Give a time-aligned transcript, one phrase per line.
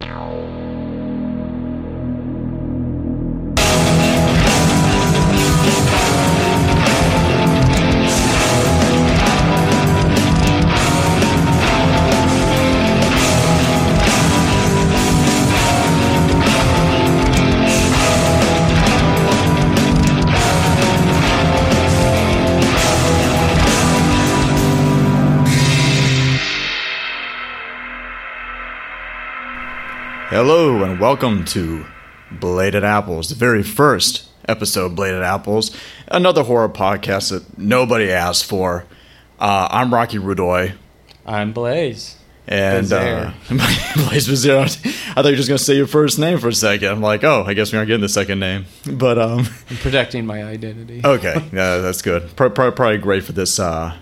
[0.00, 0.57] Ow.
[30.40, 31.84] Hello and welcome to
[32.30, 38.44] Bladed Apples, the very first episode of Bladed Apples, another horror podcast that nobody asked
[38.44, 38.84] for.
[39.40, 40.76] Uh, I'm Rocky Rudoy,
[41.26, 42.18] I'm Blaze.
[42.46, 43.32] and uh.
[43.48, 44.60] Blaze Bazaar.
[44.60, 46.86] I thought you were just gonna say your first name for a second.
[46.86, 50.24] I'm like, oh, I guess we aren't getting the second name, but um, I'm protecting
[50.24, 51.00] my identity.
[51.04, 52.36] okay, yeah, that's good.
[52.36, 53.96] Pro- pro- probably great for this uh,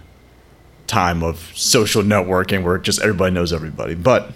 [0.86, 3.94] time of social networking where just everybody knows everybody.
[3.94, 4.32] But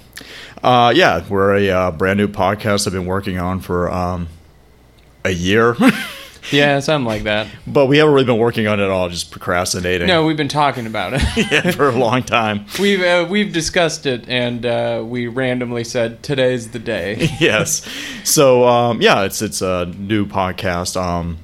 [0.63, 4.29] uh, yeah, we're a uh, brand new podcast I've been working on for um,
[5.25, 5.77] a year,
[6.51, 7.49] Yeah, something like that.
[7.67, 10.49] but we haven't really been working on it at all, just procrastinating No, we've been
[10.49, 11.23] talking about it.
[11.53, 12.65] yeah, for a long time.
[12.81, 17.29] we've uh, we've discussed it, and uh, we randomly said today's the day.
[17.39, 17.87] yes.
[18.25, 21.37] So um, yeah, it's it's a new podcast um,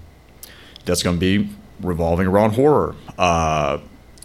[0.86, 1.50] that's going to be
[1.80, 2.94] revolving around horror.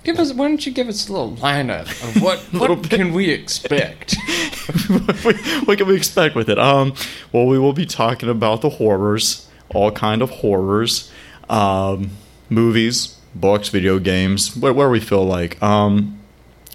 [0.03, 0.33] Give us.
[0.33, 2.91] Why don't you give us a little lineup of what what bit.
[2.91, 4.15] can we expect?
[5.65, 6.57] what can we expect with it?
[6.57, 6.93] Um,
[7.31, 11.11] well, we will be talking about the horrors, all kind of horrors,
[11.49, 12.11] um,
[12.49, 15.61] movies, books, video games, where, where we feel like.
[15.61, 16.17] Um,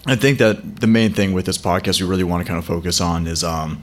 [0.06, 2.64] I think that the main thing with this podcast we really want to kind of
[2.64, 3.82] focus on is um,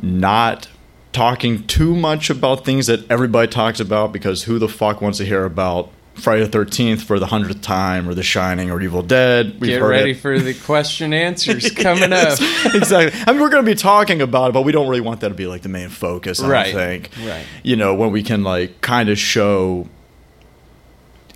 [0.00, 0.68] not
[1.12, 5.26] talking too much about things that everybody talks about because who the fuck wants to
[5.26, 9.58] hear about Friday the Thirteenth for the hundredth time or The Shining or Evil Dead?
[9.60, 10.18] We've Get ready it.
[10.18, 12.74] for the question answers coming Yes, up.
[12.74, 13.20] exactly.
[13.26, 15.28] I mean, we're going to be talking about it, but we don't really want that
[15.30, 16.40] to be like the main focus.
[16.40, 16.74] I Right.
[16.74, 17.10] think.
[17.24, 17.44] Right.
[17.62, 19.88] You know, when we can like kind of show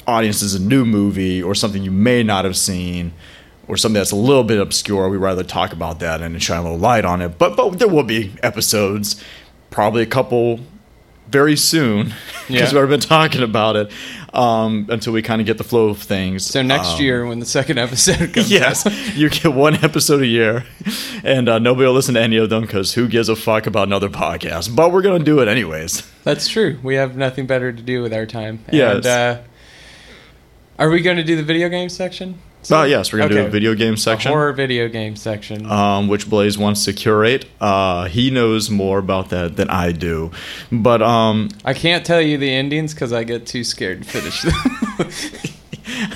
[0.06, 3.12] audiences a new movie or something you may not have seen.
[3.68, 6.62] Or something that's a little bit obscure, We'd rather talk about that and shine a
[6.62, 7.36] little light on it.
[7.36, 9.20] But but there will be episodes,
[9.70, 10.60] probably a couple,
[11.28, 12.14] very soon,
[12.48, 12.80] because Yeah.
[12.80, 13.90] we've been talking about it
[14.32, 16.44] um, until we kind of get the flow of things.
[16.44, 20.22] So next Um, year, when the second episode comes, Yes, out, you get one episode
[20.22, 20.64] a year,
[21.24, 23.88] and uh, nobody will listen to any of them because who gives a fuck about
[23.88, 24.74] another podcast?
[24.76, 26.02] But we're gonna do it anyways.
[26.22, 26.78] that's true.
[26.82, 28.60] We have nothing better to do with our time.
[28.70, 28.96] Yes.
[28.96, 29.38] And, uh,
[30.78, 32.38] are we going to do the video game section?
[32.70, 35.66] Oh yes, we're gonna do a video game section, horror video game section.
[35.70, 37.46] um, which Blaze wants to curate.
[37.60, 40.30] Uh, he knows more about that than I do,
[40.72, 44.42] but um, I can't tell you the endings because I get too scared to finish
[44.42, 44.54] them.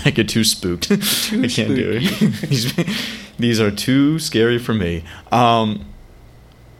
[0.05, 0.91] I get too spooked.
[0.93, 0.97] I
[1.47, 2.41] can't do it.
[2.49, 2.75] These-
[3.39, 5.03] These are too scary for me.
[5.33, 5.87] Um,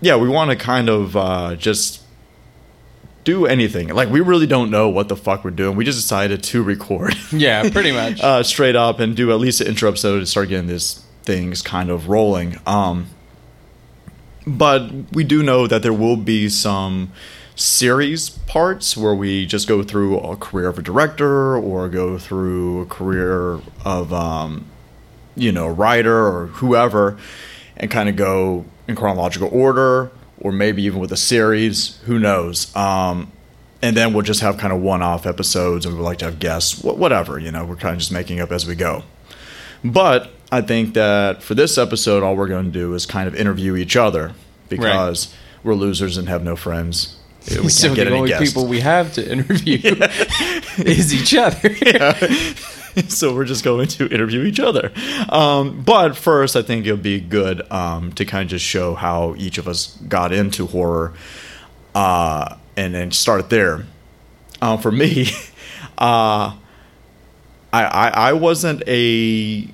[0.03, 2.00] yeah, we want to kind of uh, just
[3.25, 3.89] do anything.
[3.89, 5.77] Like we really don't know what the fuck we're doing.
[5.77, 8.21] We just decided to record yeah, pretty much.
[8.23, 11.63] uh, straight up and do at least an intro episode to start getting these things
[11.63, 12.59] kind of rolling.
[12.67, 13.07] Um,
[14.47, 17.13] but we do know that there will be some
[17.57, 22.83] series parts where we just go through a career of a director or go through
[22.83, 24.65] a career of um,
[25.37, 27.19] you know a writer or whoever
[27.77, 32.75] and kind of go in chronological order or maybe even with a series who knows?
[32.75, 33.31] Um,
[33.83, 36.39] and then we'll just have kind of one-off episodes and we would like to have
[36.39, 39.03] guests wh- whatever you know we're kind of just making up as we go.
[39.85, 43.35] But i think that for this episode all we're going to do is kind of
[43.37, 44.33] interview each other
[44.69, 47.17] because we're losers and have no friends.
[47.49, 48.51] We can't so get the any only guests.
[48.51, 49.79] people we have to interview
[50.79, 51.71] is each other.
[53.09, 54.93] so we're just going to interview each other.
[55.29, 59.35] Um, but first, I think it'll be good um, to kind of just show how
[59.37, 61.13] each of us got into horror,
[61.95, 63.85] uh, and then start there.
[64.63, 65.27] Uh, for me,
[65.99, 66.57] uh,
[67.73, 69.69] I, I I wasn't a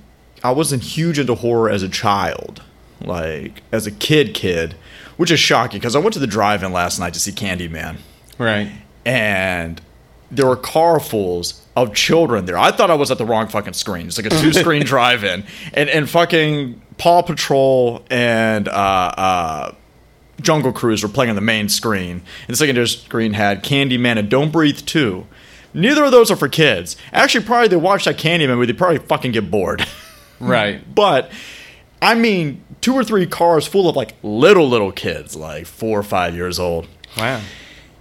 [0.44, 2.62] I wasn't huge into horror as a child,
[3.00, 4.74] like as a kid kid,
[5.16, 7.96] which is shocking because I went to the drive-in last night to see Candyman
[8.38, 8.70] right.
[9.04, 9.80] and
[10.30, 12.58] there were carfuls of children there.
[12.58, 14.06] I thought I was at the wrong fucking screen.
[14.06, 15.44] It's like a two screen drive in.
[15.74, 19.74] And and fucking Paw Patrol and uh, uh,
[20.40, 22.22] Jungle Cruise were playing on the main screen.
[22.46, 25.26] And the secondary screen had Candyman and Don't Breathe 2.
[25.74, 26.96] Neither of those are for kids.
[27.12, 29.86] Actually, probably they watch that Candyman movie, they probably fucking get bored.
[30.38, 30.94] Right.
[30.94, 31.32] but
[32.02, 36.02] I mean, two or three cars full of like little little kids, like four or
[36.02, 36.86] five years old.
[37.16, 37.40] Wow.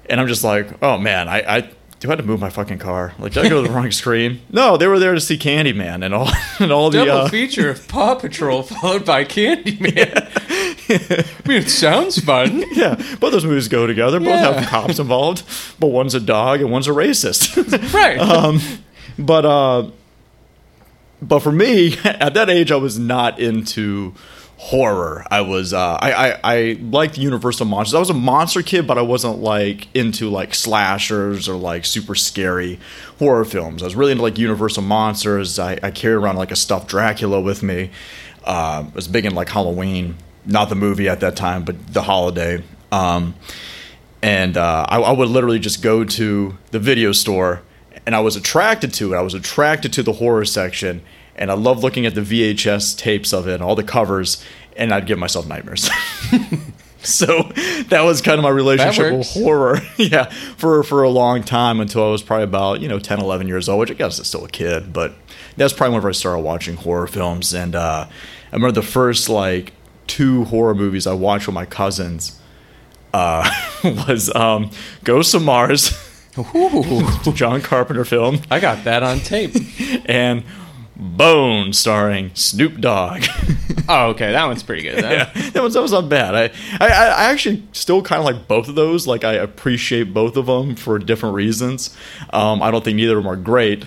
[0.09, 1.69] And I'm just like, oh man, I, I
[2.05, 3.13] do I have to move my fucking car?
[3.19, 4.41] Like, did I go to the wrong screen?
[4.51, 6.29] No, they were there to see Candyman and all
[6.59, 10.31] and all the Double uh, feature of Paw Patrol followed by Candyman.
[10.87, 12.63] I mean, it sounds fun.
[12.73, 14.19] yeah, both those movies go together.
[14.19, 14.53] Both Yeah.
[14.53, 15.43] have cops involved,
[15.79, 17.93] but one's a dog and one's a racist.
[17.93, 18.19] right.
[18.19, 18.59] um,
[19.17, 19.89] but uh,
[21.21, 24.13] but for me, at that age, I was not into
[24.57, 25.25] horror.
[25.29, 27.93] I was uh, I, I I liked Universal monsters.
[27.95, 32.15] I was a monster kid, but I wasn't like into like slashers or like super
[32.15, 32.79] scary
[33.19, 33.83] horror films.
[33.83, 35.59] I was really into like Universal monsters.
[35.59, 37.91] I, I carried around like a stuffed Dracula with me.
[38.43, 40.15] Uh, I was big in like Halloween,
[40.45, 42.63] not the movie at that time, but the holiday.
[42.91, 43.35] Um,
[44.21, 47.61] and uh, I, I would literally just go to the video store
[48.05, 49.17] and I was attracted to it.
[49.17, 51.01] I was attracted to the horror section,
[51.35, 54.43] and I loved looking at the VHS tapes of it, and all the covers,
[54.75, 55.89] and I'd give myself nightmares.
[57.01, 57.43] so
[57.89, 60.25] that was kind of my relationship with horror, yeah,
[60.57, 63.69] for for a long time until I was probably about you know 10, 11 years
[63.69, 65.13] old, which I guess is still a kid, but
[65.57, 67.53] that's probably whenever I started watching horror films.
[67.53, 69.73] And uh, I remember the first like
[70.07, 72.39] two horror movies I watched with my cousins
[73.13, 73.49] uh,
[73.83, 74.69] was um,
[75.03, 75.91] Ghosts of Mars,
[76.37, 79.55] Ooh, John Carpenter film, I got that on tape.
[80.05, 80.43] and
[80.95, 83.23] Bone, starring Snoop Dogg.
[83.87, 85.03] Oh, okay, that one's pretty good.
[85.03, 85.11] Though.
[85.11, 86.33] yeah, that one's that was not bad.
[86.33, 86.45] I
[86.83, 89.05] I, I actually still kind of like both of those.
[89.05, 91.95] Like I appreciate both of them for different reasons.
[92.33, 93.85] Um, I don't think neither of them are great,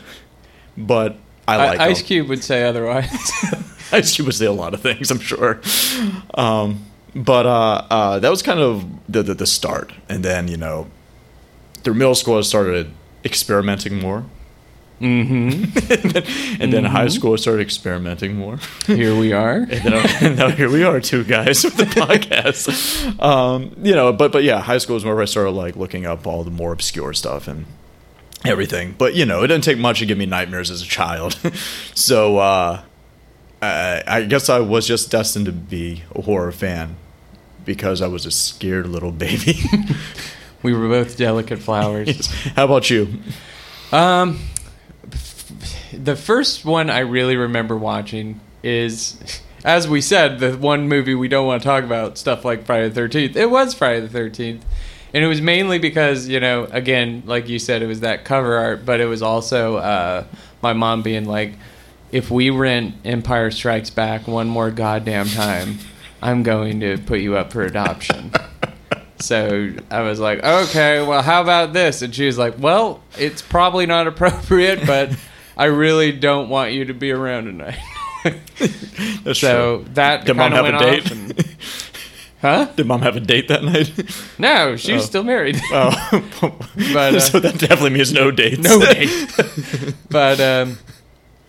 [0.76, 1.16] but
[1.48, 2.06] I I- like Ice them.
[2.06, 3.10] Cube would say otherwise.
[3.92, 5.60] Ice Cube would say a lot of things, I'm sure.
[6.34, 6.84] Um,
[7.16, 10.86] but uh, uh, that was kind of the, the the start, and then you know,
[11.82, 12.92] through middle school, I started
[13.24, 14.26] experimenting more,
[15.00, 16.62] mm-hmm.
[16.62, 18.58] and then high school, I started experimenting more.
[18.86, 19.56] Here we are.
[19.70, 23.22] and then and now here we are, two guys with the podcast.
[23.22, 26.26] Um, you know, but but yeah, high school is where I started like looking up
[26.26, 27.66] all the more obscure stuff and
[28.44, 28.94] everything.
[28.96, 31.38] But you know, it didn't take much to give me nightmares as a child.
[31.94, 32.82] so uh,
[33.62, 36.96] I, I guess I was just destined to be a horror fan
[37.64, 39.58] because I was a scared little baby.
[40.62, 42.26] We were both delicate flowers.
[42.56, 43.20] How about you?
[43.92, 44.40] Um,
[45.92, 51.28] the first one I really remember watching is, as we said, the one movie we
[51.28, 53.36] don't want to talk about stuff like Friday the Thirteenth.
[53.36, 54.64] It was Friday the Thirteenth,
[55.14, 58.56] and it was mainly because you know, again, like you said, it was that cover
[58.56, 60.24] art, but it was also uh,
[60.62, 61.54] my mom being like,
[62.12, 65.78] "If we rent Empire Strikes Back one more goddamn time,
[66.22, 68.32] I'm going to put you up for adoption."
[69.20, 72.02] So I was like, okay, well, how about this?
[72.02, 75.10] And she was like, well, it's probably not appropriate, but
[75.58, 77.78] I really don't want you to be around tonight.
[79.24, 79.86] That's so true.
[79.94, 81.10] that Did mom have a date?
[81.10, 81.56] And,
[82.40, 82.68] huh?
[82.76, 83.92] Did mom have a date that night?
[84.38, 85.04] No, she's Oh.
[85.04, 85.58] still married.
[85.72, 85.90] Oh,
[86.94, 88.60] But, uh, so that definitely means no dates.
[88.62, 89.10] no date.
[90.10, 90.78] but um,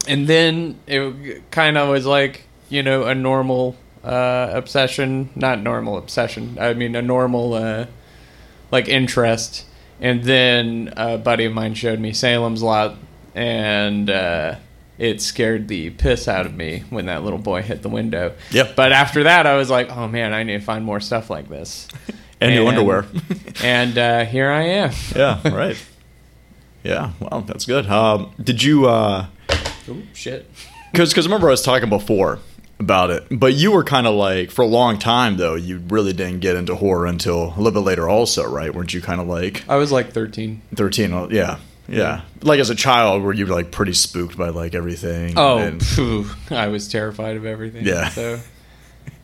[0.07, 5.97] and then it kind of was like you know a normal uh, obsession, not normal
[5.97, 6.57] obsession.
[6.59, 7.85] I mean a normal uh,
[8.71, 9.65] like interest.
[10.01, 12.95] And then a buddy of mine showed me Salem's Lot,
[13.35, 14.55] and uh,
[14.97, 18.33] it scared the piss out of me when that little boy hit the window.
[18.51, 18.75] Yep.
[18.75, 21.47] But after that, I was like, oh man, I need to find more stuff like
[21.49, 21.87] this.
[22.41, 23.05] and new And- underwear.
[23.63, 24.91] And uh, here I am.
[25.15, 25.77] yeah, right.
[26.83, 27.87] Yeah, well, that's good.
[27.87, 28.87] Um, did you?
[28.87, 29.27] uh
[29.89, 30.49] Ooh, shit.
[30.91, 32.39] Because because remember I was talking before
[32.79, 35.53] about it, but you were kind of like for a long time though.
[35.53, 38.73] You really didn't get into horror until a little bit later, also, right?
[38.73, 40.61] Weren't you kind of like I was like 13.
[40.73, 41.13] thirteen?
[41.13, 41.59] Oh, Yeah,
[41.89, 42.21] yeah.
[42.41, 45.33] Like as a child, were you like pretty spooked by like everything?
[45.37, 47.85] Oh, and- phew, I was terrified of everything.
[47.85, 48.09] Yeah.
[48.09, 48.39] So,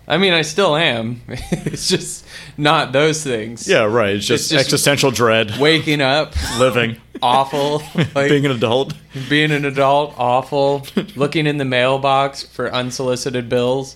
[0.08, 1.22] I mean, I still am.
[1.28, 2.26] it's just
[2.58, 3.68] not those things.
[3.68, 4.16] yeah, right.
[4.16, 7.82] It's just, It's just- existential dread, Waking up, living, awful.
[8.14, 8.94] Like being an adult.
[9.30, 10.86] being an adult, awful.
[11.16, 13.96] Looking in the mailbox for unsolicited bills.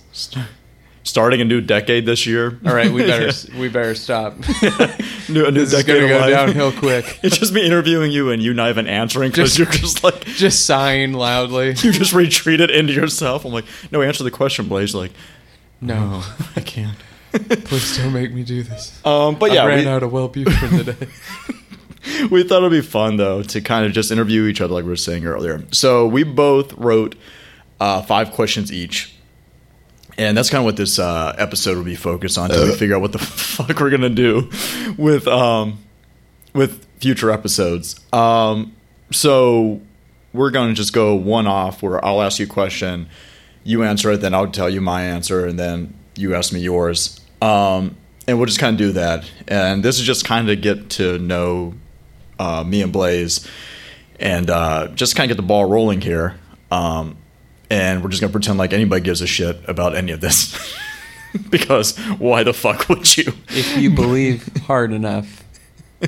[1.02, 2.58] Starting a new decade this year.
[2.66, 4.36] All right, we better we better stop.
[5.30, 6.30] new, a new this is decade gonna go life.
[6.30, 7.18] downhill quick.
[7.22, 10.66] It's just me interviewing you and you not even answering because you're just like Just
[10.66, 11.68] sighing loudly.
[11.68, 13.44] you just retreated into yourself.
[13.46, 14.94] I'm like, no, answer the question, Blaze.
[14.94, 15.12] Like,
[15.80, 16.22] No,
[16.54, 16.96] I can't.
[17.32, 19.00] please don't make me do this.
[19.04, 21.06] Um, but yeah, I ran we, out of Wellbutrin today.
[22.30, 24.90] we thought it'd be fun though to kind of just interview each other, like we
[24.90, 25.62] were saying earlier.
[25.72, 27.14] So we both wrote
[27.80, 29.14] uh, five questions each.
[30.20, 32.94] And that's kind of what this uh, episode will be focused on to we figure
[32.94, 34.50] out what the fuck we're gonna do
[34.98, 35.78] with um,
[36.52, 37.98] with future episodes.
[38.12, 38.76] Um,
[39.10, 39.80] so
[40.34, 43.08] we're gonna just go one off where I'll ask you a question,
[43.64, 47.18] you answer it, then I'll tell you my answer, and then you ask me yours.
[47.40, 47.96] Um,
[48.28, 49.24] and we'll just kind of do that.
[49.48, 51.72] And this is just kind of get to know
[52.38, 53.48] uh, me and Blaze,
[54.18, 56.38] and uh, just kind of get the ball rolling here.
[56.70, 57.16] Um,
[57.70, 60.76] and we're just gonna pretend like anybody gives a shit about any of this.
[61.50, 63.32] because why the fuck would you?
[63.48, 65.44] If you believe hard enough,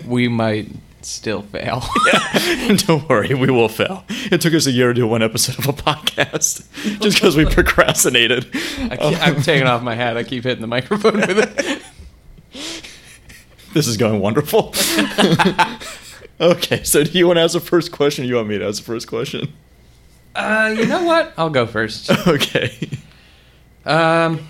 [0.05, 0.69] we might
[1.03, 1.85] still fail.
[2.87, 4.05] Don't worry, we will fail.
[4.09, 6.69] It took us a year to do one episode of a podcast
[7.01, 8.47] just because we procrastinated.
[8.55, 10.17] I keep, I'm taking off my hat.
[10.17, 11.83] I keep hitting the microphone with it.
[13.73, 14.75] This is going wonderful.
[16.41, 18.25] okay, so do you want to ask the first question?
[18.25, 19.53] Or you want me to ask the first question?
[20.35, 21.33] Uh, you know what?
[21.37, 22.11] I'll go first.
[22.27, 22.89] Okay.
[23.85, 24.47] Um,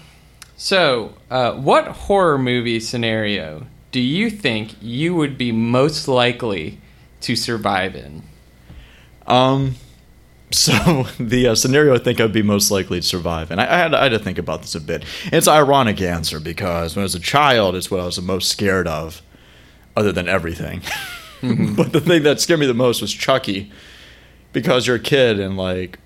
[0.57, 6.79] so, uh, what horror movie scenario do you think you would be most likely
[7.23, 8.23] to survive in?
[9.27, 9.77] Um,
[10.51, 13.79] so the uh, scenario I think I'd be most likely to survive, and I, I,
[13.79, 15.05] had, I had to think about this a bit.
[15.27, 18.23] It's an ironic answer because when I was a child, it's what I was the
[18.23, 19.23] most scared of,
[19.97, 20.83] other than everything.
[21.77, 23.73] but the thing that scared me the most was Chucky,
[24.53, 25.99] because you're a kid and like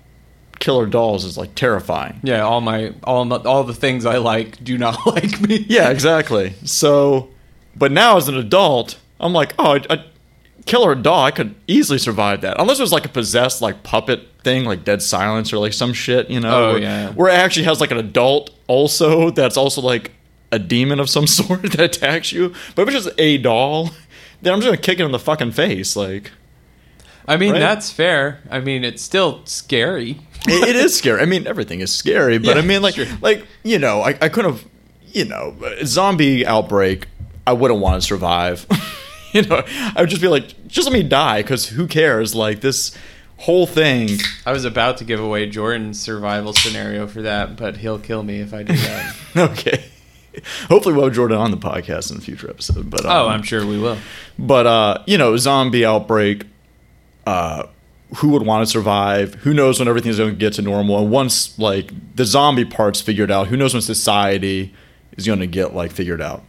[0.59, 2.19] killer dolls is like terrifying.
[2.23, 5.65] Yeah, all my all all the things I like do not like me.
[5.67, 6.53] Yeah, exactly.
[6.65, 7.29] So,
[7.75, 10.03] but now as an adult, I'm like, oh, a
[10.65, 12.59] killer doll, I could easily survive that.
[12.59, 15.93] Unless it was like a possessed like puppet thing, like Dead Silence or like some
[15.93, 16.69] shit, you know?
[16.69, 17.11] Oh, where, yeah.
[17.11, 20.11] Where it actually has like an adult also that's also like
[20.51, 22.53] a demon of some sort that attacks you.
[22.75, 23.91] But if it's just a doll,
[24.41, 25.95] then I'm just gonna kick it in the fucking face.
[25.95, 26.31] Like,
[27.27, 27.59] I mean Right.
[27.59, 28.39] that's fair.
[28.49, 30.19] I mean it's still scary.
[30.47, 31.21] it, it is scary.
[31.21, 33.05] I mean, everything is scary, but Yeah, I mean, like, sure.
[33.21, 34.65] like you know, I, I couldn't have,
[35.11, 37.07] you know, zombie outbreak.
[37.45, 38.65] I wouldn't want to survive.
[39.33, 42.33] you know, I would just be like, just let me die, because who cares?
[42.35, 42.95] Like this
[43.37, 44.19] whole thing.
[44.45, 48.39] I was about to give away Jordan's survival scenario for that, but he'll kill me
[48.39, 49.15] if I do that.
[49.37, 49.85] okay.
[50.67, 52.89] Hopefully, we'll have Jordan on the podcast in a future episode.
[52.89, 53.97] But um, oh, I'm sure we will.
[54.37, 56.43] But uh, you know, zombie outbreak.
[57.27, 57.67] Uh,
[58.19, 59.33] who would want to survive?
[59.35, 60.97] Who knows when everything's going to get to normal?
[60.97, 64.73] And once like the zombie part's figured out, who knows when society
[65.17, 66.43] is going to get like figured out?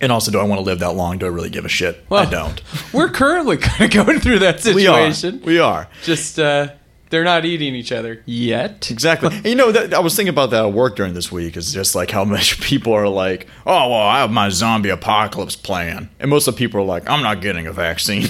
[0.00, 1.18] And also, do I want to live that long?
[1.18, 2.02] Do I really give a shit?
[2.10, 2.62] I don't.
[2.94, 4.84] We're currently kind of going through that situation.
[4.84, 5.12] We are.
[5.12, 5.46] situation.
[5.46, 5.88] We are.
[6.02, 6.70] Just uh,
[7.10, 8.90] they're not eating each other yet.
[8.90, 9.28] Exactly.
[9.36, 11.58] And, you know, that, I was thinking about that at work during this week.
[11.58, 15.56] Is just like how much people are like, "Oh, well, I have my zombie apocalypse
[15.56, 18.28] plan," and most of the people are like, "I'm not getting a vaccine."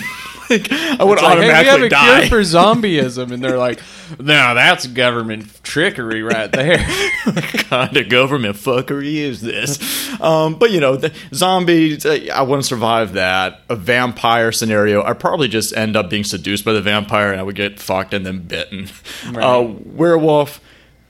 [0.52, 2.26] Like, I would It's like, hey, we have a die.
[2.26, 3.80] cure for zombieism, and they're like,
[4.18, 6.78] "No, that's government trickery right there."
[7.24, 9.78] what kind of government fuckery is this?
[10.20, 13.62] Um, but you know, the zombies, uh, I wouldn't survive that.
[13.68, 17.42] A vampire scenario, I'd probably just end up being seduced by the vampire and I
[17.42, 18.88] would get fucked and then bitten.
[19.30, 19.44] Right.
[19.44, 20.60] Uh, werewolf,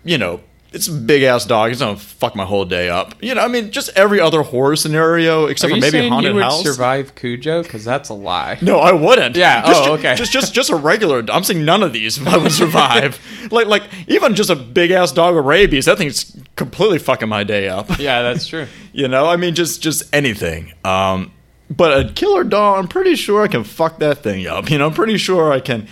[0.05, 0.41] you know,
[0.73, 1.71] it's a big ass dog.
[1.71, 3.14] It's gonna fuck my whole day up.
[3.23, 6.43] You know, I mean, just every other horror scenario except for maybe haunted you would
[6.45, 6.62] house.
[6.62, 7.62] survive Cujo?
[7.62, 8.59] Because that's a lie.
[8.62, 9.37] No, I wouldn't.
[9.37, 10.14] Yeah, Just, oh, okay.
[10.14, 11.25] Just, just, just a regular.
[11.31, 13.21] I'm saying none of these I would survive.
[13.50, 15.85] like, like even just a big ass dog with rabies.
[15.85, 17.88] That thing's completely fucking my day up.
[17.99, 18.67] Yeah, that's true.
[18.95, 20.75] You know, I mean, just, just anything.
[20.85, 21.33] Um,
[21.71, 24.69] but a killer dog, I'm pretty sure I can fuck that thing up.
[24.71, 25.88] You know, I'm pretty sure I can.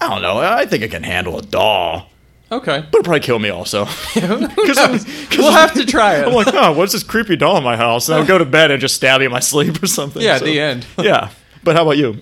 [0.00, 0.38] I don't know.
[0.38, 2.08] I think I can handle a doll,
[2.52, 2.80] Okay.
[2.80, 3.84] but it'll probably kill me also.
[4.14, 4.20] Who
[4.74, 5.06] knows?
[5.36, 6.26] we'll have to try it.
[6.28, 8.08] I'm like, oh, what's this creepy doll in my house?
[8.08, 10.22] And I'll go to bed and just stab you in my sleep or something.
[10.22, 10.86] yeah, So- the end.
[10.98, 11.30] yeah.
[11.64, 12.20] But how about you?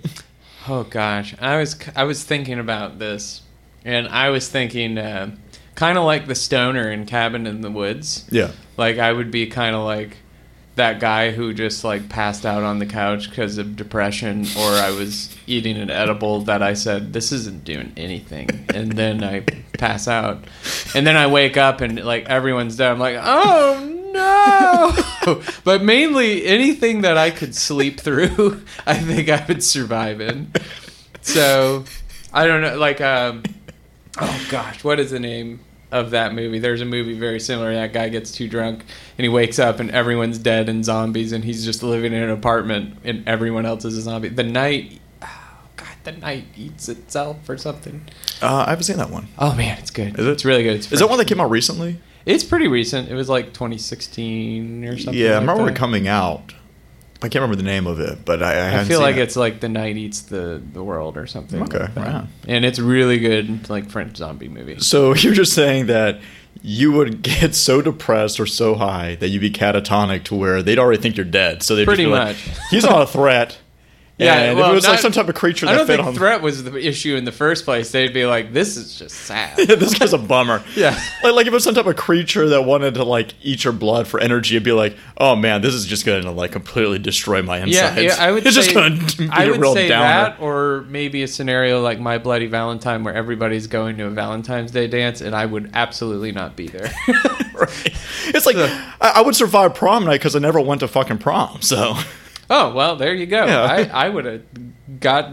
[0.68, 3.42] Oh gosh, I was I was thinking about this,
[3.84, 5.34] and I was thinking uh,
[5.74, 8.24] kind of like the stoner in Cabin in the Woods.
[8.30, 8.52] Yeah.
[8.76, 10.18] Like I would be kind of like
[10.76, 14.90] that guy who just like passed out on the couch because of depression, or I
[14.96, 19.44] was eating an edible that I said this isn't doing anything, and then I
[19.82, 20.44] pass out,
[20.94, 22.92] and then I wake up and like everyone's dead.
[22.92, 23.84] I'm like, oh
[25.26, 25.42] no!
[25.64, 30.52] but mainly anything that I could sleep through, I think I would survive in.
[31.22, 31.84] So
[32.32, 33.42] I don't know, like um,
[34.20, 35.60] oh gosh, what is the name?
[35.90, 37.74] Of that movie, there's a movie very similar.
[37.74, 38.82] That guy gets too drunk
[39.18, 42.30] and he wakes up and everyone's dead and zombies, and he's just living in an
[42.30, 44.30] apartment and everyone else is a zombie.
[44.30, 45.01] The night,
[46.04, 48.02] the night eats itself or something.
[48.40, 49.28] Uh, I haven't seen that one.
[49.38, 50.18] Oh man, it's good.
[50.18, 50.30] Is it?
[50.30, 50.76] It's really good.
[50.76, 51.98] It's Is that one that came out recently?
[52.24, 53.08] It's pretty recent.
[53.08, 55.14] It was like 2016 or something.
[55.14, 55.72] yeah, I like remember that.
[55.72, 56.54] it coming out.
[57.24, 59.22] I can't remember the name of it, but I, I, I feel like it.
[59.22, 61.62] it's like the night eats the the world or something.
[61.62, 62.28] Okay, like on.
[62.48, 64.80] And it's really good, like French zombie movie.
[64.80, 66.20] So you're just saying that
[66.62, 70.78] you would get so depressed or so high that you'd be catatonic to where they'd
[70.80, 71.62] already think you're dead.
[71.62, 72.58] So they'd Pretty be like, much.
[72.70, 73.56] he's not a threat.
[74.18, 75.96] Yeah, and well, if it was like some type of creature I that don't fed
[75.96, 77.90] think on threat was the issue in the first place.
[77.90, 80.62] They'd be like, "This is just sad." Yeah, this guy's a bummer.
[80.76, 80.90] Yeah.
[81.24, 83.72] Like, like if it was some type of creature that wanted to like eat your
[83.72, 87.42] blood for energy, it'd be like, oh man, this is just gonna like completely destroy
[87.42, 88.02] my Yeah, insides.
[88.02, 90.04] yeah, I would It's say just gonna be I a would real say downer.
[90.30, 94.70] that, or maybe a scenario like My Bloody Valentine, where everybody's going to a Valentine's
[94.70, 96.92] Day dance, and I would absolutely not be there.
[97.54, 97.92] right.
[98.26, 101.60] it's like I, I would survive prom night because I never went to fucking prom.
[101.62, 101.94] So
[102.54, 103.44] Oh well, there you go.
[103.46, 103.62] Yeah.
[103.62, 104.42] I, I would have
[105.00, 105.30] got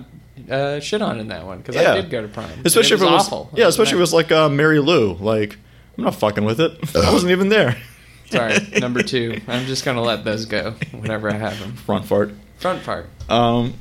[0.49, 1.91] uh, shit on in that one because Yeah.
[1.93, 2.49] I did go to Prime.
[2.65, 3.49] especially it was if it was awful.
[3.55, 5.13] yeah, especially if it was like uh, Mary Lou.
[5.15, 5.57] Like
[5.97, 6.71] I'm not fucking with it.
[6.95, 7.75] I wasn't even there.
[8.31, 9.41] Sorry, number two.
[9.47, 11.73] I'm just gonna let those go whenever I have them.
[11.73, 12.31] Front fart.
[12.57, 13.07] Front part.
[13.27, 13.73] Um,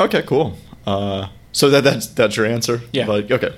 [0.00, 0.56] okay, cool.
[0.86, 2.80] Uh, so that that's that's your answer.
[2.92, 3.06] Yeah.
[3.06, 3.54] Like, okay.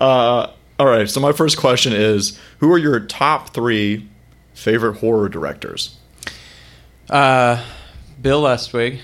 [0.00, 1.08] Uh, all right.
[1.08, 4.08] So my first question is: Who are your top three
[4.54, 5.96] favorite horror directors?
[7.08, 7.62] Uh,
[8.22, 9.00] Bill Lustig,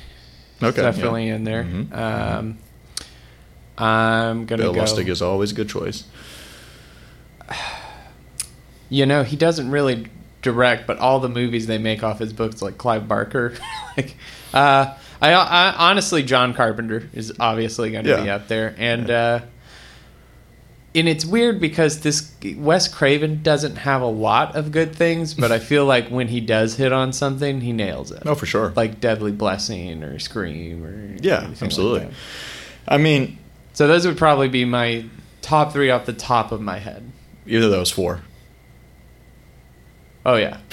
[0.63, 0.81] Okay.
[0.81, 1.65] definitely in there.
[1.65, 1.93] Mhm.
[1.97, 2.59] Um,
[3.77, 4.81] I'm gonna Bill go.
[4.83, 6.05] Lustig is always a good choice.
[8.91, 10.07] You know, he doesn't really
[10.43, 13.53] direct, but all the movies they make off his books, like Clive Barker,
[13.97, 14.17] like,
[14.55, 18.37] uh, I, I honestly, John Carpenter is obviously going to be Yeah.
[18.37, 19.41] up there, and uh,
[20.99, 25.51] and it's weird because this Wes Craven doesn't have a lot of good things, but
[25.53, 28.25] I feel like when he does hit on something, he nails it.
[28.25, 28.73] No, for sure.
[28.77, 32.09] like Deadly Blessing or Scream or Yeah, anything like absolutely.
[32.87, 33.39] I mean,
[33.73, 35.05] so those would probably be my
[35.43, 37.11] top three off the top of my head.
[37.47, 38.23] either of those four.
[40.27, 40.59] Oh yeah.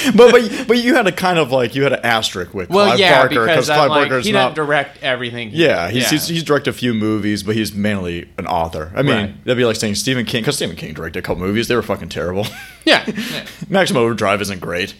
[0.16, 2.86] but but but you had a kind of like you had an asterisk with Well,
[2.86, 4.54] Clive yeah, Barker because Clive like, Barker's he not.
[4.54, 5.50] direct everything.
[5.50, 8.92] he- yeah, he's, He's, he's directed a few movies, but he's mainly an author.
[8.94, 9.44] I mean, Right.
[9.44, 11.68] that'd be like saying Stephen King, because Stephen King directed a couple movies.
[11.68, 12.46] They were fucking terrible.
[12.84, 13.04] yeah.
[13.06, 13.46] yeah.
[13.68, 14.94] Maximum Overdrive isn't great,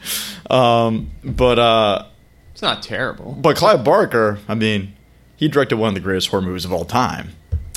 [0.51, 2.07] um, but uh,
[2.53, 3.33] It's not terrible.
[3.41, 4.95] but Clive Barker, I mean,
[5.37, 7.31] he directed one of the greatest horror movies of all time,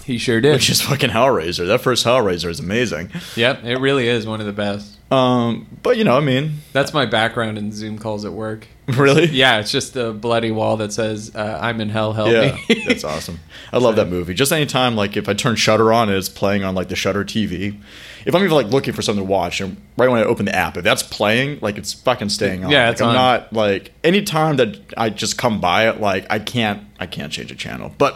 [0.03, 0.53] He sure did.
[0.53, 1.65] which is fucking Hellraiser.
[1.68, 3.10] That first Hellraiser is amazing.
[3.36, 4.98] yep, it really is one of the best.
[5.13, 8.67] Um, but you know, I mean, That's my background in Zoom calls at work.
[8.88, 12.58] really, Yeah, it's just a bloody wall that says uh, "I'm in hell, help Yeah,
[12.67, 13.39] me." that's awesome.
[13.72, 14.34] I love that movie.
[14.34, 17.24] Just anytime, like if I turn Shudder on, and it's playing on like the Shudder
[17.24, 17.79] TV.
[18.25, 20.55] If I'm even like looking for something to watch, and right when I open the
[20.55, 22.72] app, if that's playing, like it's fucking staying on.
[22.72, 26.39] Yeah, like, it's I'm not like anytime that I just come by it, like I
[26.39, 27.93] can't, I can't change a channel.
[27.97, 28.13] But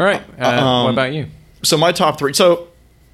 [0.00, 0.22] All right.
[0.40, 1.26] Uh, Um, what about you?
[1.62, 2.32] so my top three.
[2.34, 2.68] So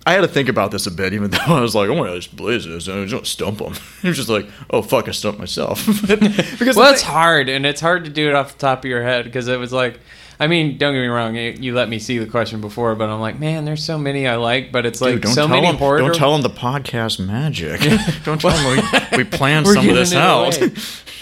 [0.09, 2.07] I had to think about this a bit, even though I was like, "Oh my
[2.07, 3.75] god, just blaze this," and I don't stump them.
[4.03, 7.67] It was just like, "Oh fuck, I stumped myself." because Well, it's thing- hard, and
[7.67, 10.01] it's hard to do it off the top of your head because it was like,
[10.41, 13.11] I mean, don't get me wrong, you, you let me see the question before, but
[13.11, 15.49] I'm like, man, there's so many I like, but it's like Dude, don't so tell
[15.49, 15.99] many them, horror.
[15.99, 17.81] Don't tell them the podcast magic.
[18.25, 18.77] don't tell them
[19.13, 20.57] we, we planned some of this out.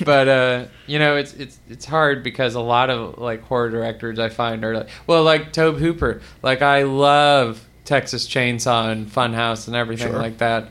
[0.04, 4.18] but uh, you know, it's it's it's hard because a lot of like horror directors
[4.18, 6.20] I find are like, well, like Tobe Hooper.
[6.42, 10.18] Like I love Texas Chainsaw and Funhouse and everything Sure.
[10.20, 10.68] like that.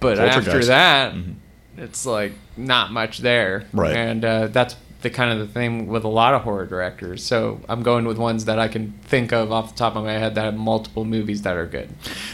[0.00, 1.34] But after that, Mhm.
[1.76, 3.64] it's like not much there.
[3.72, 3.94] Right.
[3.94, 7.22] And uh, that's the kind of the thing with a lot of horror directors.
[7.22, 10.12] So I'm going with ones that I can think of off the top of my
[10.14, 11.90] head that have multiple movies that are good.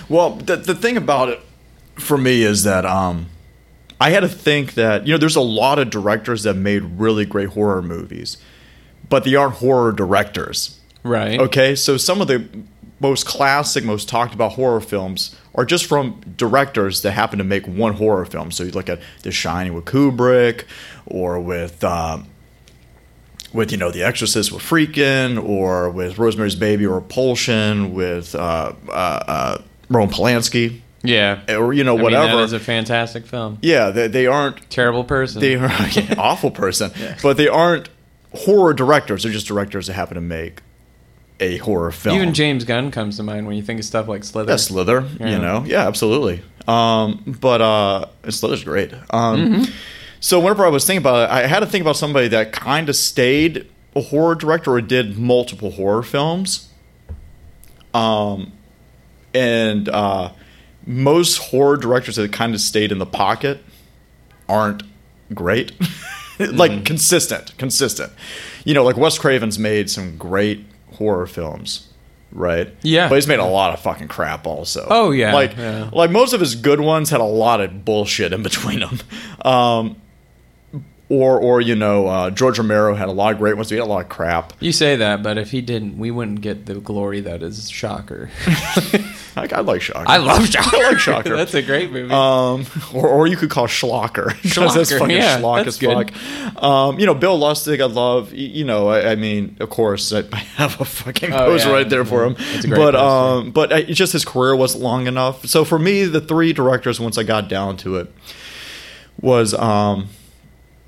[0.08, 1.40] Well, the the thing about it
[1.96, 3.26] for me is that um,
[4.00, 7.24] I had to think that you know there's a lot of directors that made really
[7.24, 8.36] great horror movies,
[9.08, 10.76] but they aren't horror directors.
[11.02, 11.40] Right.
[11.40, 12.44] Okay, so some of the
[13.00, 17.66] most classic, most talked about horror films are just from directors that happen to make
[17.66, 18.50] one horror film.
[18.50, 20.64] So you look at The Shining with Kubrick,
[21.06, 22.26] or with um,
[23.52, 28.72] with you know The Exorcist with Friedkin, or with Rosemary's Baby or Repulsion with uh,
[28.88, 31.40] uh, uh, Roman Polanski, Yeah.
[31.48, 32.36] or you know I mean, whatever.
[32.36, 33.58] that is a fantastic film.
[33.62, 35.40] yeah, they, they aren't Terrible person.
[35.40, 35.64] they are
[35.96, 36.90] an awful person,
[37.22, 37.88] but they aren't
[38.34, 39.24] horror directors.
[39.24, 40.60] They're just directors that happen to make
[41.40, 42.16] a horror film.
[42.16, 44.52] Even James Gunn comes to mind when you think of stuff like Slither.
[44.52, 45.30] Yeah, Slither, Yeah.
[45.30, 46.42] you know, yeah, absolutely.
[46.68, 48.92] Um, but uh, Slither's great.
[49.10, 49.66] Um,
[50.22, 52.90] So whenever I was thinking about it, I had to think about somebody that kind
[52.90, 56.68] of stayed a horror director or did multiple horror films.
[57.94, 58.52] Um,
[59.34, 60.32] and uh,
[60.86, 63.64] most horror directors that kind of stayed in the pocket
[64.48, 64.82] aren't
[65.34, 65.72] great.
[66.38, 68.12] like consistent, consistent.
[68.64, 70.64] You know, like Wes Craven's made some great
[71.00, 71.88] horror films,
[72.30, 72.68] right?
[72.82, 73.08] Yeah.
[73.08, 74.86] But he's made a lot of fucking crap also.
[74.88, 75.88] Oh, yeah, Like yeah.
[75.92, 78.98] like most of his good ones had a lot of bullshit in between them.
[79.44, 79.96] Um
[81.10, 83.82] or or you know, uh, George Romero had a lot of great ones, he had
[83.82, 84.54] a lot of crap.
[84.60, 88.30] You say that, but if he didn't, we wouldn't get the glory that is Shocker.
[89.36, 90.04] I, I like Shocker.
[90.08, 90.76] I love Shocker.
[90.76, 91.36] I like Shocker.
[91.36, 92.12] That's a great movie.
[92.12, 94.30] Um, or, or you could call Schlocker.
[94.54, 96.10] 'Cause that's Schlocker, fucking yeah, schlock that's as good.
[96.12, 96.62] fuck.
[96.62, 98.32] Um, you know, Bill Lustig, I love.
[98.32, 101.88] You know, I, I mean, of course, I, I have a fucking Oh, yeah, right
[101.88, 102.34] there for him.
[102.38, 105.46] It's a great but um, but I, just his career wasn't long enough.
[105.46, 108.12] So for me, the three directors, once I got down to it,
[109.20, 110.08] was um,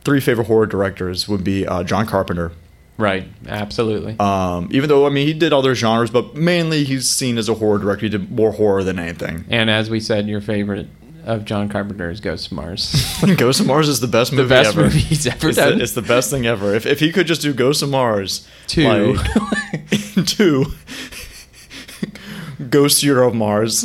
[0.05, 2.53] three favorite horror directors would be uh, John Carpenter.
[2.99, 3.27] right.
[3.49, 4.17] Absolutely.
[4.21, 7.55] Um, even though I mean he did other genres, but mainly he's seen as a
[7.55, 8.07] horror director.
[8.07, 9.45] He did more horror than anything.
[9.51, 10.89] and as we said, your favorite
[11.25, 12.93] of John Carpenter's Ghost of Mars.
[13.37, 14.83] Ghost of Mars is the best movie the best ever.
[14.83, 15.79] movie he's ever It's done.
[15.79, 16.75] the, it's the best thing ever.
[16.75, 19.15] If, if he could just do Ghost of Mars, Two.
[19.15, 19.87] like,
[20.27, 20.67] two,
[22.71, 23.85] Ghost Year of Mars,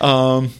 [0.00, 0.50] um,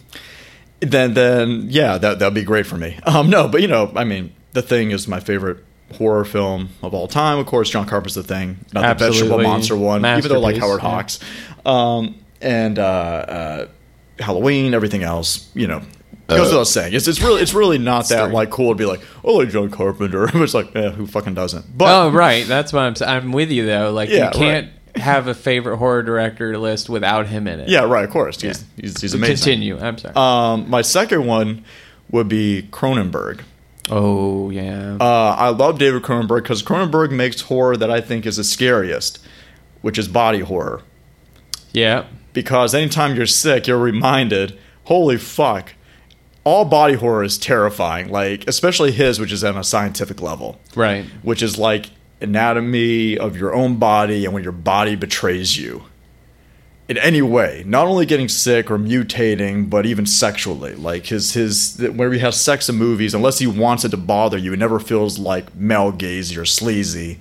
[0.79, 2.97] then then yeah, that that'd be great for me.
[3.03, 5.63] Um, no, but you know, I mean, The Thing is my favorite
[5.97, 7.37] horror film of all time.
[7.39, 10.57] Of course, John Carpenter's The Thing, not the vegetable monster one, even though I like
[10.57, 13.67] Howard Masterpiece, Hawks, um, and uh, uh,
[14.19, 15.81] Halloween, everything else, you know.
[16.27, 19.01] Goes without saying, it's, it's really it's really not that like cool to be like,
[19.23, 20.29] oh, like John Carpenter.
[20.41, 21.77] it's like, yeah, who fucking doesn't?
[21.77, 22.47] But oh, right.
[22.47, 23.11] That's what I'm saying.
[23.11, 23.91] I'm with you though.
[23.91, 27.69] Like Yeah, you can't have a favorite horror director list without him in it.
[27.69, 29.35] yeah, right, of course, he's he's, he's amazing.
[29.35, 29.79] Continue.
[29.79, 30.15] I'm sorry.
[30.15, 31.65] Um, my second one
[32.11, 33.41] would be Cronenberg.
[33.91, 34.97] Oh yeah.
[34.99, 39.19] Uh, I love David Cronenberg because Cronenberg makes horror that I think is the scariest,
[39.81, 40.81] which is body horror.
[41.73, 42.05] yeah.
[42.33, 45.73] Because anytime you're sick, you're reminded, holy fuck,
[46.45, 48.09] all body horror is terrifying.
[48.09, 51.03] Like, especially his, which is on a scientific level, Right.
[51.23, 51.89] which is like
[52.21, 55.83] anatomy of your own body and when your body betrays you.
[56.91, 60.75] In any way, not only getting sick or mutating, but even sexually.
[60.75, 64.37] Like his his where he has sex in movies, unless he wants it to bother
[64.37, 67.17] you, it never feels like male gazy or sleazy.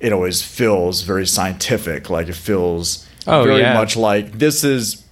[0.00, 2.10] It always feels very scientific.
[2.10, 3.74] Like it feels Oh, very yeah.
[3.74, 5.04] much like this is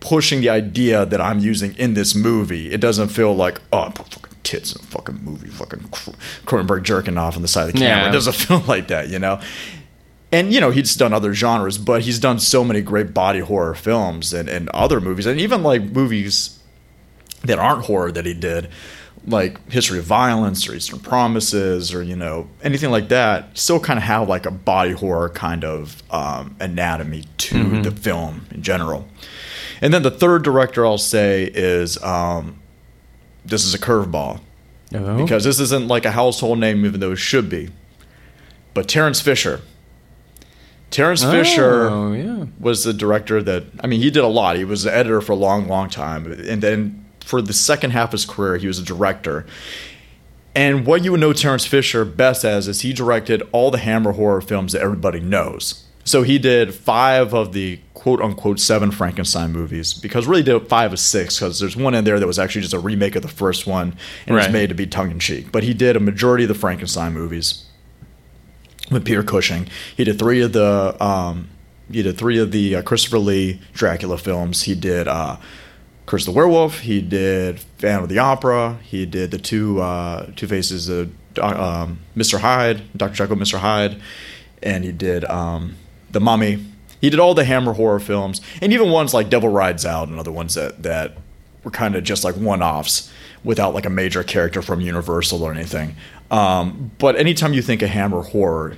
[0.00, 2.72] pushing the idea that I'm using in this movie.
[2.72, 5.80] It doesn't feel like oh, fucking tits in a fucking movie, fucking
[6.46, 8.02] Cronenberg jerking off on the side of the camera.
[8.04, 8.08] Yeah.
[8.08, 9.40] It doesn't feel like that, you know.
[10.32, 13.74] And you know he's done other genres, but he's done so many great body horror
[13.74, 16.58] films and, and other movies, and even like movies
[17.42, 18.68] that aren't horror that he did,
[19.26, 23.58] like History of Violence or Eastern Promises or you know anything like that.
[23.58, 28.46] Still kind of have like a body horror kind of um, anatomy to the film
[28.52, 29.08] in general.
[29.82, 32.60] And then the third director I'll say is um,
[33.44, 34.40] this is a curveball
[34.94, 35.16] Oh.
[35.22, 37.70] because this isn't like a household name, even though it should be.
[38.74, 39.60] But Terrence Fisher.
[40.90, 42.46] Terrence Fisher Oh yeah.
[42.58, 44.56] was the director that I mean he did a lot.
[44.56, 48.08] He was the editor for a long, long time, and then for the second half
[48.08, 49.46] of his career, he was a director.
[50.54, 54.12] And what you would know Terrence Fisher best as is he directed all the Hammer
[54.12, 55.84] horror films that everybody knows.
[56.02, 60.92] So he did five of the quote unquote seven Frankenstein movies because really did five
[60.92, 63.28] of six because there's one in there that was actually just a remake of the
[63.28, 63.94] first one
[64.26, 65.52] and it was made to be tongue in cheek.
[65.52, 67.64] But he did a majority of the Frankenstein movies
[68.90, 69.68] with Peter Cushing.
[69.96, 71.48] He did three of the um,
[71.90, 74.62] he did three of the uh, Christopher Lee Dracula films.
[74.62, 75.36] He did uh,
[76.06, 76.80] Curse the Werewolf.
[76.80, 78.78] He did Phantom of the Opera.
[78.82, 82.40] He did the two uh, Two Faces of um, Mr.
[82.40, 83.58] Hyde, Doctor Jekyll, Mr.
[83.58, 84.00] Hyde,
[84.62, 85.76] and he did um,
[86.10, 86.64] the Mummy.
[87.00, 90.18] He did all the Hammer horror films, and even ones like Devil Rides Out and
[90.18, 91.16] other ones that that
[91.64, 93.12] were kind of just like one offs
[93.44, 95.94] without like a major character from Universal or anything.
[96.30, 98.76] Um, but anytime you think of Hammer horror,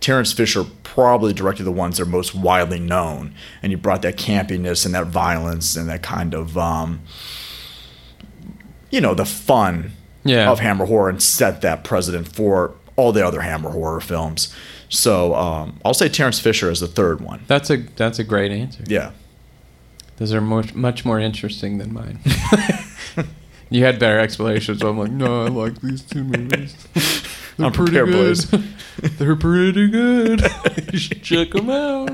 [0.00, 4.16] Terrence Fisher probably directed the ones that are most widely known, and he brought that
[4.16, 7.00] campiness and that violence and that kind of, um,
[8.90, 9.92] you know, the fun
[10.24, 10.50] Yeah.
[10.50, 14.54] of Hammer horror and set that precedent for all the other Hammer horror films.
[14.88, 17.40] So um, I'll say Terrence Fisher is the third one.
[17.46, 18.84] That's a that's a great answer.
[18.86, 19.12] Yeah.
[20.18, 22.20] Those are much much more interesting than mine.
[23.74, 24.80] you had better explanations.
[24.80, 26.76] So I'm like, no, I like these two movies.
[27.56, 28.36] They're I'm pretty good.
[29.18, 30.42] They're pretty good.
[30.92, 32.10] you should check them out.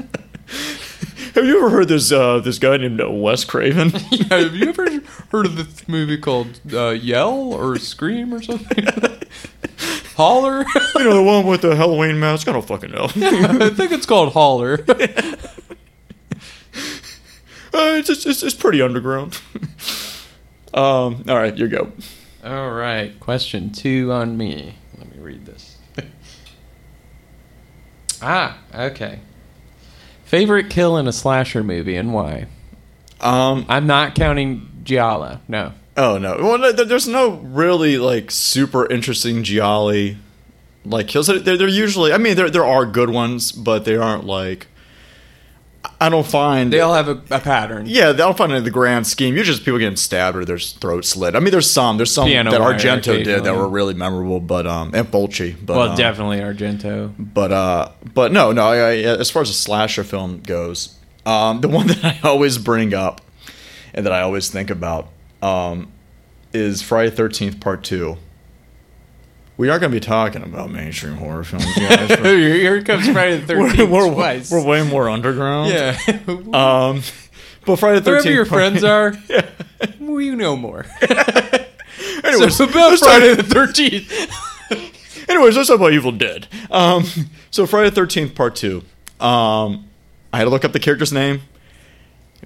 [1.35, 3.93] Have you ever heard this uh, this guy named uh, Wes Craven?
[4.11, 4.89] Yeah, have you ever
[5.31, 8.87] heard of this movie called uh, Yell or Scream or something?
[10.17, 10.65] Holler?
[10.97, 12.49] you know the one with the Halloween mask.
[12.49, 13.05] I don't fucking know.
[13.05, 14.85] I think it's called Holler.
[17.73, 19.41] Uh, it's, it's it's pretty underground.
[20.75, 21.25] Um.
[21.29, 21.93] All right, you go.
[22.45, 24.77] All right, question two on me.
[24.99, 25.77] Let me read this.
[28.23, 29.21] ah, okay.
[30.25, 32.47] Favorite kill in a slasher movie and why?
[33.21, 33.67] Um.
[33.69, 35.41] I'm not counting Giallo.
[35.49, 35.73] No.
[35.97, 36.37] Oh no.
[36.41, 40.19] Well, no, there's no really like super interesting gialli
[40.85, 41.27] like kills.
[41.27, 42.13] They're, they're usually.
[42.13, 44.69] I mean, there there are good ones, but they aren't like.
[46.01, 47.87] I don't find They all have a, a pattern.
[47.89, 49.37] Yeah, I don't find in the grand scheme.
[49.37, 51.35] Usually, just people getting stabbed or their throat slit.
[51.35, 51.97] I mean, there's some.
[51.97, 55.57] There's some Piano that Argento did that were really memorable, but um, and Fulci.
[55.61, 57.13] But well, um, definitely Argento.
[57.19, 58.69] But uh, but no, no.
[58.69, 62.59] I, I, as far as a slasher film goes, um, the one that I always
[62.59, 63.21] bring up
[63.93, 65.09] and that I always think about
[65.43, 65.91] um,
[66.53, 68.19] is Friday Thirteenth Part Two.
[69.59, 72.11] We are going to be talking about mainstream horror films, guys.
[72.21, 74.51] Here comes Friday the we're, 13th we're, twice.
[74.53, 75.71] we're way more underground.
[75.73, 75.99] yeah.
[76.55, 77.03] Um,
[77.67, 78.35] but Friday the Wherever Thirteenth.
[78.35, 79.51] your friends are, Yeah.
[80.01, 80.87] we know more.
[81.03, 84.11] Anyways, so about Friday the Thirteenth.
[85.29, 86.47] Anyways, let's talk about Evil Dead.
[86.71, 87.05] Um,
[87.51, 88.79] so Friday the Thirteenth Part Two.
[89.21, 89.87] Um,
[90.33, 91.43] I had to look up the character's name.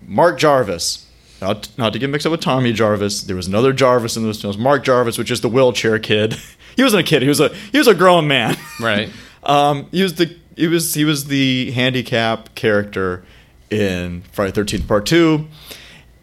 [0.00, 1.06] Mark Jarvis.
[1.40, 3.22] Not, not to get mixed up with Tommy Jarvis.
[3.22, 4.50] There was another Jarvis in this film.
[4.50, 6.36] It was Mark Jarvis, which is the wheelchair kid.
[6.76, 7.22] He wasn't a kid.
[7.22, 8.56] He was a he was a grown man.
[8.80, 9.10] Right.
[9.44, 13.24] Um, he was the he was he was the handicap character
[13.70, 15.46] in Friday Thirteenth Part Two,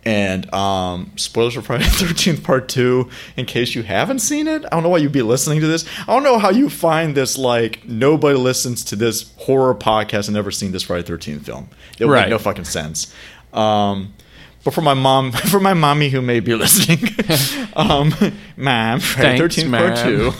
[0.06, 3.10] and um, spoilers for Friday the Thirteenth Part Two.
[3.38, 5.86] In case you haven't seen it, I don't know why you'd be listening to this.
[6.02, 10.36] I don't know how you find this like nobody listens to this horror podcast and
[10.36, 11.70] never seen this Friday the Thirteenth film.
[12.00, 12.22] It would Right.
[12.24, 13.14] make no fucking sense.
[13.54, 14.14] Um,
[14.64, 17.00] but for my mom, for my mommy who may be listening,
[17.76, 18.14] um,
[18.58, 19.98] ma'am, Friday Thirteenth Part.
[19.98, 20.32] Two.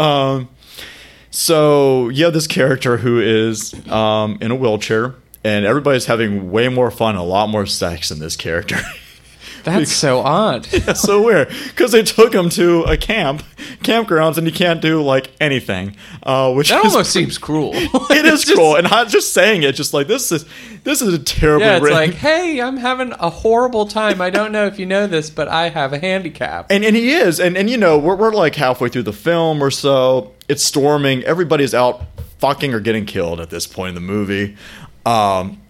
[0.00, 0.48] Um,
[1.30, 6.90] so yeah, this character who is um, in a wheelchair, and everybody's having way more
[6.90, 8.76] fun, a lot more sex in this character.
[9.64, 10.64] That's so odd.
[10.64, 13.42] That's so weird because they took him to a camp,
[13.82, 17.70] campgrounds, and he can't do like anything, uh, which That is almost seems cruel.
[17.74, 20.44] it is cruel, And I'm just saying it, just like this is
[20.84, 21.98] this is a terribly Yeah, it's written.
[21.98, 24.20] like, hey, I'm having a horrible time.
[24.20, 26.66] I don't know if you know this, but I have a handicap.
[26.70, 29.62] And and he is, and and you know, we're we're like halfway through the film
[29.62, 30.32] or so.
[30.48, 31.22] It's storming.
[31.24, 32.02] Everybody's out
[32.38, 34.56] fucking or getting killed at this point in the movie.
[35.06, 35.60] Um,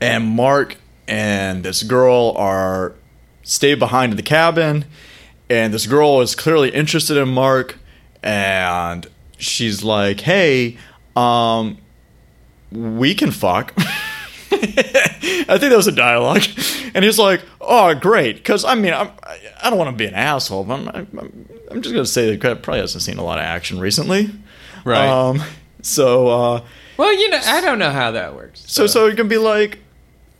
[0.00, 0.76] and Mark
[1.08, 2.94] and this girl are
[3.50, 4.84] stay behind in the cabin,
[5.48, 7.78] and this girl is clearly interested in Mark,
[8.22, 9.06] and
[9.38, 10.78] she's like, "Hey,
[11.16, 11.78] um,
[12.70, 13.74] we can fuck."
[14.52, 16.42] I think that was a dialogue,
[16.94, 19.10] and he's like, "Oh, great," because I mean, I'm,
[19.62, 22.62] I don't want to be an asshole, but I'm, I'm, I'm just gonna say that
[22.62, 24.30] probably hasn't seen a lot of action recently,
[24.84, 25.08] Right.
[25.08, 25.42] Um,
[25.82, 26.64] so, uh,
[26.96, 28.62] well, you know, I don't know how that works.
[28.66, 29.78] so, so you can be like,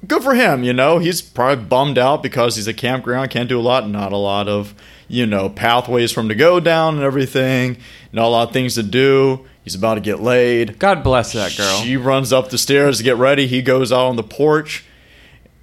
[0.07, 0.99] good for him, you know.
[0.99, 4.49] He's probably bummed out because he's a campground, can't do a lot, not a lot
[4.49, 4.75] of,
[5.09, 7.77] you know, pathways for him to go down and everything,
[8.13, 9.45] not a lot of things to do.
[9.63, 10.79] He's about to get laid.
[10.79, 11.83] God bless that girl.
[11.83, 13.47] She runs up the stairs to get ready.
[13.47, 14.85] He goes out on the porch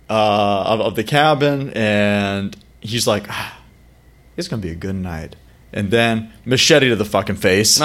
[0.09, 3.57] uh, of, of the cabin, and he's like, ah,
[4.37, 5.35] "It's gonna be a good night."
[5.73, 7.79] And then machete to the fucking face.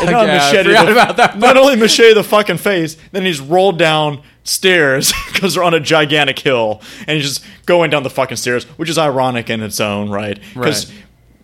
[0.00, 1.38] And not yeah, I machete forgot the- about that.
[1.38, 5.74] Not only machete to the fucking face, then he's rolled down stairs because they're on
[5.74, 9.62] a gigantic hill, and he's just going down the fucking stairs, which is ironic in
[9.62, 10.38] its own right.
[10.54, 10.96] Because Right.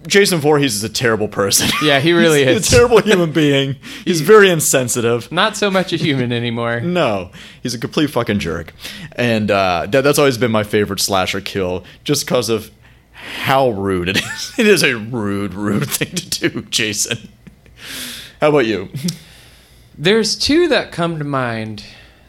[0.06, 1.68] Jason Voorhees is a terrible person.
[1.82, 2.68] Yeah, he really He's is.
[2.68, 3.74] a terrible human being.
[4.04, 5.32] He's very insensitive.
[5.32, 6.78] Not so much a human anymore.
[6.80, 8.72] No, he's a complete fucking jerk,
[9.12, 12.70] and uh, that, that's always been my favorite slasher kill, just because of
[13.12, 14.52] how rude it is.
[14.58, 17.28] It is a rude, rude thing to do, Jason.
[18.40, 18.90] How about you?
[19.98, 21.82] There's two that come to mind.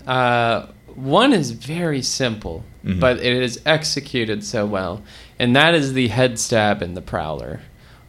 [0.07, 3.01] Uh, one is very simple, Mm-hmm.
[3.01, 5.03] but it is executed so well,
[5.37, 7.59] and that is the head stab in the Prowler.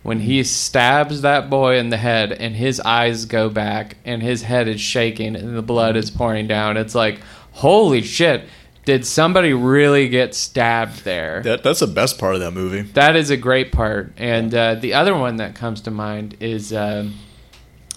[0.05, 4.43] When he stabs that boy in the head, and his eyes go back, and his
[4.43, 7.21] head is shaking, and the blood is pouring down, it's like,
[7.53, 8.45] holy shit!
[8.85, 11.43] Did somebody really get stabbed there?
[11.43, 12.83] That that's the best part of that movie.
[12.93, 14.13] That is a great part.
[14.17, 17.15] And uh, the other one that comes to mind is, um,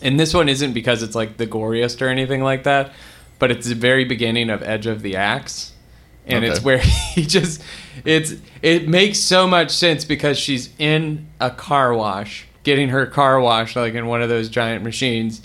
[0.02, 2.92] and this one isn't because it's like the goriest or anything like that,
[3.42, 5.74] but it's the very beginning of Edge of the Axe.
[6.28, 6.78] And it's where
[7.16, 7.64] he just,
[8.06, 13.40] it's, it makes so much sense because she's in a car wash, getting her car
[13.40, 15.42] washed like in one of those giant machines.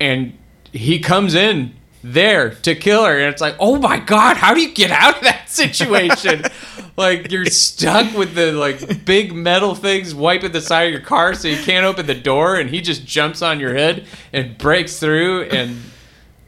[0.00, 0.38] And
[0.72, 3.18] he comes in there to kill her.
[3.18, 6.44] And it's like, oh my God, how do you get out of that situation?
[6.96, 11.34] like you're stuck with the like big metal things wiping the side of your car
[11.34, 14.98] so you can't open the door and he just jumps on your head and breaks
[14.98, 15.76] through and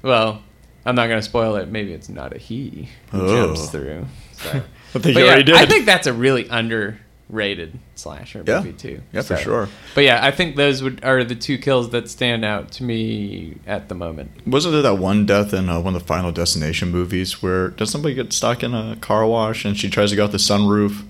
[0.02, 0.42] well
[0.86, 3.46] i'm not going to spoil it maybe it's not a he who Oh.
[3.46, 4.62] jumps through so.
[4.94, 5.54] I think yeah, already did.
[5.56, 8.58] i think that's a really underrated slasher Yeah.
[8.58, 9.68] movie too Yeah, for sure.
[9.94, 13.56] but yeah i think those would are the two kills that stand out to me
[13.66, 16.90] at the moment Wasn't there that one death in uh, one of the Final Destination
[16.90, 20.24] movies where does somebody get stuck in a car wash and she tries to go
[20.24, 21.02] out the sunroof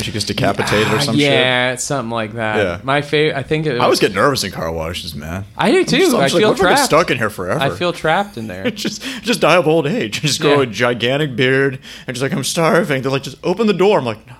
[0.00, 1.24] she gets decapitated or Ah, some shit?
[1.24, 2.80] yeah something like that Yeah.
[2.84, 5.44] my favorite i think it was, I always get nervous in car washes, man.
[5.56, 6.84] i do too I'm just- I'm i just like, feel what if I get trapped
[6.84, 7.60] stuck in here forever.
[7.60, 10.20] i feel trapped in there just just die of old age.
[10.28, 10.62] Just grow Yeah.
[10.62, 13.02] a gigantic beard and just like I'm starving.
[13.02, 13.98] They're like, just open the door.
[13.98, 14.34] I'm like, no,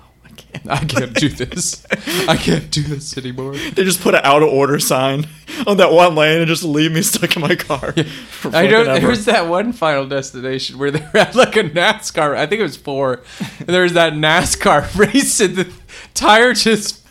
[0.69, 1.13] I can't.
[1.13, 1.85] Do this.
[2.27, 3.55] I can't do this anymore.
[3.55, 5.27] They just put an out of order sign
[5.67, 7.93] on that one lane and just leave me stuck in my car.
[8.29, 8.85] for I don't.
[8.85, 8.99] fucking ever.
[8.99, 12.35] There was that one Final Destination where they had like a NASCAR.
[12.35, 13.21] I think it was four.
[13.59, 15.71] And there was that NASCAR race, and the
[16.13, 17.05] tire just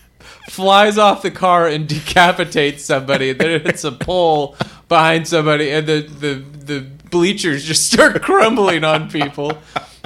[0.48, 3.30] flies off the car and decapitates somebody.
[3.30, 4.56] And then it hits a pole
[4.88, 9.58] behind somebody, and the the the bleachers just start crumbling on people.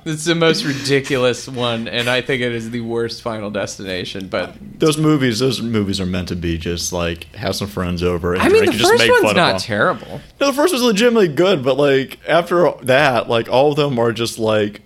[0.04, 4.28] It's the most ridiculous one, and I think it is the worst Final Destination.
[4.28, 8.34] But those movies, those movies are meant to be just like have some friends over.
[8.34, 10.20] And I mean, the just first make one's not terrible.
[10.40, 14.12] No, the first was legitimately good, but like after that, like all of them are
[14.12, 14.82] just like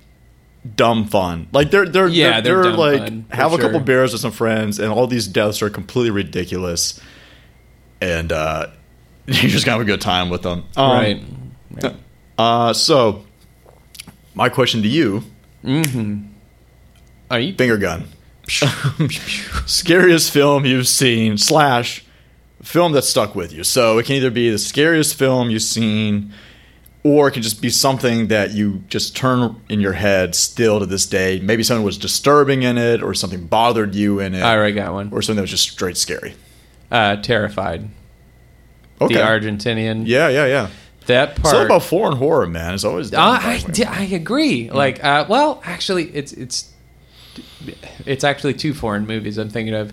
[0.75, 1.49] dumb fun.
[1.53, 4.79] Like they're they're Yeah, they're, they're like fun, have a couple beers with some friends,
[4.79, 7.01] and all these deaths are completely ridiculous,
[8.01, 8.67] and uh,
[9.27, 10.65] you just gonna have a good time with them.
[10.77, 11.95] Um, right.
[12.39, 13.26] Uh, so
[14.37, 15.25] my question to you,
[15.65, 16.27] Mm-hmm.
[17.31, 17.55] Are you?
[17.57, 18.05] finger gun,
[19.67, 22.05] scariest film you've seen slash
[22.63, 23.65] film that stuck with you.
[23.65, 26.33] So it can either be the scariest film you've seen,
[27.03, 30.87] or it can just be something that you just turn in your head still to
[30.87, 31.41] this day.
[31.41, 34.93] Maybe something was disturbing in it, or something bothered you in it, I already got
[34.93, 35.11] one.
[35.13, 36.35] or something that was just straight scary.
[36.91, 37.89] Uh, Terrified.
[39.01, 39.15] Okay.
[39.15, 40.05] The Argentinian.
[40.07, 40.69] yeah, yeah, yeah.
[41.07, 42.75] That It's all about foreign horror, man.
[42.75, 43.13] It's always.
[43.13, 44.71] Uh, I, I agree.
[44.71, 46.73] Like, uh, well, actually, it's it's
[48.05, 49.39] it's actually two foreign movies.
[49.39, 49.93] I'm thinking of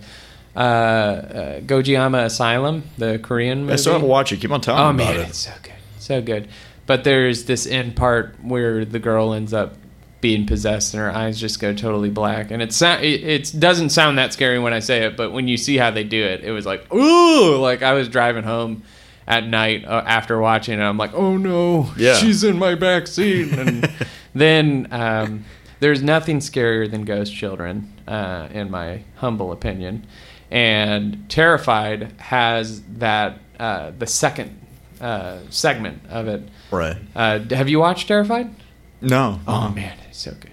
[0.56, 3.74] uh, uh, Gonjiam Asylum, the Korean movie.
[3.74, 4.38] I still haven't watched it.
[4.38, 5.30] Keep on telling Oh me about man, it.
[5.30, 6.48] it's so good, so good.
[6.86, 9.76] But there's this end part where the girl ends up
[10.20, 13.90] being possessed and her eyes just go totally black, and it sound it, it doesn't
[13.90, 16.44] sound that scary when I say it, but when you see how they do it,
[16.44, 18.84] it was like ooh, like I was driving home
[19.28, 22.16] at night uh, after watching it, I'm like, oh no, Yeah.
[22.16, 23.90] she's in my back seat, and
[24.36, 25.46] then um,
[25.80, 30.06] there's nothing scarier than ghost children, uh, in my humble opinion,
[30.52, 34.60] and Terrified has that uh, the second
[35.02, 36.42] uh, segment of it.
[36.72, 36.98] Right.
[37.16, 38.54] Uh, have you watched Terrified?
[39.02, 39.40] No.
[39.48, 40.52] Oh man, it's so good.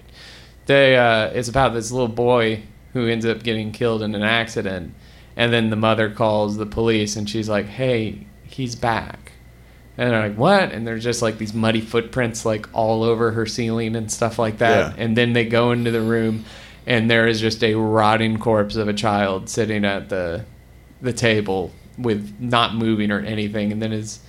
[0.65, 4.93] They uh, it's about this little boy who ends up getting killed in an accident,
[5.35, 9.31] and then the mother calls the police, and she's like, "Hey, he's back."
[9.97, 13.45] And they're like, "What?" And there's just like these muddy footprints like all over her
[13.45, 14.95] ceiling and stuff like that.
[14.97, 15.03] Yeah.
[15.03, 16.45] And then they go into the room,
[16.87, 20.45] and there is just a rotting corpse of a child sitting at the
[21.01, 23.71] the table with not moving or anything.
[23.71, 24.19] And then his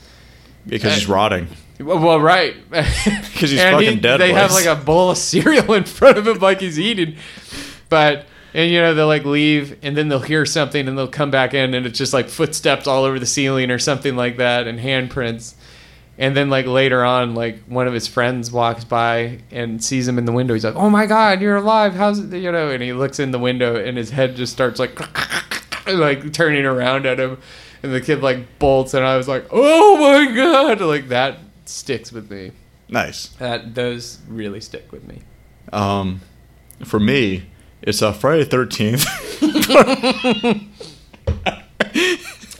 [0.66, 1.48] because he's uh, rotting.
[1.80, 2.54] well, well, right.
[2.72, 6.26] 'Cause he's And fucking dead, They have like a bowl of cereal in front of
[6.26, 7.16] him, like he's eating.
[7.88, 11.30] But and you know they'll like leave, and then they'll hear something, and they'll come
[11.30, 14.66] back in, and it's just like footsteps all over the ceiling or something like that,
[14.66, 15.54] and handprints.
[16.18, 20.18] And then like later on, like one of his friends walks by and sees him
[20.18, 20.52] in the window.
[20.54, 21.94] He's like, "Oh my god, you're alive!
[21.94, 22.68] How's it?" You know?
[22.70, 24.98] And he looks in the window, and his head just starts like
[25.88, 27.38] like turning around at him
[27.82, 32.12] and the kid like bolts and i was like oh my god like that sticks
[32.12, 32.52] with me
[32.88, 33.26] Nice.
[33.40, 35.22] that those really stick with me
[35.72, 36.20] Um,
[36.84, 37.46] for me,
[37.82, 39.04] it's uh, Friday Thirteenth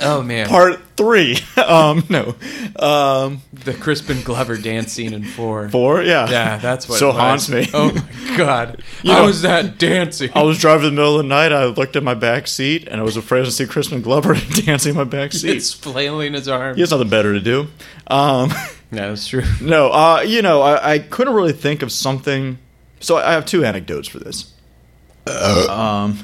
[0.01, 1.39] oh man Part Three.
[1.63, 2.35] Um, no,
[2.77, 6.03] um, the crispin glover dance scene in four four.
[6.03, 7.69] Yeah, yeah that's what so it haunts me.
[7.73, 11.17] oh my god You how know- was that dancing I was driving in the middle
[11.17, 11.53] of the night.
[11.53, 14.91] I looked at my back seat, and I was afraid to see Crispin Glover dancing
[14.91, 15.57] in my back seat.
[15.57, 17.69] it's flailing his arm He has nothing better to do.
[18.09, 18.51] Um,
[18.91, 22.59] no that's true no, uh, you know, I, I couldn't really think of something.
[23.01, 24.52] So I have two anecdotes for this.
[25.27, 26.15] Um,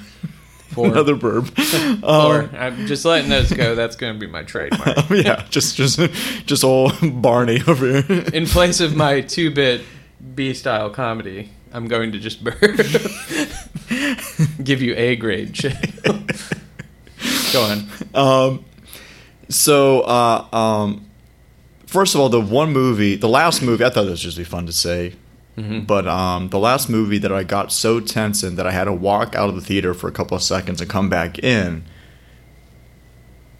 [0.70, 1.50] four another burp.
[2.02, 3.74] Um, i'm just letting those go.
[3.74, 5.08] That's going to be my trademark.
[5.10, 5.98] Yeah, just just
[6.46, 8.24] just old Barney over here.
[8.32, 9.82] in place of my two-bit
[10.34, 12.58] b-style comedy i'm going to just burp.
[14.62, 15.76] Give you a grade shit.
[17.52, 17.86] Go on.
[18.14, 18.64] Um,
[19.48, 21.06] so, uh, um,
[21.86, 24.44] first of all, the one movie, the last movie, I thought this would just be
[24.44, 25.14] fun to say,
[25.86, 28.92] but um, the last movie that I got so tense in that I had to
[28.92, 31.84] walk out of the theater for a couple of seconds and come back in,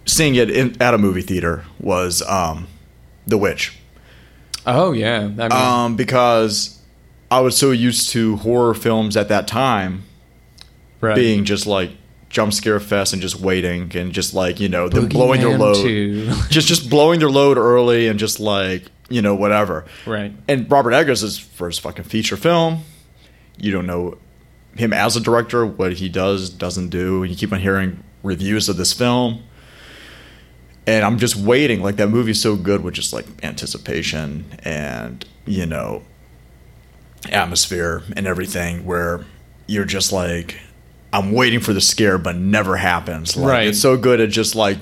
[0.05, 2.67] seeing it in, at a movie theater was um,
[3.27, 3.77] The Witch.
[4.65, 6.79] oh yeah I mean, Um, because
[7.31, 10.03] I was so used to horror films at that time
[11.01, 11.15] right.
[11.15, 11.91] being just like
[12.29, 15.83] jump scare fest and just waiting and just like you know them blowing their load
[16.49, 19.85] just just blowing their load early and just like you know whatever.
[20.05, 20.31] Right.
[20.47, 22.83] And robert eggers is first fucking feature film.
[23.57, 24.17] You don't know
[24.75, 27.23] him as a director what he does doesn't do.
[27.23, 29.43] And you keep on hearing reviews of this film.
[30.87, 31.81] And i'm just waiting.
[31.81, 36.03] Like that movie's so good with just like anticipation and you know
[37.31, 39.25] atmosphere and everything where
[39.67, 40.57] you're just like
[41.11, 43.35] i'm waiting for the scare but never happens.
[43.35, 43.67] Like Right.
[43.67, 44.21] it's so good.
[44.21, 44.81] At just like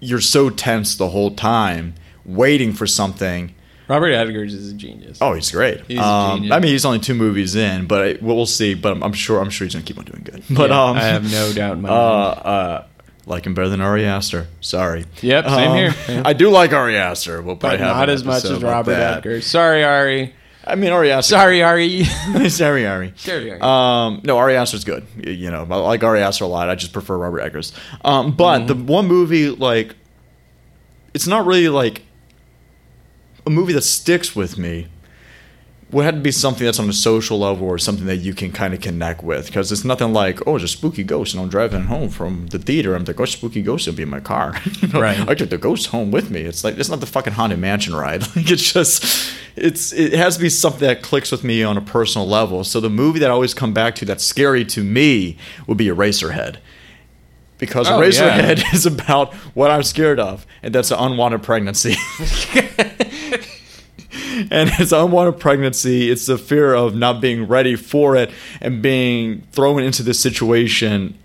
[0.00, 3.54] you're so tense the whole time waiting for something
[3.90, 5.18] Robert Eggers is a genius.
[5.20, 5.80] Oh, he's great.
[5.86, 6.52] He's a um, genius.
[6.52, 8.74] I mean, he's only two movies in, but I, we'll, we'll see.
[8.74, 10.42] But I'm, I'm sure, I'm sure he's gonna keep on doing good.
[10.48, 12.46] But Yeah, um, I have no doubt in my uh, mind.
[12.46, 12.84] uh,
[13.26, 14.46] like him better than Ari Aster.
[14.60, 15.04] Sorry.
[15.22, 15.94] Yep, same Um, here.
[16.08, 16.22] Yeah.
[16.26, 17.42] I do like Ari Aster.
[17.42, 19.18] We'll But probably have not as much as Robert that.
[19.18, 19.46] Eggers.
[19.46, 20.34] Sorry, Ari.
[20.64, 21.30] I mean, Ari Aster.
[21.34, 22.04] Sorry, Ari.
[22.48, 23.12] Sorry, Ari.
[23.16, 23.60] Sorry, Ari.
[23.60, 25.04] Um, no, Ari Aster's good.
[25.16, 26.68] You know, I like Ari Aster a lot.
[26.70, 27.72] I just prefer Robert Eggers.
[28.04, 29.96] Um, but the one movie, like,
[31.14, 32.02] it's not really like
[33.46, 34.88] a movie that sticks with me.
[35.92, 38.52] Would have to be something that's on a social level or something that you can
[38.52, 41.48] kind of connect with because it's nothing like oh it's a spooky ghost and I'm
[41.48, 44.54] driving home from the theater I'm like oh spooky ghost will be in my car
[44.94, 45.18] Right.
[45.28, 47.92] I took the ghost home with me it's like it's not the fucking haunted mansion
[47.96, 51.76] ride like it's just it's it has to be something that clicks with me on
[51.76, 54.84] a personal level so the movie that I always come back to that's scary to
[54.84, 56.58] me would be Eraserhead
[57.58, 58.64] because Oh, Eraserhead yeah.
[58.74, 61.96] is about what I'm scared of and that's an unwanted pregnancy
[64.50, 66.10] and it's unwanted pregnancy.
[66.10, 68.30] It's the fear of not being ready for it
[68.60, 71.16] and being thrown into this situation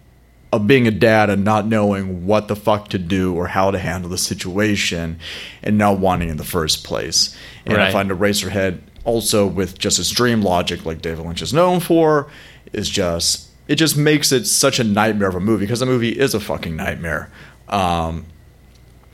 [0.53, 3.80] of being a dad and not knowing what the fuck to do or how to
[3.80, 5.20] handle the situation
[5.61, 7.36] and not wanting in the first place.
[7.66, 7.91] And I Right.
[7.93, 12.28] find Eraserhead also with just its dream logic, like David Lynch is known for,
[12.74, 16.11] is just it just makes it such a nightmare of a movie because the movie
[16.18, 17.32] is a fucking nightmare.
[17.68, 18.26] Um,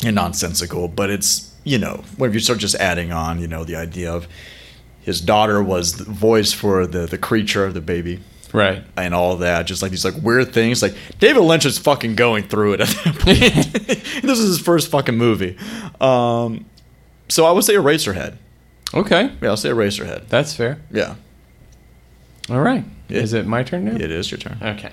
[0.03, 3.75] and nonsensical, but it's you know when you start just adding on, you know, the
[3.75, 4.27] idea of
[5.01, 8.19] his daughter was the voice for the the creature, the baby,
[8.53, 8.83] right.
[8.95, 10.81] and all that, just like these like weird things.
[10.81, 13.73] Like David Lynch is fucking going through it at that point.
[14.21, 15.57] this is his first fucking movie.
[15.99, 16.65] Um,
[17.29, 18.35] so I would say Eraserhead.
[18.93, 19.31] Okay.
[19.41, 20.27] Yeah, I'll say Eraserhead.
[20.27, 20.81] That's fair.
[20.91, 21.15] Yeah,
[22.49, 22.83] All right.
[23.07, 23.19] Yeah.
[23.19, 23.95] Is it my turn now?
[23.95, 24.57] it is your turn.
[24.61, 24.91] Okay.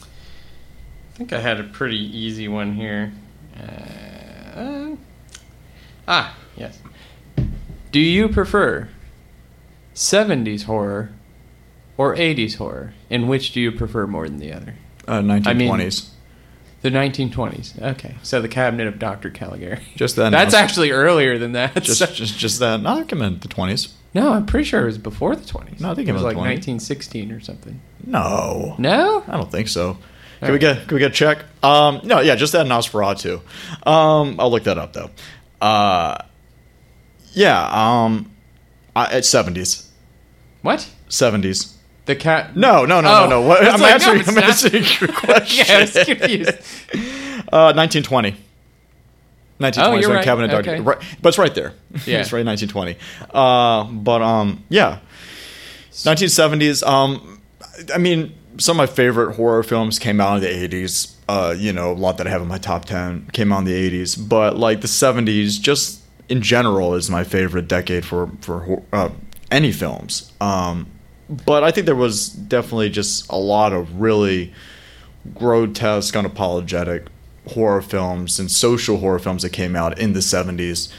[0.00, 3.12] I think I had a pretty easy one here.
[3.58, 4.96] Uh,
[6.08, 6.80] ah, yes.
[7.92, 8.88] Do you prefer
[9.94, 11.10] 70s horror
[11.96, 12.94] or 80s horror?
[13.10, 14.74] And which do you prefer more than the other?
[15.06, 16.10] Uh, 1920s.
[16.82, 17.80] The 1920s.
[17.82, 18.14] Okay.
[18.22, 19.30] So the Cabinet of Dr.
[19.30, 19.80] Caligari.
[19.96, 20.30] just that.
[20.30, 21.74] That's actually earlier than that.
[21.82, 22.80] just, So- just just that.
[22.82, 23.92] No, I recommend the 20s.
[24.14, 25.80] no, I'm pretty sure it was before the 20s.
[25.80, 26.50] No, I think it it was was like 20.
[26.54, 27.80] 1916 or something.
[28.06, 29.24] No, No?
[29.26, 29.98] I don't think so.
[30.40, 30.76] Can All we right.
[30.76, 31.38] get can we get a check?
[31.64, 33.40] Um, no, yeah, just that Nosferatu.
[33.84, 35.10] Um, I'll look that up though.
[35.60, 36.18] Uh,
[37.32, 38.30] yeah, um,
[38.96, 39.90] I, it's seventies,
[40.62, 40.88] What?
[41.08, 41.74] seventies.
[42.06, 42.56] The cat.
[42.56, 43.40] No, no, no, Oh, no, no.
[43.42, 44.44] What, I was I'm like, answering, no, I'm not.
[44.44, 45.66] answering your question.
[45.68, 46.48] yeah, I was confused.
[47.52, 48.30] Uh, 1920.
[49.58, 50.24] 1920 Oh, you're right.
[50.24, 50.80] Cabinet Dog- Okay.
[50.80, 51.74] right, but it's right there.
[52.06, 52.20] Yeah.
[52.20, 52.96] it's right 1920.
[53.34, 55.00] Uh, but um, yeah,
[55.90, 56.86] 1970s.
[56.86, 57.40] Um,
[57.94, 61.14] I mean, some of my favorite horror films came out in the 80s.
[61.28, 63.64] Uh, you know, a lot that I have in my top 10 came out in
[63.64, 64.28] the 80s.
[64.28, 69.10] But like the 70s, just in general, is my favorite decade for for uh,
[69.50, 70.32] any films.
[70.40, 70.86] Um,
[71.46, 74.52] but I think there was definitely just a lot of really
[75.34, 77.06] grotesque, unapologetic
[77.48, 80.92] horror films and social horror films that came out in the 70s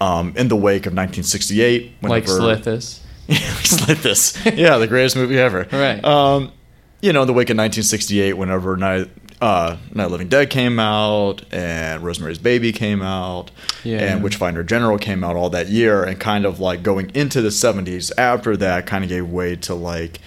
[0.00, 1.92] um, in the wake of 1968.
[2.02, 3.00] like whenever- Slithis.
[3.28, 4.56] Slithis.
[4.56, 5.66] Yeah, the greatest movie ever.
[5.70, 6.02] Right.
[6.02, 6.52] Um,
[7.00, 9.08] you know, in the wake of 1968, whenever Night,
[9.40, 13.50] uh, Night Living Dead came out and Rosemary's Baby came out
[13.84, 13.98] Yeah.
[13.98, 17.50] and Witchfinder General came out all that year, and kind of like going into the
[17.50, 20.20] 70s after that kind of gave way to like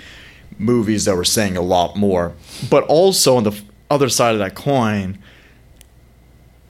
[0.57, 2.33] movies that were saying a lot more.
[2.69, 3.59] But also on the
[3.89, 5.17] other side of that coin,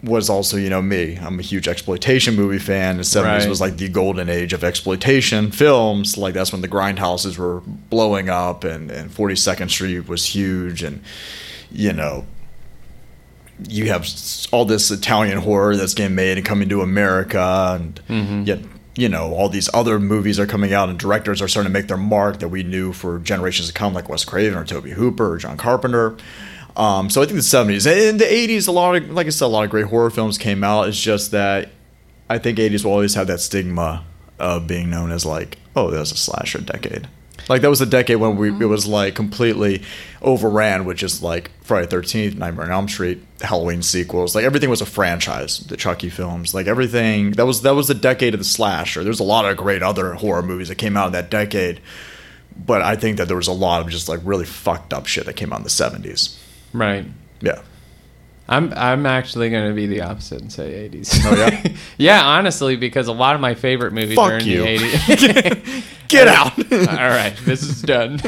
[0.04, 1.18] was also, you know, me.
[1.22, 2.98] I'm a huge exploitation movie fan.
[2.98, 3.50] The 70s Right.
[3.50, 6.18] was like the golden age of exploitation films.
[6.18, 11.02] Like that's when the grindhouses were blowing up and, and 42nd Street was huge and
[11.72, 12.26] you know
[13.70, 14.08] you have
[14.52, 18.48] all this Italian horror that's getting made and coming to America and Mhm.
[18.48, 18.60] yet
[18.96, 21.88] you know all these other movies are coming out and directors are starting to make
[21.88, 25.34] their mark that we knew for generations to come like Wes Craven or Tobe Hooper
[25.34, 26.16] or John Carpenter.
[26.76, 29.46] Um, so I think the 70s and the 80s a lot of like I said
[29.46, 30.88] a lot of great horror films came out.
[30.88, 31.70] It's just that
[32.30, 34.06] I think 80s will always have that stigma
[34.40, 37.08] of being known as like oh that was a slasher decade.
[37.50, 39.84] Like that was a decade when we it was like completely
[40.22, 44.36] overran with just like Friday Thirteenth, Nightmare on Elm Street, Halloween sequels.
[44.36, 45.60] Like everything was a franchise.
[45.60, 49.04] The Chucky films, like everything that was that was the decade of the slasher.
[49.04, 51.82] There's a lot of great other horror movies that came out in that decade,
[52.56, 55.26] but I think that there was a lot of just like really fucked up shit
[55.26, 56.38] that came out in the seventies.
[56.74, 57.06] Right.
[57.42, 57.62] Yeah.
[58.50, 61.22] I'm I'm actually going to be the opposite and say 80s.
[61.26, 61.74] Oh, yeah?
[61.98, 64.62] yeah, honestly, because a lot of my favorite movies Fuck are in you.
[64.64, 65.84] the 80s.
[66.10, 66.58] Get out.
[66.72, 68.20] All right, this is done.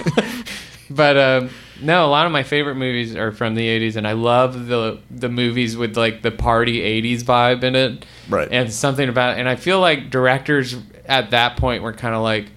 [0.90, 1.50] but um,
[1.82, 5.00] no, a lot of my favorite movies are from the 80s, and I love the
[5.12, 8.06] the movies with like the party 80s vibe in it.
[8.30, 8.48] Right.
[8.50, 10.76] And something about, and I feel like directors
[11.06, 12.48] at that point were kind of like.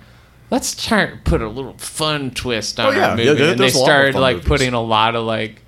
[0.49, 3.09] Let's try put a little fun twist on Oh, yeah.
[3.11, 4.49] our movie, Yeah, and they there's a lot of started like movies.
[4.49, 5.61] putting a lot of like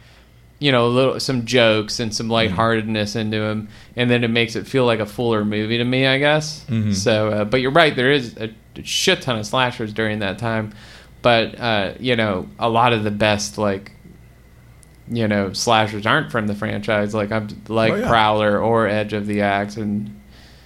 [0.61, 4.56] you know, a little some jokes and some lightheartedness into them, and then it makes
[4.56, 6.64] it feel like a fuller movie to me, I guess.
[6.68, 6.94] Mhm.
[6.94, 10.38] So, uh, but you're right, there is a, a shit ton of slashers during that
[10.38, 10.72] time,
[11.22, 13.92] but uh, you know, a lot of the best like
[15.11, 17.14] you know slashers aren't from the franchise.
[17.14, 18.09] Like I'm like Oh, yeah.
[18.09, 20.17] Prowler or Edge of the Axe and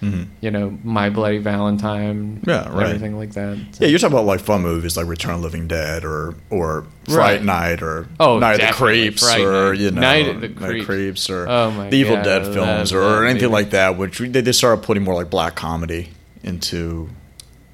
[0.03, 0.27] Mhm.
[0.41, 2.41] you know My Bloody Valentine.
[2.47, 2.87] Yeah, right.
[2.87, 3.57] Everything like that.
[3.79, 6.85] Yeah, you're talking about like fun movies like Return of the Living Dead or or
[7.05, 7.43] Fright Right.
[7.43, 9.79] Night or Oh, Night of the Creeps Fright or Night.
[9.79, 10.49] you know Night of the
[10.83, 11.29] Creeps.
[11.29, 14.19] or Oh my the Evil God, Dead films love or that anything like that, which
[14.19, 16.09] they, they started putting more like black comedy
[16.43, 17.09] into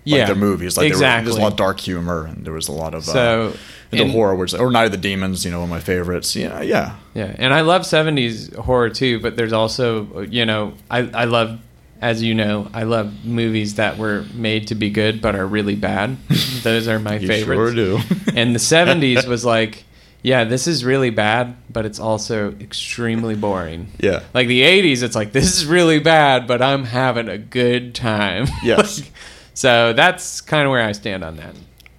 [0.06, 0.78] like Yeah, their movies.
[0.78, 1.26] Like exactly.
[1.26, 3.58] there's a lot of dark humor and there was a lot of So, uh,
[3.92, 6.36] into and- horror, which, or Night of the Demons, you know, one of my favorites.
[6.36, 11.00] Yeah, yeah, Yeah, and I love '70s horror too, but there's also, you know, I
[11.14, 11.60] I love,
[12.02, 15.76] as you know, I love movies that were made to be good but are really
[15.76, 16.18] bad.
[16.64, 17.74] Those are my you favorites.
[17.74, 18.00] sure do.
[18.36, 19.84] And the '70s was like,
[20.22, 23.92] yeah, this is really bad, but it's also extremely boring.
[24.00, 27.96] yeah, Like the '80s, it's like this is really bad, but I'm having a good
[27.96, 28.48] time.
[28.64, 29.00] Yes.
[29.00, 29.12] Like,
[29.54, 31.54] so that's kind of where I stand on that.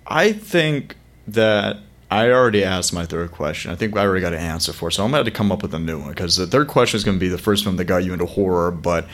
[0.07, 0.97] I think
[1.29, 1.77] that
[2.11, 3.71] I already asked my third question.
[3.71, 5.37] I think I already got an answer for it, so I'm going to have to
[5.37, 7.39] come up with a new one because the third question is going to be the
[7.39, 9.07] first one that got you into horror, but.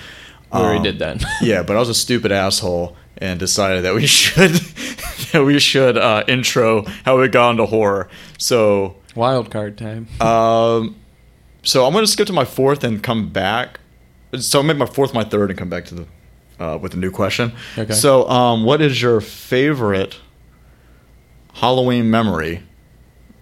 [0.52, 1.24] We already um, did that.
[1.42, 4.50] yeah, but I was a stupid asshole and decided that we should
[5.32, 8.08] that we should uh, intro how we got into horror.
[8.38, 10.08] So, Wild card time.
[10.20, 10.96] um,
[11.62, 13.80] so I'm gonna skip to my fourth and come back.
[14.38, 16.06] So I'll make my fourth my third and come back to the
[16.58, 17.52] uh, with a new question.
[17.76, 17.92] Okay.
[17.92, 20.18] So, um, what is your favorite
[21.54, 22.62] Halloween memory?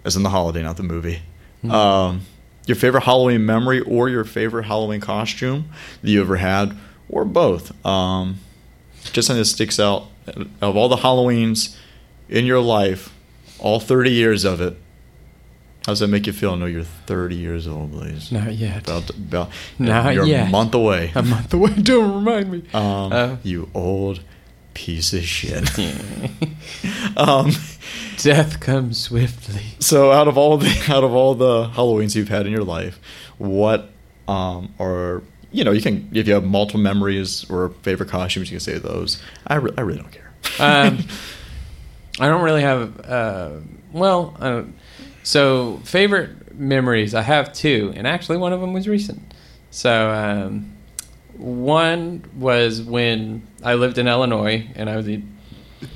[0.03, 1.21] As in the holiday, not the movie.
[1.61, 1.71] Hmm.
[1.71, 2.21] Um,
[2.67, 5.69] your favorite Halloween memory or your favorite Halloween costume
[6.01, 6.75] that you ever had,
[7.09, 7.73] or both.
[7.85, 8.39] Um,
[9.13, 10.07] just something that sticks out
[10.61, 11.75] of all the Halloweens
[12.29, 13.13] in your life,
[13.59, 14.75] all 30 years of it.
[15.85, 16.53] How does that make you feel?
[16.53, 18.31] I know you're 30 years old, Blaze.
[18.31, 18.87] Not yet.
[18.87, 20.47] About, about Not you're yet.
[20.47, 21.11] a month away.
[21.13, 21.73] A month away.
[21.81, 22.63] Don't remind me.
[22.73, 24.21] Um, Uh, you old
[24.73, 25.69] piece of shit.
[27.17, 27.51] um,
[28.17, 29.61] Death comes swiftly.
[29.79, 32.99] so out of all the out of all the Halloweens you've had in your life,
[33.37, 33.91] what
[34.27, 35.21] um, are
[35.55, 38.77] you know you can if you have multiple memories or favorite costumes, you can say
[38.77, 39.21] those.
[39.47, 40.31] I, re- I really don't care.
[40.59, 40.99] Um,
[42.19, 42.99] I don't really have.
[42.99, 43.51] Uh,
[43.91, 44.63] well, uh,
[45.23, 47.15] so favorite memories.
[47.15, 49.33] I have two, and actually one of them was recent.
[49.71, 50.73] So um,
[51.37, 55.21] one was when I lived in Illinois, and I was a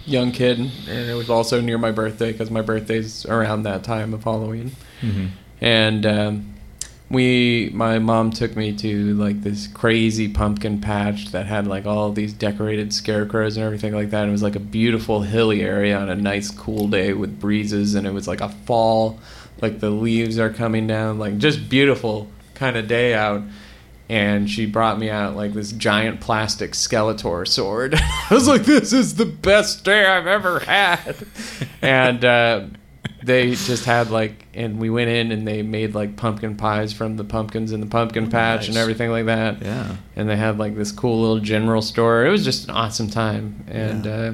[0.05, 4.13] young kid, and it was also near my birthday because my birthday's around that time
[4.13, 4.71] of Halloween.
[5.61, 6.53] and um,
[7.09, 12.11] we my mom took me to like this crazy pumpkin patch that had like all
[12.11, 14.27] these decorated scarecrows and everything like that.
[14.27, 18.05] It was like a beautiful hilly area on a nice cool day with breezes and
[18.05, 19.19] it was like a fall.
[19.61, 21.17] Like the leaves are coming down.
[21.17, 23.41] Like just beautiful kind of day out.
[24.07, 27.93] And she brought me out like this giant plastic skeletor sword.
[27.99, 31.15] I was like, "This is the best day I've ever had,"
[31.83, 32.61] and uh,
[33.23, 37.17] they just had like, and we went in and they made like pumpkin pies from
[37.17, 39.61] the pumpkins in the pumpkin patch and everything like that.
[39.61, 39.95] Yeah.
[40.15, 42.25] And they had like this cool little general store.
[42.25, 43.63] It was just an awesome time.
[43.67, 44.11] And Yeah.
[44.11, 44.33] uh,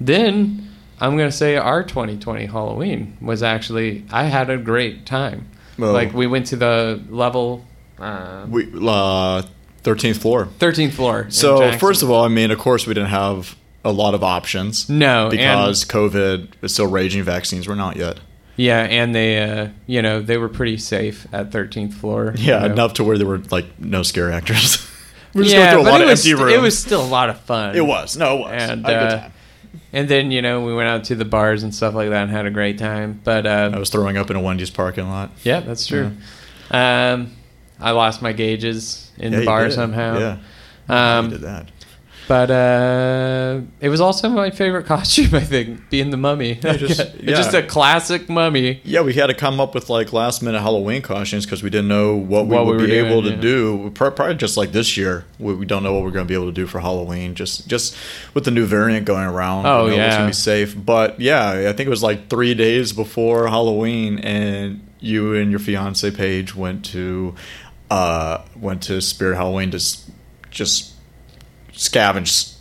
[0.00, 0.68] then
[1.00, 5.46] I'm gonna say our 2020 Halloween was actually I had a great time.
[5.78, 7.64] Well- like we went to the level.
[7.98, 9.42] Uh, We uh,
[9.84, 10.48] 13th floor.
[10.58, 11.26] 13th floor.
[11.30, 14.88] So first of all, I mean, of course, we didn't have a lot of options.
[14.88, 17.22] No, because COVID is still raging.
[17.22, 18.18] Vaccines were not yet.
[18.56, 22.34] yeah, and they, uh, you know, they were pretty safe at 13th floor.
[22.36, 22.74] Yeah, you know.
[22.74, 24.84] enough to where there were like no scare actors.
[25.32, 26.54] we were just yeah, going through a lot it of was, empty rooms.
[26.54, 27.76] it was still a lot of fun.
[27.76, 28.16] It was.
[28.16, 28.50] No, it was.
[28.70, 29.32] And, a good uh, time.
[29.92, 32.30] And then you know we went out to the bars and stuff like that and
[32.30, 33.20] had a great time.
[33.22, 35.30] But uh, I was throwing up in a Wendy's parking lot.
[35.44, 36.12] yeah, that's true.
[36.70, 37.32] Um,
[37.80, 40.18] I lost my gauges in Yeah, the bar somehow.
[40.18, 40.38] Yeah,
[41.18, 41.70] Um, did that.
[42.28, 46.54] But uh, it was also my favorite costume, I think, being the mummy.
[46.62, 47.34] just- yeah.
[47.34, 48.82] just a classic mummy.
[48.84, 51.88] Yeah, we had to come up with like last minute Halloween costumes because we didn't
[51.88, 53.40] know what we What would we be able to yeah.
[53.40, 53.90] do.
[53.94, 56.52] Probably just like this year, we, don't know what we're going to be able to
[56.52, 57.34] do for Halloween.
[57.34, 57.96] Just just
[58.34, 59.64] with the new variant going around.
[59.64, 60.16] Oh, we know it's yeah.
[60.18, 60.76] gonna be safe.
[60.76, 65.60] But yeah, I think it was like three days before Halloween, and you and your
[65.60, 67.34] fiance Paige went to
[67.90, 69.80] uh went to Spirit Halloween to
[70.50, 70.92] just
[71.78, 72.54] scavenge,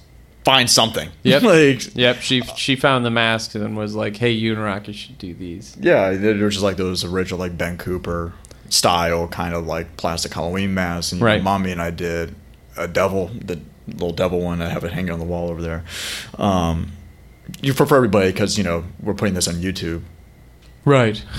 [0.45, 1.09] find something.
[1.23, 1.41] Yep.
[1.43, 4.55] like, Yep, she she found the masks and was like, "Hey, you
[4.93, 8.33] should do these." Yeah, they were just like those original like Ben Cooper
[8.69, 11.11] style kind of like plastic Halloween masks.
[11.11, 11.43] And you know, Right.
[11.43, 12.35] mommy and I did
[12.77, 14.61] a devil, the little devil one.
[14.61, 15.83] I have it hanging on the wall over there.
[16.37, 16.91] Um,
[17.61, 20.01] you for for everybody because you know we're putting this on YouTube.
[20.85, 21.21] Right.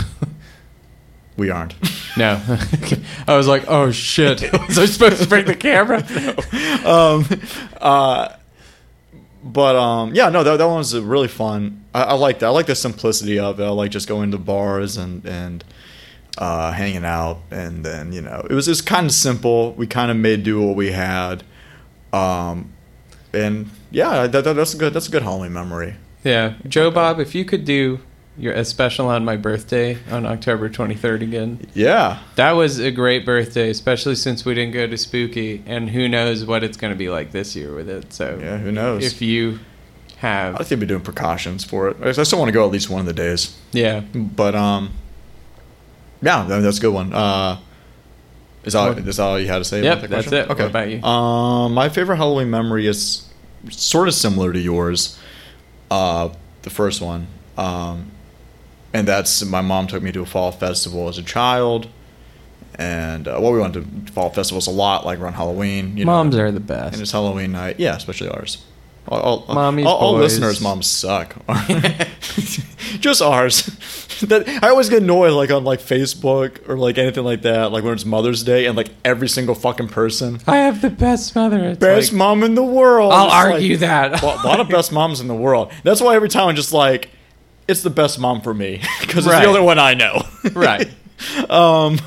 [1.38, 1.74] We aren't.
[2.16, 2.42] no,
[3.28, 5.98] I was like, "Oh shit!" was I supposed to bring the camera?
[6.84, 7.24] um,
[7.80, 8.36] uh,
[9.44, 11.84] but um, yeah, no, that, that one was really fun.
[11.94, 12.46] I, I like that.
[12.46, 13.64] I like the simplicity of it.
[13.64, 15.64] I like just going to bars and and
[16.36, 19.72] uh, hanging out, and then you know, it was just kind of simple.
[19.74, 21.44] We kind of made do what we had,
[22.12, 22.72] um,
[23.32, 24.92] and yeah, that, that, that's a good.
[24.92, 25.94] That's a good Halloween memory.
[26.24, 28.00] Yeah, Joe Bob, if you could do
[28.38, 31.66] your a special on my birthday on October 23rd again.
[31.74, 36.08] Yeah, That was a great birthday, especially since we didn't go to Spooky, and who
[36.08, 38.12] knows what it's going to be like this year with it.
[38.12, 38.58] So, yeah.
[38.58, 39.04] Who knows?
[39.04, 39.58] if you
[40.18, 40.56] have.
[40.60, 41.96] I think we're doing precautions for it.
[42.18, 43.56] I still want to go at least one of the days.
[43.72, 44.90] yeah, But um,
[46.22, 47.12] yeah, that's a good one.
[47.12, 47.58] Uh,
[48.64, 49.82] is all is that all you had to say?
[49.82, 50.44] Yep, about that that's question?
[50.44, 50.48] it.
[50.48, 51.02] What about you?
[51.02, 53.26] Um, my favorite Halloween memory is
[53.70, 55.18] sort of similar to yours.
[55.90, 56.30] Uh,
[56.62, 58.10] the first one, um,
[58.92, 61.88] and that's my mom took me to a fall festival as a child.
[62.74, 65.96] And uh, well, we went to fall festivals a lot, like around Halloween.
[65.96, 67.80] You know, moms are the best, and it's Halloween night.
[67.80, 68.64] Yeah, especially ours.
[69.08, 71.34] All, all, Mommy's all, all listeners' moms suck.
[73.00, 73.62] Just ours.
[74.20, 77.84] that I always get annoyed, like on like Facebook or like anything like that, like
[77.84, 81.70] when it's Mother's Day, and like every single fucking person, I have the best mother.
[81.70, 83.12] It's best like, mom in the world.
[83.12, 84.22] I'll It's like, argue that.
[84.22, 85.72] a lot of best moms in the world.
[85.84, 87.10] That's why every time I'm just like,
[87.68, 89.42] it's the best mom for me because it's Right.
[89.42, 90.22] the only one I know.
[90.54, 90.88] Right.
[91.50, 91.98] um,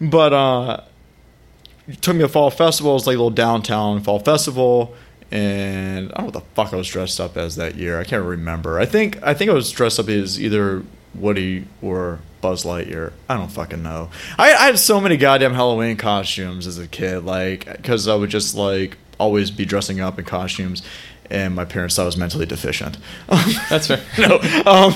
[0.00, 0.80] but uh,
[2.00, 2.92] took me to fall festival.
[2.92, 4.94] It was like a little downtown fall festival,
[5.30, 7.98] and I don't know what the fuck I was dressed up as that year.
[8.00, 8.78] I can't remember.
[8.78, 10.84] I think I think I was dressed up as either
[11.14, 13.12] Woody or Buzz Lightyear.
[13.28, 14.10] I don't fucking know.
[14.38, 18.30] I, I had so many goddamn Halloween costumes as a kid, like because I would
[18.30, 20.82] just like always be dressing up in costumes.
[21.30, 22.98] And my parents thought I was mentally deficient.
[23.70, 24.00] That's fair.
[24.18, 24.94] no, um,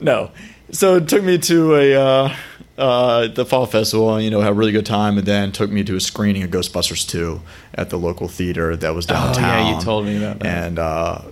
[0.00, 0.30] no.
[0.70, 2.36] So it took me to a uh,
[2.76, 5.70] uh, the fall festival, and, you know, had a really good time, and then took
[5.70, 7.40] me to a screening of Ghostbusters two
[7.74, 9.44] at the local theater that was downtown.
[9.44, 10.46] Oh, yeah, you told me about that.
[10.46, 11.22] And uh,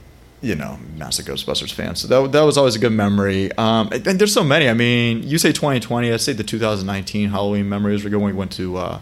[0.40, 3.50] you know, massive Ghostbusters fan, so that that was always a good memory.
[3.52, 4.68] Um, and, and there's so many.
[4.68, 8.38] I mean, you say 2020, I say the 2019 Halloween memories were good when we
[8.38, 9.00] went to uh,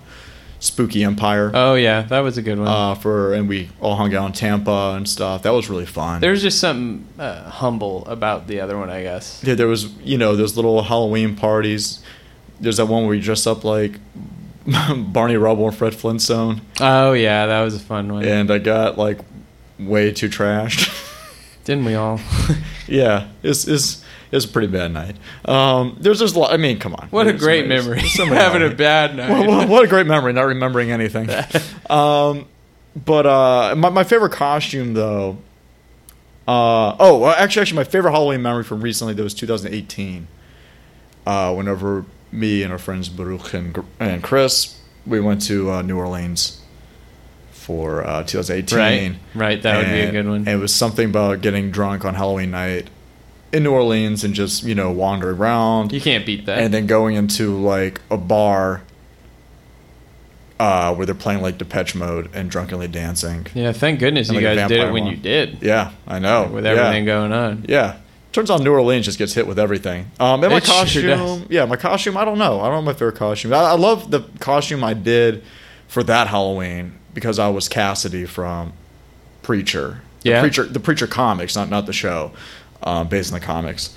[0.60, 1.50] Spooky Empire.
[1.54, 2.68] Oh yeah, that was a good one.
[2.68, 5.42] uh, for and we all hung out in Tampa and stuff.
[5.42, 6.20] That was really fun.
[6.20, 9.42] There's just something uh, humble about the other one, I guess.
[9.42, 12.02] Yeah, there was you know those little Halloween parties.
[12.60, 13.92] There's that one where you dress up like
[15.12, 18.24] Barney Rubble and Fred Flintstone, Oh yeah, that was a fun one.
[18.24, 19.18] and I got like
[19.78, 20.96] way too trashed.
[21.64, 22.20] Didn't we all?
[22.86, 23.99] yeah, it's it's
[24.32, 25.16] it's a pretty bad night.
[25.44, 26.52] Um, there's just a lot.
[26.52, 27.08] I mean, come on.
[27.08, 28.00] what a great memory.
[28.16, 29.30] Having a bad night.
[29.30, 31.28] Well, what, what a great memory, not remembering anything.
[31.90, 32.46] um,
[32.94, 35.38] but uh, my, my favorite costume, though.
[36.46, 40.26] Uh, oh, well, actually, actually, my favorite Halloween memory from recently that was 2018.
[41.26, 45.98] Uh, whenever me and our friends Baruch and, and Chris, we went to uh, New
[45.98, 46.60] Orleans
[47.50, 48.78] for uh, 2018.
[48.78, 50.48] Right, right, that would be a good one.
[50.48, 52.88] it was something about getting drunk on Halloween night
[53.52, 56.58] in New Orleans and just you know wandering around you can't beat that.
[56.58, 58.82] and then going into like a bar
[60.58, 63.46] uh, where they're playing like Depeche Mode and drunkenly dancing.
[63.54, 65.10] yeah, thank goodness And you like a guys did it when one.
[65.12, 65.58] you did.
[65.62, 66.48] Yeah, I know.
[66.52, 66.72] With Yeah.
[66.72, 67.64] everything going on.
[67.66, 67.96] Yeah.
[68.32, 70.10] Turns out New Orleans just gets hit with everything.
[70.20, 71.42] Um, and my It sure costume, does.
[71.48, 72.16] yeah, my costume.
[72.16, 72.60] I don't know.
[72.60, 73.52] I don't know my favorite costume.
[73.54, 75.42] I, I love the costume I did
[75.88, 78.72] for that Halloween because I was Cassidy from
[79.42, 80.02] Preacher.
[80.22, 80.40] The Yeah.
[80.42, 82.32] Preacher, the Preacher comics, not not the show,
[82.82, 83.96] um, based on the comics.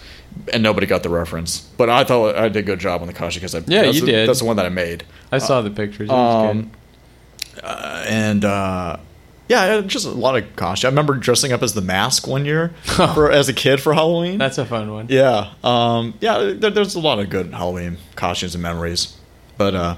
[0.51, 3.13] And nobody got the reference, but I thought I did a good job on the
[3.13, 4.27] costume because I Yeah, that's you the, did.
[4.29, 5.03] That's the one that I made.
[5.31, 6.09] I saw the pictures.
[6.09, 6.71] It was Um,
[7.61, 8.97] uh, and uh,
[9.47, 10.87] yeah, just a lot of costume.
[10.87, 14.39] I remember dressing up as the mask one year for as a kid for Halloween.
[14.39, 15.05] That's a fun one.
[15.09, 16.53] yeah, um, yeah.
[16.57, 19.15] There, there's a lot of good Halloween costumes and memories,
[19.59, 19.95] but uh,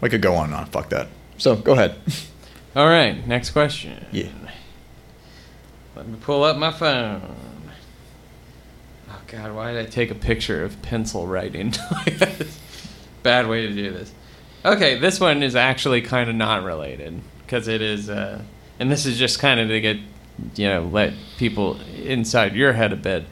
[0.00, 0.66] I could go on and on.
[0.66, 1.08] Fuck that.
[1.36, 1.96] So go ahead.
[2.76, 4.06] All right, next question.
[4.10, 4.28] Yeah.
[5.96, 7.20] Let me pull up my phone.
[9.34, 11.74] God, why did I take a picture of pencil writing?
[13.24, 14.12] Bad way to do this.
[14.64, 18.42] Okay, this one is actually kind of not related because it is, uh,
[18.78, 19.96] and this is just kind of to get,
[20.54, 23.24] you know, let people inside your head a bit.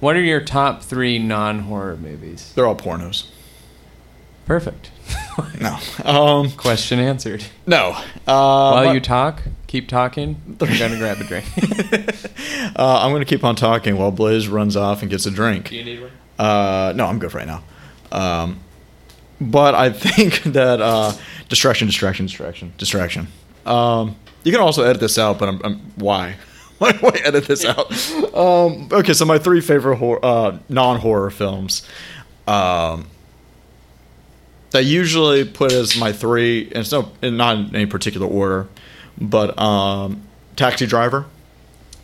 [0.00, 2.54] What are your top three non-horror movies?
[2.54, 3.26] They're all pornos.
[4.46, 4.90] Perfect.
[5.60, 5.78] No.
[6.04, 7.44] Um, Question answered.
[7.66, 7.90] no.
[7.90, 10.40] Uh, While but- you talk, keep talking.
[10.48, 11.44] I'm gonna grab a drink.
[12.76, 15.68] uh, I'm going to keep on talking while Blaze runs off and gets a drink.
[15.68, 16.10] Do you need one?
[16.38, 17.62] Uh, no, I'm good right now.
[18.10, 18.60] Um,
[19.40, 21.12] but I think that uh,
[21.48, 23.28] distraction, distraction, distraction, distraction.
[23.66, 26.36] Um, you can also edit this out, but I'm, I'm why?
[26.78, 27.92] Why, why edit this out?
[28.34, 31.86] Um, okay, so my three favorite hor- uh, non-horror films.
[32.48, 33.06] Um,
[34.74, 38.68] I usually put as my three, and it's no, in not in any particular order,
[39.20, 40.22] but um,
[40.56, 41.26] Taxi Driver.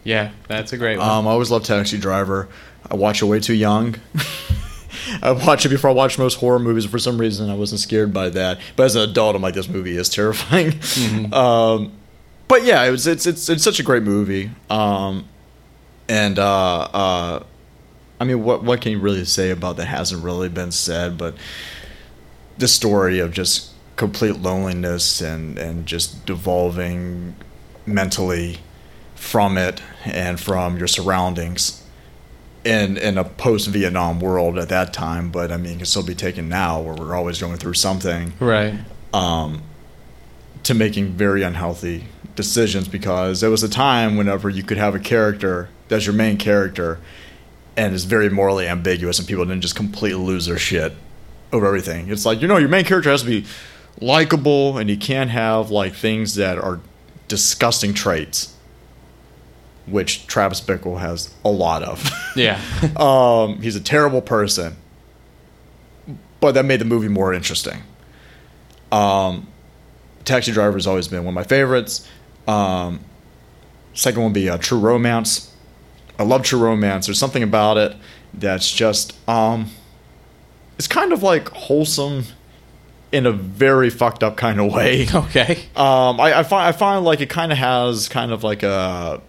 [0.04, 1.08] Yeah, that's a great one.
[1.08, 2.48] Um, I always loved Taxi Driver.
[2.90, 3.96] I watched it way too young.
[5.22, 6.84] I watched it before I watched most horror movies.
[6.84, 8.58] For some reason, I wasn't scared by that.
[8.76, 10.72] But as an adult, I'm like, this movie is terrifying.
[10.72, 11.32] Mm-hmm.
[11.34, 11.92] Um,
[12.48, 13.06] but yeah, it was.
[13.08, 14.50] It's it's it's such a great movie.
[14.70, 15.26] Um,
[16.08, 17.42] and uh, uh,
[18.20, 21.18] I mean, what what can you really say about that hasn't really been said?
[21.18, 21.34] But
[22.59, 27.34] the story of just complete loneliness and and just devolving
[27.86, 28.59] mentally
[29.14, 31.82] from it and from your surroundings
[32.66, 36.02] in in a post Vietnam world at that time, but I mean, it can still
[36.02, 38.74] be taken now where we're always going through something right.
[39.14, 39.62] um,
[40.64, 42.04] to making very unhealthy
[42.34, 46.36] decisions because there was a time whenever you could have a character that's your main
[46.36, 46.98] character
[47.76, 50.92] and is very morally ambiguous and people didn't just completely lose their shit
[51.53, 52.11] over everything.
[52.11, 53.44] It's like, you know, your main character has to be
[54.01, 56.80] likable and you can't have like things that are
[57.28, 58.53] disgusting traits.
[59.86, 62.11] Which Travis Bickle has a lot of.
[62.36, 62.61] Yeah.
[62.97, 64.76] Um, he's a terrible person,
[66.38, 67.82] but that made the movie more interesting.
[68.92, 69.49] Um,
[70.26, 72.07] Taxi Driver has always been one of my favorites.
[72.47, 73.01] Um,
[73.94, 75.51] second one would be uh, True Romance.
[76.18, 77.07] I love True Romance.
[77.07, 77.97] There's something about it
[78.34, 79.70] that's just um,
[80.79, 82.24] it's kind of like wholesome
[83.12, 85.07] in a very fucked up kind of way.
[85.14, 85.64] okay.
[85.77, 89.20] Um, I, I find I find like it kind of has kind of like a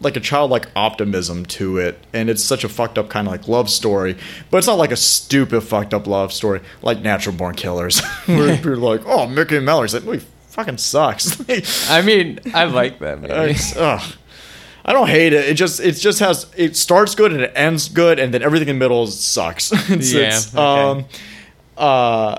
[0.00, 3.48] like a childlike optimism to it, and it's such a fucked up kind of like
[3.48, 4.16] love story,
[4.50, 8.54] but it's not like a stupid fucked up love story like Natural Born Killers, where
[8.54, 11.40] you're like, oh, Mickey and Mallory's like, we fucking sucks.
[11.90, 13.56] I mean, I like that movie.
[13.76, 14.14] Ugh.
[14.88, 15.46] I don't hate it.
[15.46, 18.68] It just it just has it starts good and it ends good, and then everything
[18.68, 19.70] in the middle sucks.
[19.90, 20.62] it's, Yeah, it's, okay.
[20.62, 21.04] um,
[21.76, 22.38] uh,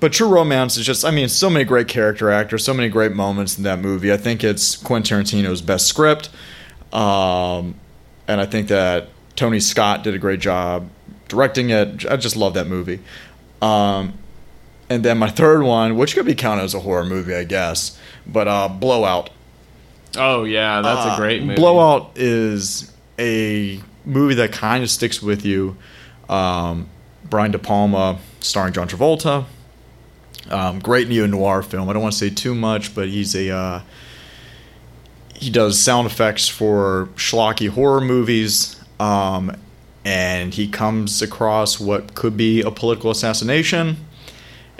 [0.00, 3.12] but True Romance is just I mean so many great character actors, so many great
[3.12, 4.10] moments in that movie.
[4.10, 6.30] I think it's Quentin Tarantino's best script,
[6.90, 7.74] um,
[8.26, 10.88] and I think that Tony Scott did a great job
[11.28, 12.06] directing it.
[12.06, 13.00] I just love that movie.
[13.60, 14.14] Um,
[14.88, 17.98] and then my third one, which could be counted as a horror movie, I guess,
[18.26, 19.28] but uh, Blowout.
[20.16, 21.54] Oh yeah, that's a Uh, great movie.
[21.56, 25.76] Blowout is a movie that kind of sticks with you.
[26.28, 26.88] Um,
[27.28, 29.44] Brian De Palma starring John Travolta.
[30.50, 31.88] Um, great neo noir film.
[31.88, 33.80] I don't want to say too much, but he's a uh,
[35.34, 39.56] he does sound effects for schlocky horror movies, um,
[40.04, 43.96] and he comes across what could be a political assassination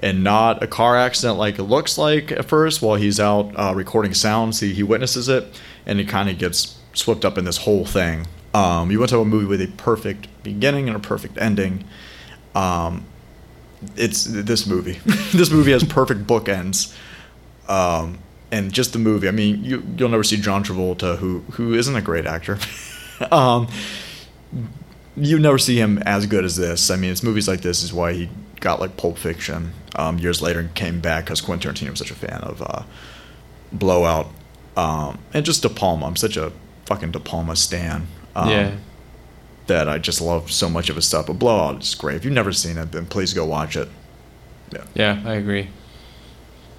[0.02, 3.72] and not a car accident like it looks like at first while he's out uh,
[3.74, 7.58] recording sounds he, he witnesses it and he kind of gets swept up in this
[7.58, 8.26] whole thing.
[8.52, 11.84] Um, you want to have a movie with a perfect beginning and a perfect ending?
[12.54, 13.06] Um,
[13.96, 15.00] it's this movie.
[15.32, 16.94] This movie has perfect bookends.
[17.68, 18.18] Um,
[18.50, 21.96] and just the movie i mean you, you'll never see john travolta who who isn't
[21.96, 22.58] a great actor.
[23.30, 23.68] Um,
[25.16, 26.90] you never see him as good as this.
[26.90, 30.40] I mean, it's movies like this is why he got like Pulp Fiction um, years
[30.40, 32.82] later and came back because Quentin Tarantino was such a fan of uh,
[33.72, 34.28] Blowout
[34.76, 36.06] um, and just De Palma.
[36.06, 36.52] I'm such a
[36.86, 38.06] fucking De Palma stan.
[38.34, 38.76] Um, yeah.
[39.66, 41.26] That I just love so much of his stuff.
[41.26, 42.16] But Blowout is great.
[42.16, 43.88] If you've never seen it, then please go watch it.
[44.72, 44.84] Yeah.
[44.94, 45.68] Yeah, I agree.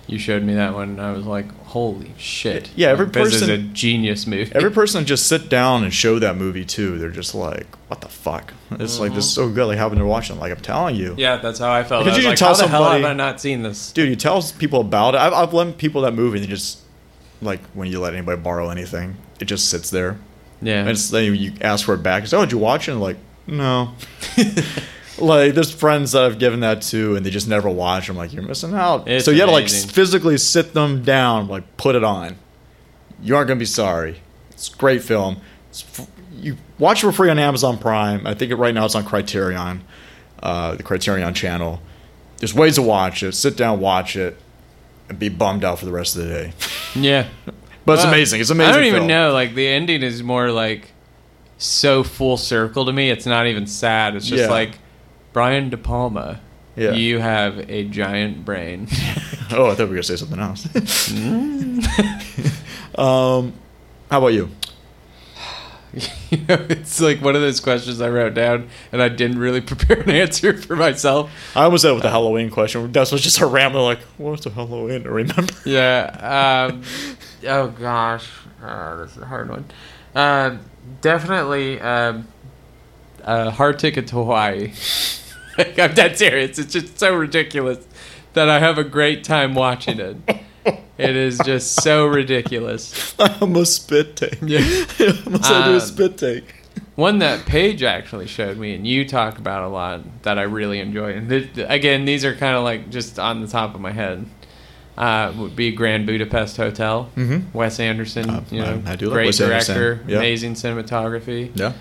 [0.08, 3.34] You showed me that one, and I was like, "Holy shit!" Yeah, every Like, this
[3.36, 4.52] is person- a genius movie.
[4.56, 8.10] Every person just sit down and show that movie too, they're just like, "What the
[8.10, 9.66] fuck?" It's like this is so good.
[9.68, 10.36] Like having to watch it.
[10.36, 12.06] Like I'm telling you, yeah, that's how I felt.
[12.06, 13.92] Because I you can like, tell how the hell have I not seen this?
[13.92, 16.80] dude you tell people about it i've, I've lent people that movie and they just
[17.42, 20.18] like when you let anybody borrow anything it just sits there
[20.62, 22.92] Yeah, and it's then you ask for it back it's, oh did you watch it
[22.94, 23.18] and like
[23.48, 23.94] no
[25.20, 28.34] like there's friends that i've given that to and they just never watch i'm like
[28.34, 31.96] you're missing out It's so you had to like physically sit them down like put
[31.96, 32.36] it on
[33.22, 35.38] you aren't gonna be sorry it's a great film
[35.70, 38.86] it's, f- you watch it for free on amazon prime i think it, right now
[38.86, 39.84] it's on criterion
[40.42, 41.80] uh, the criterion channel
[42.38, 44.38] there's ways to watch it sit down watch it
[45.10, 46.54] and be bummed out for the rest of the day
[46.96, 47.28] yeah.
[47.86, 49.08] but it's Well, amazing it's amazing I don't even film.
[49.08, 49.32] know.
[49.34, 50.92] Like the ending is more like
[51.58, 53.10] so full circle to me.
[53.10, 54.16] It's not even sad.
[54.16, 54.50] It's just Yeah.
[54.50, 54.78] like
[55.34, 56.40] Brian De Palma.
[56.76, 56.94] Yeah.
[56.94, 58.88] You have a giant brain.
[59.54, 60.66] oh i thought we were gonna say something else
[62.96, 63.52] um
[64.10, 64.50] how about you
[66.32, 69.62] you know, it's like one of those questions I wrote down and I didn't really
[69.62, 71.32] prepare an answer for myself.
[71.56, 72.92] I almost said with the Halloween question.
[72.94, 75.54] That was just a rambling, like, what's a Halloween to remember?
[75.66, 76.72] Yeah.
[76.72, 76.82] Um,
[77.48, 78.28] oh gosh,
[78.64, 79.66] uh, this is a hard one.
[80.16, 80.58] Uh,
[81.02, 82.28] definitely um,
[83.22, 84.74] a hard ticket to Hawaii.
[85.58, 86.58] like, I'm dead serious.
[86.60, 87.86] It's just so ridiculous
[88.34, 90.18] that I have a great time watching it.
[90.98, 93.16] It is just so ridiculous.
[93.20, 94.38] I almost spit take.
[94.42, 94.60] Yeah.
[95.00, 96.56] I almost had do Um, a spit take.
[96.96, 100.80] One that Paige actually showed me, and you talk about a lot that I really
[100.80, 101.14] enjoy.
[101.14, 104.26] And th- again, these are kind of like just on the top of my head.
[104.96, 107.10] Uh, would be Grand Budapest Hotel.
[107.16, 107.52] Mhm.
[107.52, 109.48] Wes Anderson, Uh, you know, I- I do like great Anderson.
[109.76, 110.18] director, Yeah.
[110.18, 111.50] amazing cinematography.
[111.56, 111.74] Yeah.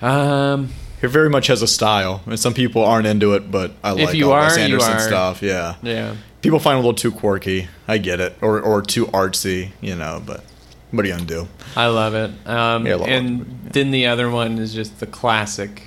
[0.00, 0.70] Um,
[1.00, 3.98] He very much has a style, and some people aren't into it, but I If
[4.06, 4.98] like you all Wes are, you Anderson are.
[5.00, 5.42] stuff.
[5.42, 7.68] Yeah, yeah, people find it a little too quirky.
[7.86, 10.20] I get it, or or too artsy, you know.
[10.24, 10.42] But
[10.90, 11.46] what are you gonna do?
[11.76, 12.30] I love it.
[12.48, 13.70] Um, Yeah, I love and it, yeah.
[13.72, 15.82] then the other one is just the classic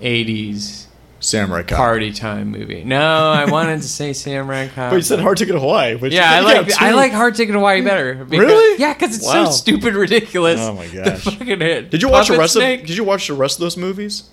[0.00, 0.86] '80s
[1.22, 1.76] Samurai Cop.
[1.78, 2.84] party time movie.
[2.84, 3.00] No,
[3.30, 4.90] I wanted to say Samurai Cop.
[4.90, 5.94] But you said Hard Ticket to Hawaii.
[5.96, 8.14] Which Yeah, I like got I like Hard Ticket to Hawaii better.
[8.14, 8.80] because- Really?
[8.80, 9.44] Yeah, because it's Wow.
[9.46, 10.60] so stupid ridiculous.
[10.60, 11.90] Oh my The fucking hit.
[11.90, 12.80] Did you watch the rest Snake?
[12.82, 12.86] of?
[12.88, 14.24] Did you watch the rest of those movies?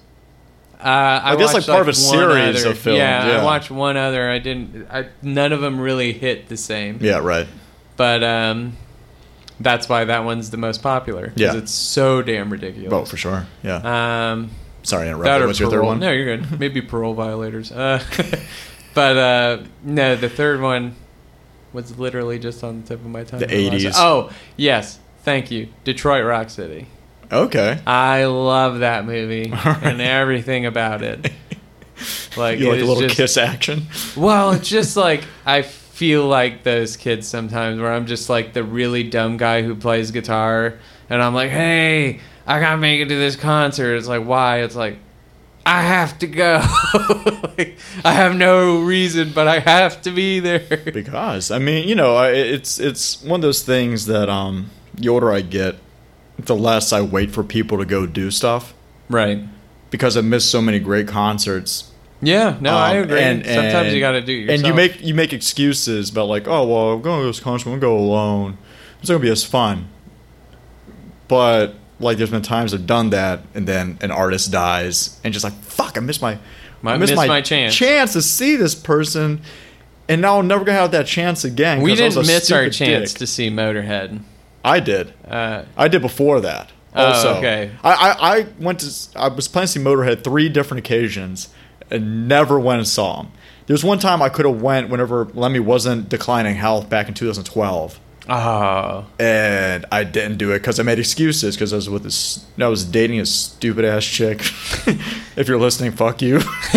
[0.80, 2.70] Uh, I, I guess, like, part of a series other.
[2.72, 3.42] of films, Yeah, yeah.
[3.42, 4.30] I watched one other.
[4.30, 4.88] I didn't.
[4.90, 7.00] I, none of them really hit the same.
[7.02, 7.48] Yeah, right.
[7.98, 8.78] But um,
[9.60, 11.34] that's why that one's the most popular.
[11.36, 11.58] Yeah.
[11.58, 12.94] it's so damn ridiculous.
[12.94, 13.46] Oh, for sure.
[13.62, 14.32] Yeah.
[14.32, 14.52] Um,
[14.84, 15.48] Sorry, I interrupted.
[15.48, 16.00] What's your third one?
[16.00, 16.60] No, you're good.
[16.60, 17.72] Maybe parole violators.
[17.72, 18.04] Uh,
[18.94, 20.96] but uh, no, the third one
[21.74, 23.40] was literally just on the tip of my tongue.
[23.40, 23.94] The when I was- 80s.
[23.96, 25.00] Oh, yes.
[25.24, 25.68] Thank you.
[25.84, 26.88] Detroit Rock City.
[27.32, 27.80] Okay.
[27.86, 29.84] I love that movie Alright.
[29.84, 31.32] and everything about it.
[32.38, 33.88] Like, you like a little just, kiss action?
[34.16, 38.64] Well, it's just like I feel like those kids sometimes where I'm just like the
[38.64, 40.76] really dumb guy who plays guitar
[41.10, 44.62] and I'm like, "Hey, I got to make it to this concert." It's like, "Why?"
[44.62, 44.98] It's like
[45.66, 46.62] I have to go.
[47.58, 50.60] like, I have no reason, but I have to be there.
[50.94, 55.32] Because I mean, you know, it's it's one of those things that um, the older
[55.32, 55.76] I get,
[56.40, 58.74] the less I wait for people to go do stuff
[59.10, 59.44] Right.
[59.92, 61.92] because I miss so many great concerts.
[62.22, 63.22] Yeah, no, I Um, agree.
[63.22, 64.58] and- Sometimes and- you got to do it yourself.
[64.60, 67.70] And you make you make excuses about like, oh well, I'm going to this concert,
[67.70, 68.58] I'm gonna go alone.
[69.00, 69.88] It's not gonna be as fun.
[71.28, 75.44] But like, there's been times I've done that, and then an artist dies, and just
[75.44, 76.38] like, fuck, I missed my,
[76.82, 77.76] Might I missed miss my chance.
[77.76, 79.42] chance to see this person,
[80.08, 81.82] and now I'm never gonna have that chance again.
[81.82, 83.20] We didn't miss our chance dick.
[83.20, 84.22] to see Motorhead.
[84.64, 85.14] I did.
[85.28, 86.72] Uh, I did before that.
[86.96, 87.72] Oh, Also, okay.
[87.84, 89.20] I, I, I went to.
[89.20, 91.50] I was planning to see Motorhead three different occasions,
[91.92, 93.32] and never went and saw him.
[93.68, 97.14] There was one time I could have went whenever Lemmy wasn't declining health back in
[97.14, 98.00] 2012,
[98.30, 102.46] oh, and I didn't do it because I made excuses because I was with this.
[102.58, 104.40] I was dating a stupid ass chick.
[105.36, 106.40] if you're listening, fuck you.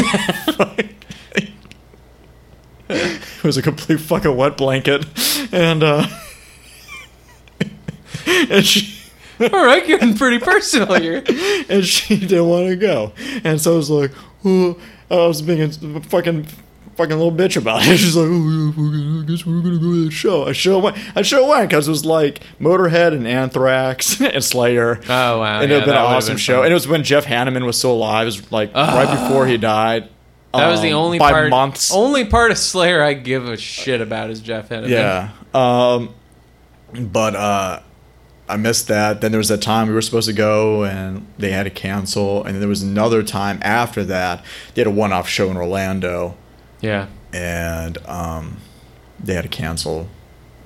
[2.89, 5.05] it was a complete fucking wet blanket,
[5.53, 6.07] and uh,
[8.27, 8.99] and she.
[9.41, 11.23] all right, getting pretty personal here.
[11.69, 13.13] and she didn't want to go.
[13.45, 14.13] And so I was like,
[14.45, 14.81] oh,
[15.11, 16.47] I was being a fucking
[16.97, 17.97] fucking little bitch about it.
[17.99, 20.45] She's like, oh yeah, fucking, I guess we're gonna go to the show.
[20.47, 20.97] I show went.
[21.17, 25.01] I show went because it was like Motorhead and Anthrax and Slayer.
[25.09, 26.57] Oh wow, and it yeah, have been an awesome been show.
[26.57, 26.65] fun.
[26.67, 28.23] And it was when Jeff Hanneman was still alive.
[28.23, 30.09] It was like right before he died.
[30.55, 31.49] That was the Um, only part.
[31.49, 31.91] months.
[31.95, 34.89] Only part of Slayer I give a shit about is Jeff Hanneman.
[34.91, 35.31] Yeah.
[35.55, 36.15] Um,
[36.93, 37.81] but uh,
[38.51, 39.23] I missed that.
[39.23, 42.45] Then there was that time we were supposed to go and they had to cancel.
[42.45, 44.45] And then there was another time after that.
[44.75, 46.37] They had a one off show in Orlando
[46.83, 47.07] yeah.
[47.33, 48.59] and um,
[49.23, 50.09] they had to cancel.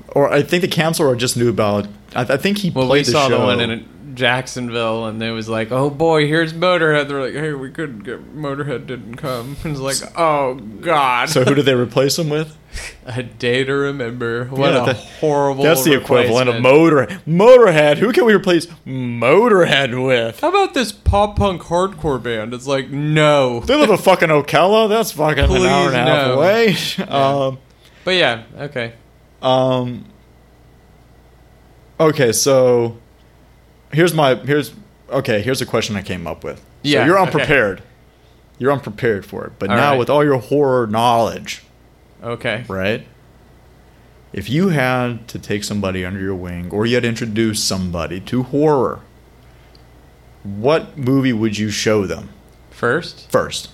[0.08, 2.88] Or I think they canceled or just knew about I, I think he Well, we
[2.88, 3.38] played the saw show.
[3.38, 7.52] the one in Jacksonville, and they was like, "Oh boy, here's Motorhead." They're like, "Hey,
[7.52, 8.86] we couldn't get Motorhead.
[8.86, 12.56] Didn't come." And it's like, "Oh God." so who did they replace him with?
[13.07, 14.45] a day to remember.
[14.47, 15.64] What Yeah, a that- horrible.
[15.64, 16.61] That's the equivalent of.
[16.62, 17.99] Motor Motorhead.
[17.99, 20.41] Who can we replace Motorhead with?
[20.41, 22.53] How about this pop punk hardcore band?
[22.55, 23.61] It's like, no.
[23.61, 24.89] They live in fucking Ocala.
[24.89, 27.14] That's fucking an hour and a Please, half no.
[27.14, 27.47] away.
[27.53, 27.59] Um,
[28.05, 28.93] But yeah, okay.
[29.43, 30.05] um,
[32.01, 32.99] okay, so
[33.93, 34.72] here's my here's
[35.11, 35.41] okay.
[35.43, 36.59] Here's a question I came up with.
[36.59, 37.27] So Yeah, you're okay.
[37.27, 37.83] unprepared.
[38.59, 39.53] You're unprepared for it.
[39.59, 39.99] But All now right.
[39.99, 41.62] with all your horror knowledge,
[42.22, 42.64] Okay.
[42.68, 43.06] right?
[44.32, 48.20] If you had to take somebody under your wing, or you had to introduce somebody
[48.20, 49.00] to horror,
[50.42, 52.30] what movie would you show them
[52.70, 53.70] First, first?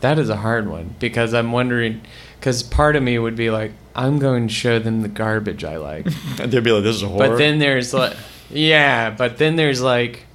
[0.00, 2.00] that is a hard one because I'm wondering,
[2.38, 5.76] because part of me would be like, I'm going to show them the garbage I
[5.76, 6.06] like.
[6.38, 8.16] And they'd be like, "This is a horror." But then there's like,
[8.48, 10.26] yeah, but then there's like,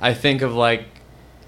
[0.00, 0.84] I think of like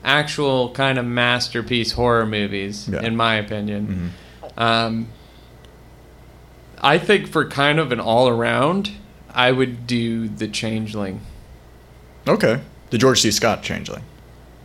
[0.05, 3.02] actual kind of masterpiece horror movies, Yeah.
[3.02, 4.12] in my opinion.
[4.57, 4.62] Mhm.
[4.62, 5.09] Um,
[6.82, 8.90] I think for kind of an all around,
[9.34, 11.20] I would do The Changeling.
[12.28, 12.61] Okay.
[12.90, 13.30] The George C.
[13.30, 14.02] Scott Changeling.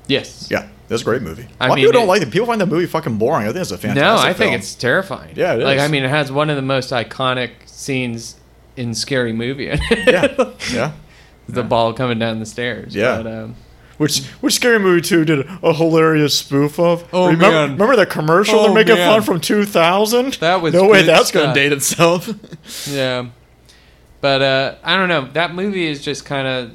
[0.07, 0.47] Yes.
[0.51, 0.67] Yeah.
[0.89, 1.47] That's a great movie.
[1.59, 2.31] I a lot of mean, people don't it- like it.
[2.31, 3.43] People find that movie fucking boring.
[3.47, 4.03] I think it's a fantastic.
[4.03, 4.23] Movie.
[4.23, 5.33] No, I think it's terrifying.
[5.35, 5.79] Yeah, it Like.
[5.79, 8.35] I mean, it has one of the most iconic scenes
[8.75, 9.65] in Scary Movie.
[9.91, 10.91] yeah, yeah.
[11.47, 12.95] the ball coming down the stairs.
[12.95, 13.21] Yeah.
[13.21, 13.55] But, um,
[13.99, 17.07] Which which scary movie two did a hilarious spoof of?
[17.13, 17.71] Oh, remember, man.
[17.73, 19.11] remember the commercial Oh, they're making man.
[19.11, 20.33] fun from two thousand?
[20.35, 21.03] That was no way.
[21.03, 22.29] That's gonna date itself.
[22.89, 23.27] Yeah.
[24.21, 25.29] But uh, I don't know.
[25.33, 26.71] That movie is just kind of,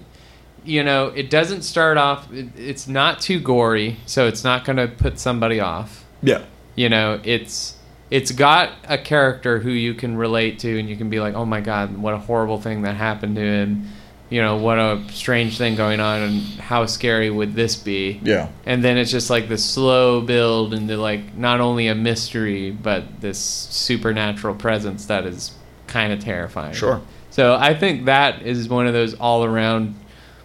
[0.65, 2.33] you know, it doesn't start off.
[2.33, 6.05] It, it's not too gory, so it's not going to put somebody off.
[6.23, 6.43] yeah,
[6.75, 7.77] You know, it's
[8.11, 11.45] it's got a character who you can relate to, and you can be like, oh
[11.45, 13.89] my god, what a horrible thing that happened to him.
[14.35, 18.21] You know, what a strange thing going on, and how scary would this be?
[18.25, 22.73] yeah, and then it's just like the slow build into like not only a mystery
[22.73, 25.53] but this supernatural presence that is
[25.87, 27.01] kind of terrifying Sure.
[27.31, 29.95] so i think that is one of those all-around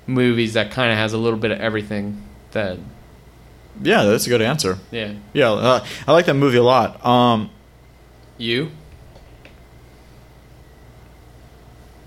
[0.05, 2.21] movies that kind of has a little bit of everything
[2.51, 2.77] that
[3.81, 4.03] yeah.
[4.03, 4.77] That's a good answer.
[4.91, 7.03] yeah Yeah, uh, I like that movie a lot.
[7.03, 7.49] Um,
[8.37, 8.71] you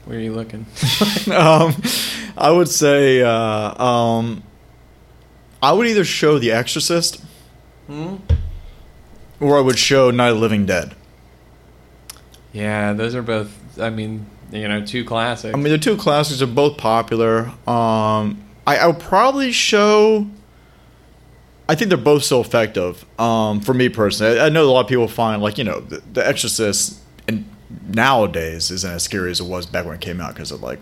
[0.04, 0.66] where are you looking
[1.32, 1.74] um,
[2.36, 4.42] I would say uh, um,
[5.62, 7.22] I would either show The Exorcist
[7.86, 8.16] hmm?
[9.40, 10.94] or I would show Night of the Living Dead.
[12.52, 16.42] yeah those are both i mean you know two classics I mean, the two classics
[16.42, 17.46] are both popular.
[17.66, 20.26] Um, I, I would probably show.
[21.68, 23.04] I think they're both so effective.
[23.18, 25.80] Um, for me personally, I, I know a lot of people find like you know
[25.80, 27.01] the, the Exorcist
[27.88, 30.78] nowadays isn't as scary as it was back when it came out because it like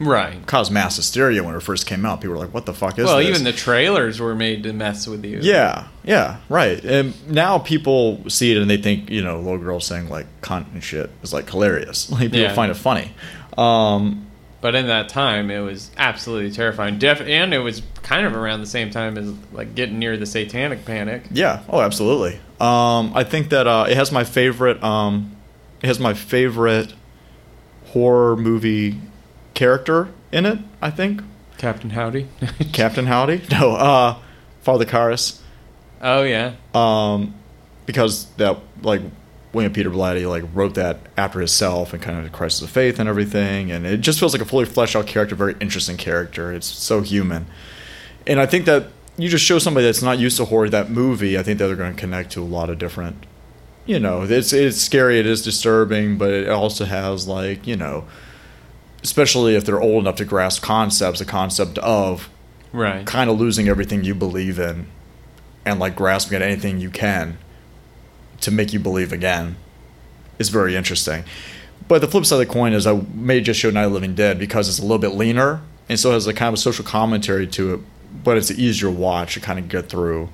[0.00, 2.20] right caused mass hysteria when it first came out.
[2.20, 3.06] People were like, "What the fuck is this?
[3.06, 6.82] well this?" even the trailers were made to mess with you Yeah, yeah, right.
[6.84, 10.72] And now people see it and they think, you know, little girls saying like cunt
[10.72, 12.10] and shit is like hilarious.
[12.10, 12.54] Like people Yeah.
[12.54, 13.12] find it funny.
[13.56, 14.26] Um,
[14.60, 16.98] But in that time, it was absolutely terrifying.
[16.98, 20.26] Def- and it was kind of around the same time as like getting near the
[20.26, 21.22] Satanic Panic.
[21.30, 22.40] yeah, oh, absolutely.
[22.60, 24.82] Um, I think that uh, it has my favorite.
[24.82, 25.33] Um,
[25.84, 26.94] has my favorite
[27.86, 29.00] horror movie
[29.54, 30.58] character in it.
[30.82, 31.22] I think
[31.58, 32.28] Captain Howdy.
[32.72, 33.42] Captain Howdy.
[33.50, 34.16] No, uh,
[34.62, 35.40] Father Karras.
[36.02, 37.34] oh yeah, um,
[37.86, 39.02] because that like
[39.52, 42.98] William Peter Blatty like wrote that after himself and kind of the crisis of faith
[42.98, 46.52] and everything, and it just feels like a fully fleshed out character, very interesting character.
[46.52, 47.46] It's so human,
[48.26, 51.38] and I think that you just show somebody that's not used to horror that movie.
[51.38, 53.26] I think that they're going to connect to a lot of different.
[53.86, 58.06] You know, it's it's scary, it is disturbing, but it also has like you know,
[59.02, 62.30] especially if they're old enough to grasp concepts, the concept of
[62.72, 63.06] right.
[63.06, 64.86] kind of losing everything you believe in
[65.66, 67.38] and like grasping at anything you can
[68.40, 69.56] to make you believe again
[70.38, 71.24] is very interesting.
[71.86, 74.14] But the flip side of the coin is I may just show Night of Living
[74.14, 76.58] Dead because it's a little bit leaner and so it has a kind of a
[76.58, 77.80] social commentary to it,
[78.22, 80.30] but it's an easier watch to kind of get through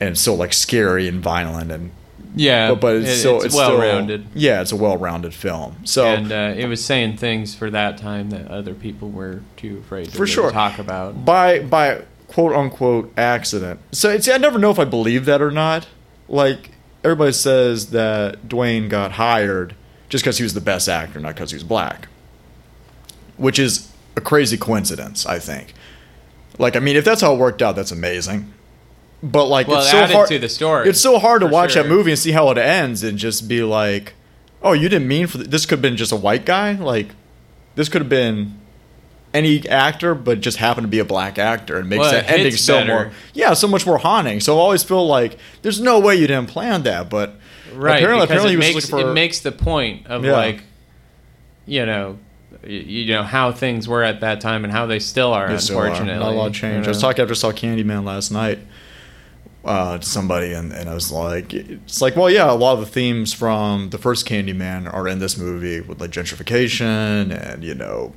[0.00, 1.90] and still like scary and violent and
[2.34, 4.26] Yeah, but, but it's it- still it's, it's well still- rounded.
[4.34, 5.76] Yeah, it's a well-rounded film.
[5.84, 9.78] So and uh, it was saying things for that time that other people were too
[9.78, 10.50] afraid to For really sure.
[10.50, 11.24] talk about.
[11.24, 13.80] by by quote unquote accident.
[13.92, 15.86] So it's, I never know if I believe that or not.
[16.28, 16.70] Like
[17.04, 19.74] everybody says that Duane got hired
[20.08, 22.08] just because he was the best actor, not because he was black,
[23.36, 25.26] which is a crazy coincidence.
[25.26, 25.74] I think.
[26.58, 28.52] Like I mean, if that's how it worked out, that's amazing.
[29.22, 31.82] But like, Well, it's so hard to the story, It's so hard to watch sure.
[31.84, 34.14] that movie and see how it ends and just be like,
[34.62, 35.64] "Oh, you didn't mean for th- this?
[35.64, 36.72] Could have been just a white guy.
[36.72, 37.08] Like,
[37.76, 38.58] this could have been."
[39.34, 42.52] any actor, but just happened to be a black actor and makes Well, that ending
[42.52, 42.92] so better.
[42.92, 44.40] more yeah so much more haunting.
[44.40, 47.36] So I always feel like there's no way you didn't plan that, but
[47.74, 50.32] right apparently, because apparently it makes for it makes the point of Yeah.
[50.32, 50.64] like
[51.64, 52.18] you know
[52.66, 55.78] you know how things were at that time and how they still are They still
[55.78, 55.86] are.
[55.86, 56.86] unfortunately not a lot of you change.
[56.86, 58.58] I was talking after I saw Candyman last night
[59.64, 62.80] uh, to somebody, and, and I was like, it's like, well, yeah, a lot of
[62.80, 67.74] the themes from the first Candyman are in this movie with like gentrification and you
[67.74, 68.12] know.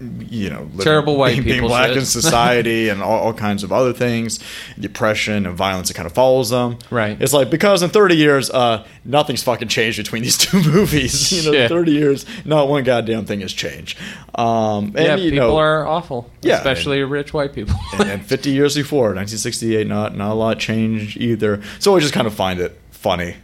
[0.00, 1.98] You know, living- Terrible white being, being black shit.
[1.98, 4.40] in society and all, all kinds of other things,
[4.78, 6.78] depression and violence that kind of follows them.
[6.90, 7.16] Right.
[7.22, 11.30] It's like because in 30 years, uh, nothing's fucking changed between these two movies.
[11.30, 11.68] You know, Shit.
[11.68, 13.96] 30 years, not one goddamn thing has changed.
[14.34, 18.26] Um, and, yeah you people know, are awful Yeah, especially rich white people and, and
[18.26, 22.32] 50 years before 1968 not not a lot changed either so i just kind of
[22.32, 23.36] find it funny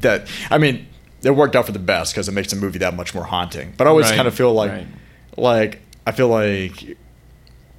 [0.00, 0.86] that i mean
[1.22, 3.72] it worked out for the best because it makes the movie that much more haunting
[3.76, 4.86] but i always Right, kind of feel like right.
[5.36, 6.82] like i feel like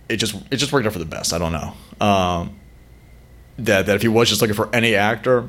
[0.10, 1.34] it just it just worked out for the best.
[1.34, 1.74] I don't know.
[2.06, 2.60] Um
[3.58, 5.48] that that if he was just looking for any actor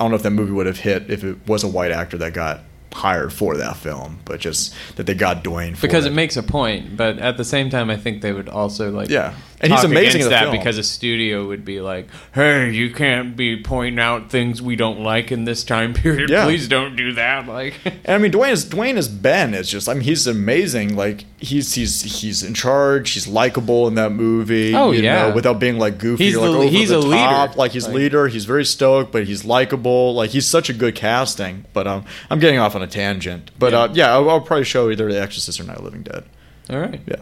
[0.00, 2.16] i don't know if that movie would have hit if it was a white actor
[2.16, 2.60] that got
[2.94, 6.12] hired for that film but just that they got duane for because it.
[6.12, 9.08] it makes a point but at the same time i think they would also like
[9.08, 9.34] Yeah.
[9.64, 10.56] And he's amazing the that film.
[10.56, 15.04] because a studio would be like, "Hey, you can't be pointing out things we don't
[15.04, 16.30] like in this time period.
[16.30, 16.42] Yeah.
[16.46, 19.88] Please don't do that." Like, And I mean, Duane is Duane is Ben It's just.
[19.88, 20.96] I mean, he's amazing.
[20.96, 23.12] Like he's he's he's in charge.
[23.12, 24.74] He's likable in that movie.
[24.74, 25.28] Oh, you yeah.
[25.28, 26.24] know, without being like goofy.
[26.24, 27.22] He's or, like, the- over he's the a leader.
[27.22, 27.56] top.
[27.56, 28.26] Like he's Like- leader.
[28.26, 30.12] He's very stoic, but he's likable.
[30.14, 31.66] Like he's such a good casting.
[31.72, 33.50] But um, I'm getting off on a tangent.
[33.58, 33.78] But Yeah.
[33.80, 36.24] uh, yeah, I'll, I'll probably show either The Exorcist or Night of Living Dead.
[36.70, 37.16] all right, Yeah.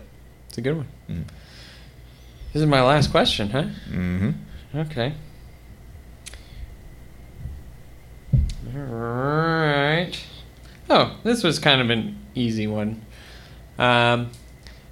[0.49, 0.89] it's a good one.
[1.09, 1.25] Mm.
[2.53, 3.65] This is my last question, huh?
[3.91, 4.31] Mm-hmm.
[4.79, 5.15] Okay.
[8.75, 10.13] All right.
[10.89, 13.03] Oh, this was kind of an easy one.
[13.79, 14.31] Um,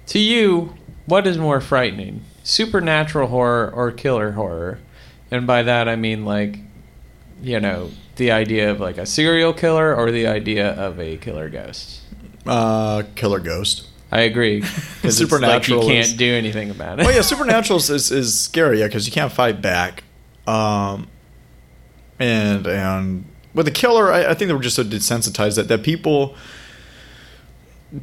[0.07, 4.79] to you, what is more frightening, supernatural horror or killer horror?
[5.31, 6.57] And by that I mean like,
[7.41, 11.49] you know, the idea of like a serial killer or the idea of a killer
[11.49, 12.01] ghost.
[12.45, 13.87] Uh, Killer Ghost.
[14.11, 14.61] I agree.
[14.61, 17.05] Because Supernatural like you can't do anything about it.
[17.05, 20.03] well, yeah, supernatural is, is, is scary, yeah, because you can't fight back.
[20.47, 21.07] Um,
[22.17, 25.83] and and with the killer, I, I think they were just so desensitized that that
[25.83, 26.35] people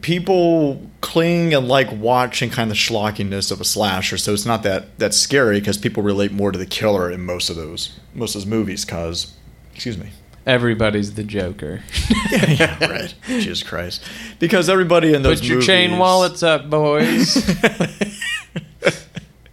[0.00, 4.16] people cling and like watching kind of the schlockiness of a slasher.
[4.16, 7.50] So it's not that that scary because people relate more to the killer in most
[7.50, 8.84] of those most of those movies.
[8.84, 9.34] Because
[9.76, 10.10] excuse me.
[10.46, 11.82] Everybody's the Joker.
[12.32, 13.14] yeah, yeah, right.
[13.26, 14.02] Jesus Christ.
[14.38, 17.36] Because everybody in those Put your chain movies- wallets up, boys.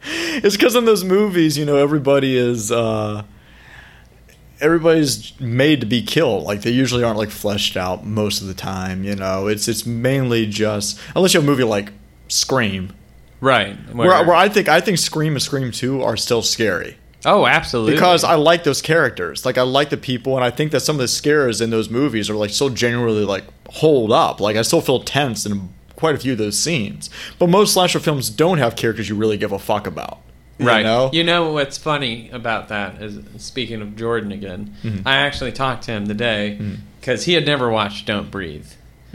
[0.04, 3.24] it's because in those movies, you know, everybody is uh
[4.62, 6.44] everybody's made to be killed.
[6.44, 9.48] Like they usually aren't like fleshed out most of the time, you know.
[9.48, 11.92] It's it's mainly just unless you have a movie like
[12.28, 12.94] Scream.
[13.42, 13.76] right.
[13.94, 16.98] Where, where I think I think Scream and Scream 2 are still scary.
[17.26, 17.94] Oh, absolutely.
[17.94, 19.46] Because I like those characters.
[19.46, 21.90] Like I like the people and I think that some of the scares in those
[21.90, 24.40] movies are like so genuinely like hold up.
[24.40, 27.10] Like I still feel tense in quite a few of those scenes.
[27.40, 30.20] But most slasher films don't have characters you really give a fuck about.
[30.60, 30.84] You right.
[30.84, 31.10] know?
[31.12, 34.76] You know what's funny about that is speaking of Jordan again.
[34.84, 35.08] Mm-hmm.
[35.08, 36.60] I actually talked to him today
[37.00, 38.68] because he had never watched Don't Breathe,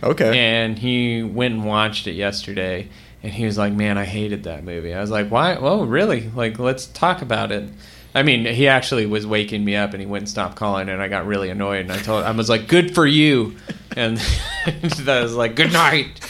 [0.03, 0.37] Okay.
[0.37, 2.89] and he went and watched it yesterday.
[3.23, 5.59] And he was like, "Man, I hated that movie." I was like, "Why?
[5.59, 6.31] Well, really?
[6.35, 7.69] Like, let's talk about it."
[8.15, 11.09] I mean, he actually was waking me up, and he wouldn't stop calling, and I
[11.09, 11.83] got really annoyed.
[11.83, 13.57] And I told, I was like, "Good for you,"
[13.97, 14.19] and
[14.67, 16.21] I was like, "Good night."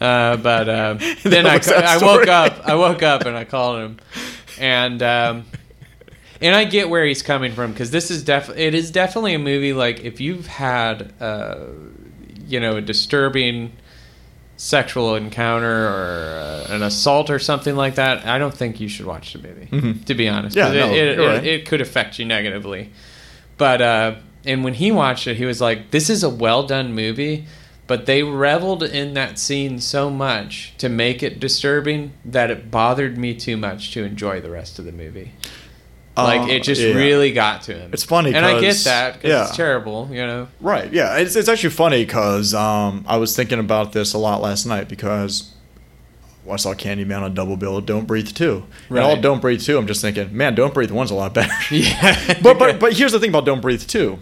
[0.00, 2.60] Uh, but uh, then I, I woke up.
[2.66, 3.98] I woke up and I called him,
[4.58, 5.44] and um,
[6.40, 9.38] and I get where he's coming from because this is def it is definitely a
[9.38, 11.58] movie like if you've had uh,
[12.46, 13.72] you know a disturbing
[14.56, 19.06] sexual encounter or uh, an assault or something like that, I don't think you should
[19.06, 19.66] watch the movie.
[19.66, 20.04] Mhm.
[20.04, 22.90] To be honest, Yeah, no, it, it, you're it, it could affect you negatively.
[23.58, 26.94] But uh, and when he watched it, he was like, "This is a well done
[26.94, 27.46] movie."
[27.86, 33.18] But they reveled in that scene so much to make it disturbing that it bothered
[33.18, 35.32] me too much to enjoy the rest of the movie.
[36.16, 36.94] Like Uh, it just yeah.
[36.94, 37.90] really got to him.
[37.92, 39.46] It's funny and I get that because yeah.
[39.48, 40.48] it's terrible, you know.
[40.60, 40.92] Right.
[40.92, 41.16] Yeah.
[41.16, 44.88] It's, it's actually funny because um, I was thinking about this a lot last night
[44.88, 45.50] because
[46.48, 48.64] I saw Candyman on double bill Don't Breathe 2.
[48.90, 49.20] And all Right.
[49.20, 51.52] Don't Breathe 2, I'm just thinking, man, Don't Breathe 1's a lot better.
[51.74, 54.18] Yeah, but, but, but here's the thing about Don't Breathe 2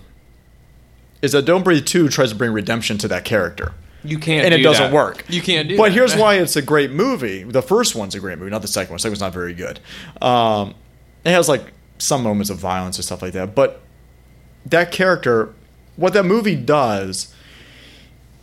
[1.20, 3.74] is that Don't Breathe 2 tries to bring redemption to that character.
[4.02, 4.94] you can't, and it doesn't that.
[4.94, 5.24] work.
[5.28, 5.76] You can't do.
[5.76, 5.92] But that.
[5.92, 7.42] here's why it's a great movie.
[7.44, 8.96] The first one's a great movie, not the second one.
[8.96, 9.78] The second one's not very good.
[10.20, 10.74] Um,
[11.24, 11.72] it has like
[12.02, 13.54] some moments of violence and stuff like that.
[13.54, 13.80] But
[14.66, 15.54] that character,
[15.96, 17.34] what that movie does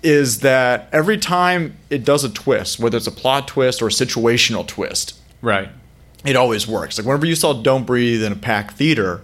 [0.02, 3.92] is that every time it does a twist, whether it's a plot twist or a
[3.92, 5.70] situational twist, right.
[6.26, 6.98] it always works.
[6.98, 9.24] Like whenever you saw Don't Breathe in a packed theater,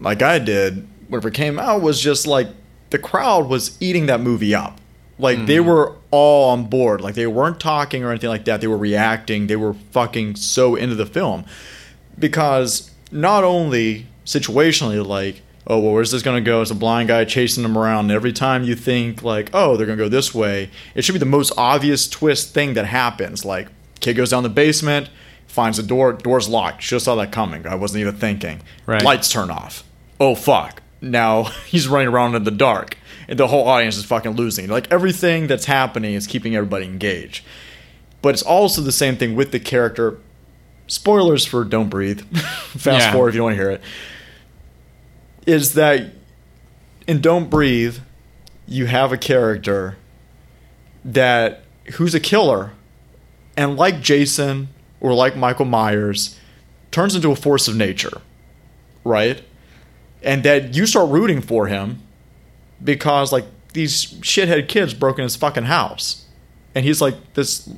[0.00, 2.48] like I did, whenever it came out, was just like
[2.90, 4.78] the crowd was eating that movie up.
[5.18, 5.64] Like they mm.
[5.64, 7.00] were all on board.
[7.00, 8.60] Like they weren't talking or anything like that.
[8.60, 9.48] They were reacting.
[9.48, 11.44] They were fucking so into the film.
[12.18, 16.62] Because not only situationally, like, oh, well, where's this going to go?
[16.62, 18.06] It's a blind guy chasing them around.
[18.06, 21.12] And every time you think, like, oh, they're going to go this way, it should
[21.12, 23.44] be the most obvious twist thing that happens.
[23.44, 23.68] Like,
[24.00, 25.10] kid goes down the basement,
[25.46, 26.82] finds the door, door's locked.
[26.82, 27.66] Should have saw that coming.
[27.66, 28.62] I wasn't even thinking.
[28.86, 29.02] Right.
[29.02, 29.84] Lights turn off.
[30.18, 30.82] Oh, fuck.
[31.00, 32.96] Now he's running around in the dark.
[33.28, 34.68] And the whole audience is fucking losing.
[34.68, 37.44] Like, everything that's happening is keeping everybody engaged.
[38.22, 40.18] But it's also the same thing with the character.
[40.88, 42.20] Spoilers for Don't Breathe.
[42.36, 43.12] Fast Yeah.
[43.12, 43.82] forward if you don't want to hear it.
[45.46, 46.12] Is that
[47.06, 47.98] in Don't Breathe,
[48.66, 49.96] you have a character
[51.04, 51.62] that
[51.94, 52.72] who's a killer,
[53.56, 54.68] and like Jason
[55.00, 56.38] or like Michael Myers,
[56.90, 58.20] turns into a force of nature,
[59.04, 59.42] right?
[60.22, 62.02] And that you start rooting for him
[62.82, 66.26] because like these shithead kids broke in his fucking house,
[66.74, 67.68] and he's like this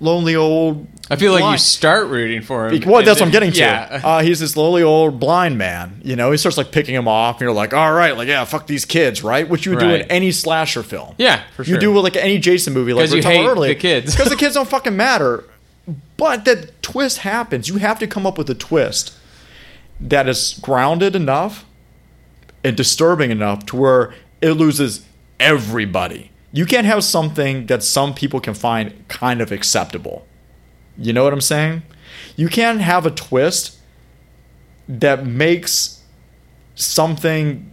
[0.00, 2.82] lonely old I feel like you start rooting for him.
[2.86, 3.58] Well, that's what I'm getting to.
[3.58, 4.00] Yeah.
[4.12, 6.00] Uh, he's this lowly old blind man.
[6.04, 8.44] You know, he starts like picking him off, and you're like, all right, like yeah,
[8.44, 9.48] fuck these kids, right?
[9.48, 11.14] Which you would do in any slasher film.
[11.18, 11.74] yeah, for sure.
[11.74, 14.12] You do with like any Jason movie, like we you hate earlier, the kids.
[14.16, 15.44] because the kids don't fucking matter.
[16.16, 17.68] But that twist happens.
[17.68, 19.14] You have to come up with a twist
[20.00, 21.64] that is grounded enough
[22.64, 25.04] and disturbing enough to where it loses
[25.38, 26.30] everybody.
[26.52, 30.26] You can't have something that some people can find kind of acceptable.
[30.98, 31.82] You know what I'm saying?
[32.36, 33.78] You can't have a twist
[34.88, 36.02] that makes
[36.74, 37.70] something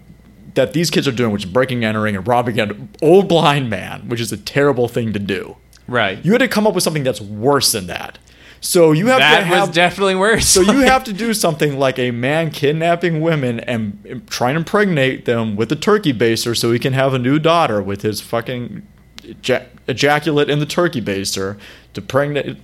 [0.56, 4.08] that these kids are doing, which is breaking, entering, and robbing an old blind man,
[4.10, 5.58] which is a terrible thing to do.
[5.88, 6.24] right.
[6.24, 8.18] You had to come up with something that's worse than that.
[8.62, 10.46] So you have that to have was definitely worse.
[10.48, 14.58] so you have to do something like a man kidnapping women and, and try and
[14.58, 18.20] impregnate them with a turkey baster so he can have a new daughter with his
[18.20, 18.86] fucking
[19.24, 21.58] eja- ejaculate in the turkey baster
[21.94, 22.58] to pregnate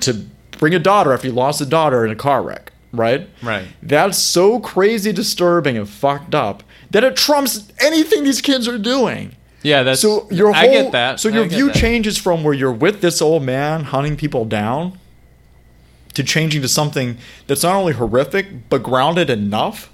[0.00, 0.24] to
[0.58, 3.28] bring a daughter after he lost a daughter in a car wreck, right?
[3.42, 3.66] Right.
[3.82, 9.34] That's so crazy disturbing and fucked up that it trumps anything these kids are doing.
[9.62, 11.20] yeah, that's So your whole I get that.
[11.20, 11.76] so your view that.
[11.76, 14.98] changes from where you're with this old man hunting people down
[16.14, 17.16] to changing to something
[17.46, 19.90] that's not only horrific but grounded enough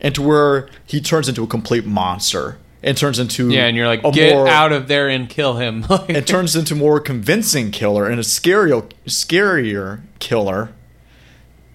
[0.00, 3.86] and to where he turns into a complete monster and turns into Yeah, and you're
[3.86, 5.84] like, get more- out of there and kill him.
[6.08, 10.72] It turns into more convincing killer and a scarier scarier killer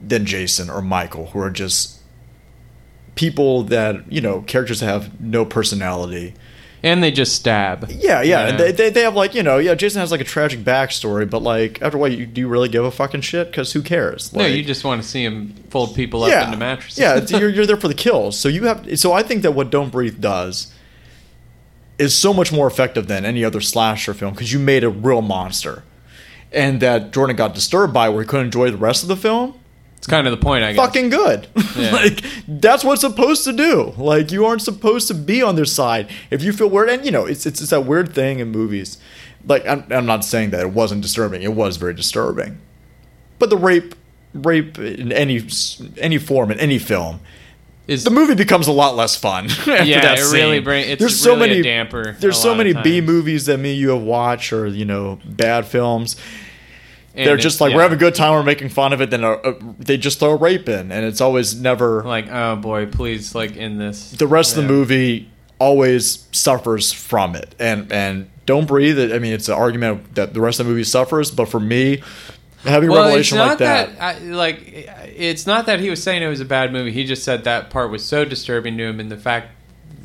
[0.01, 1.99] than Jason or Michael who are just
[3.15, 6.33] people that you know characters that have no personality
[6.83, 7.89] and they just stab.
[7.89, 8.49] Yeah, yeah.
[8.49, 8.57] Yeah.
[8.57, 11.41] they, they, they have like, you know, yeah, Jason has like a tragic backstory, but
[11.41, 13.47] like, after a while, you, do you really give a fucking shit?
[13.49, 14.33] Because who cares?
[14.33, 16.99] no, you just want to see him fold people up yeah, into mattresses.
[16.99, 18.37] Yeah, you're, you're there for the kills.
[18.37, 20.73] So you have, so I think that what Don't Breathe does
[21.97, 25.21] is so much more effective than any other slasher film because you made a real
[25.21, 25.83] monster.
[26.51, 29.55] And that Jordan got disturbed by where he couldn't enjoy the rest of the film.
[29.97, 30.63] it's kind of the point.
[30.63, 30.85] I guess.
[30.85, 31.47] Fucking good.
[31.75, 31.91] Yeah.
[31.93, 33.93] like that's what's supposed to do.
[33.97, 36.89] Like you aren't supposed to be on their side if you feel weird.
[36.89, 38.99] And you know, it's it's, it's that weird thing in movies.
[39.47, 41.41] Like I'm, I'm not saying that it wasn't disturbing.
[41.41, 42.59] It was very disturbing.
[43.39, 43.95] But the rape,
[44.35, 45.41] rape in any
[45.97, 47.19] any form in any film,
[47.87, 49.45] Is the movie becomes a lot less fun.
[49.49, 50.63] after Yeah, that it really scene.
[50.63, 53.57] bring- it's there's so really a many damper There's a so many B movies that
[53.57, 56.15] me and you have watched, or you know, bad films.
[57.13, 57.75] and They're just like yeah.
[57.77, 59.09] we're having a good time, we're making fun of it.
[59.09, 62.55] Then uh, uh, they just throw a rape in, and it's always never like, oh
[62.55, 64.11] boy, please, like in this.
[64.11, 65.29] the rest of the movie
[65.59, 70.33] always suffers from it and and don't breathe it i mean it's an argument that
[70.33, 72.01] the rest of the movie suffers but for me
[72.63, 74.59] having a Well, it's revelation not like that, I, like
[75.15, 76.91] it's not that he was saying it was a bad movie.
[76.91, 79.49] He just said that part was so disturbing to him, and the fact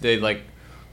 [0.01, 0.43] they like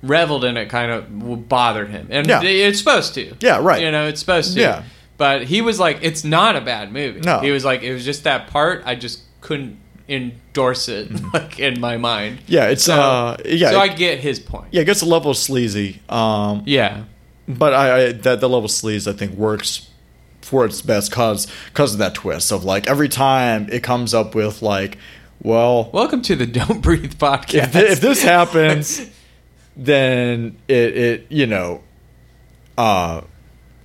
[0.04, 2.42] reveled in it kind of bothered him, and Yeah.
[2.44, 3.36] it's supposed to.
[3.40, 3.82] Yeah, right.
[3.82, 4.60] You know, it's supposed to.
[4.62, 4.84] Yeah.
[5.18, 7.22] But he was like, it's not a bad movie.
[7.22, 7.40] No.
[7.40, 8.84] He was like, it was just that part.
[8.86, 9.78] I just couldn't
[10.10, 12.38] endorse it like in my mind.
[12.40, 12.52] Mm-hmm.
[12.54, 14.68] yeah it's So, uh yeah so I get his point.
[14.72, 17.06] yeah it gets a level of sleazy um Yeah.
[17.48, 19.90] but i, I that the level of sleaze i think works
[20.46, 24.36] for its best cause because of that twist of like every time it comes up
[24.36, 24.98] with like
[25.42, 27.64] well Welcome to the Don't Breathe podcast.
[27.64, 29.10] if, thi- if this happens,
[29.76, 31.82] then it, it you know,
[32.78, 33.22] uh,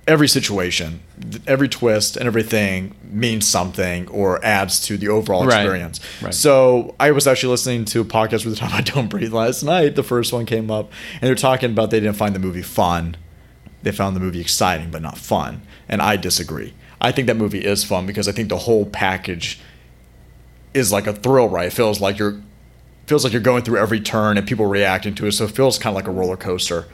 [0.07, 0.99] every situation,
[1.47, 5.61] every twist, and everything means something or adds to the overall Right.
[5.61, 5.99] experience.
[6.21, 6.33] Right.
[6.33, 9.63] So I was actually listening to a podcast with the talking about Don't Breathe last
[9.63, 9.95] night.
[9.95, 13.17] The first one came up, and they're talking about they didn't find the movie fun.
[13.83, 16.73] They found the movie exciting but not fun, and I disagree.
[16.99, 19.59] I think that movie is fun because I think the whole package
[20.73, 21.67] is like a thrill ride.
[21.67, 22.41] It feels like you're
[23.07, 25.77] feels like you're going through every turn and people reacting to it, so it feels
[25.77, 26.85] kind of like a roller coaster.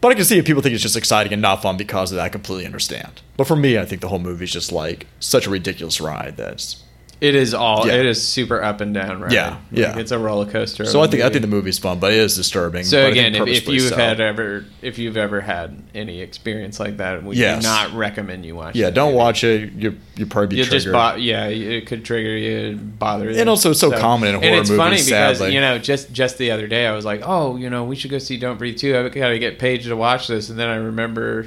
[0.00, 2.16] But I can see if people think it's just exciting and not fun because of
[2.16, 2.24] that.
[2.24, 3.22] I completely understand.
[3.36, 6.36] But for me, I think the whole movie is just like such a ridiculous ride
[6.36, 6.82] that's.
[7.18, 7.86] It is all.
[7.86, 7.94] Yeah.
[7.94, 9.32] It is super up and down, right?
[9.32, 9.98] Yeah, Like, yeah.
[9.98, 10.84] It's a roller coaster.
[10.84, 12.84] So I think I think the movie's fun, but it is disturbing.
[12.84, 13.96] So again, if, if you've so.
[13.96, 17.62] had ever, if you've ever had any experience like that, we Yes.
[17.62, 18.76] do not recommend you watch.
[18.76, 19.16] yeah, don't movie.
[19.16, 19.72] watch it.
[19.72, 20.92] You you probably be You just triggered.
[20.92, 23.38] bo- yeah, it could trigger you, bother you.
[23.40, 24.68] And also it's so common in horror movies.
[24.70, 25.54] and it's funny because sadly.
[25.54, 28.10] you know, just just the other day, I was like, oh, you know, we should
[28.10, 28.94] go see Don't Breathe too.
[28.94, 31.46] I got to get Paige to watch this, and then I remember,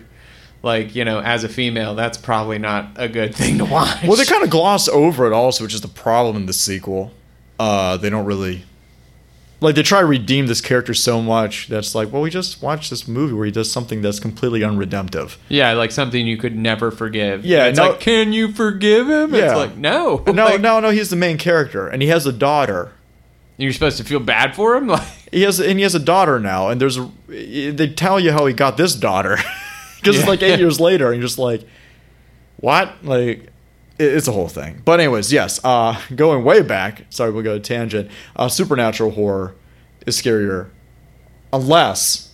[0.61, 4.03] like, you know, as a female, that's probably not a good thing to watch.
[4.03, 7.11] Well, they kind of gloss over it also, which is the problem in the sequel.
[7.59, 8.63] Uh, they don't really
[9.61, 12.89] like they try to redeem this character so much that's like, well, we just watched
[12.89, 15.37] this movie where he does something that's completely unredemptive.
[15.49, 17.43] yeah, like something you could never forgive.
[17.43, 19.33] Yeah, it's no- like, can you forgive him?
[19.33, 19.45] Yeah.
[19.47, 20.89] It's like, no, No, Like, no, no.
[20.91, 22.93] He's the main character, and he has a daughter.
[23.57, 25.07] You're supposed to feel bad for him, like.
[25.31, 28.45] He has and he has a daughter now, and there's a, they tell you how
[28.45, 29.37] he got this daughter
[29.99, 31.67] because it's like eight years later, and you're just like,
[32.57, 33.03] what?
[33.03, 33.49] Like,
[33.97, 34.81] it's a whole thing.
[34.83, 35.59] But anyways, yes.
[35.63, 37.05] Uh, going way back.
[37.09, 38.09] Sorry, we'll go to tangent.
[38.35, 39.55] Uh, supernatural horror
[40.05, 40.69] is scarier,
[41.51, 42.29] unless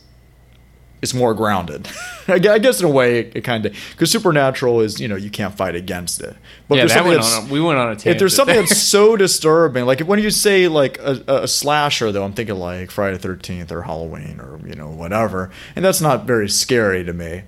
[1.01, 1.87] it's more grounded.
[2.27, 5.55] I guess in a way it, kind of because supernatural is you know you can't
[5.55, 6.35] fight against it.
[6.67, 7.47] But yeah, that went on.
[7.47, 8.15] A, we went on a tangent.
[8.15, 12.23] if there's something that's so disturbing, like when you say like a, a slasher, though,
[12.23, 16.25] I'm thinking like Friday the Thirteenth or Halloween or you know whatever, and that's not
[16.25, 17.43] very scary to me.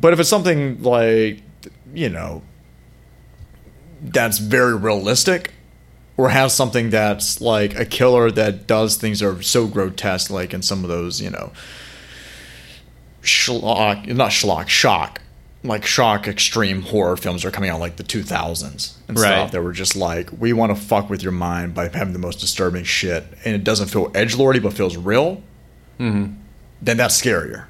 [0.00, 1.42] But if it's something like
[1.94, 2.42] you know
[4.02, 5.52] that's very realistic,
[6.16, 10.54] or has something that's like a killer that does things that are so grotesque, like
[10.54, 11.52] in some of those you know
[13.22, 15.20] schlock, not schlock, shock,
[15.64, 19.26] like shock extreme horror films are coming out like the 2000s and Right.
[19.26, 22.18] stuff that were just like we want to fuck with your mind by having the
[22.20, 25.42] most disturbing shit and it doesn't feel edge lordy but feels real.
[25.98, 26.36] Mhm.
[26.80, 27.64] Then that's scarier.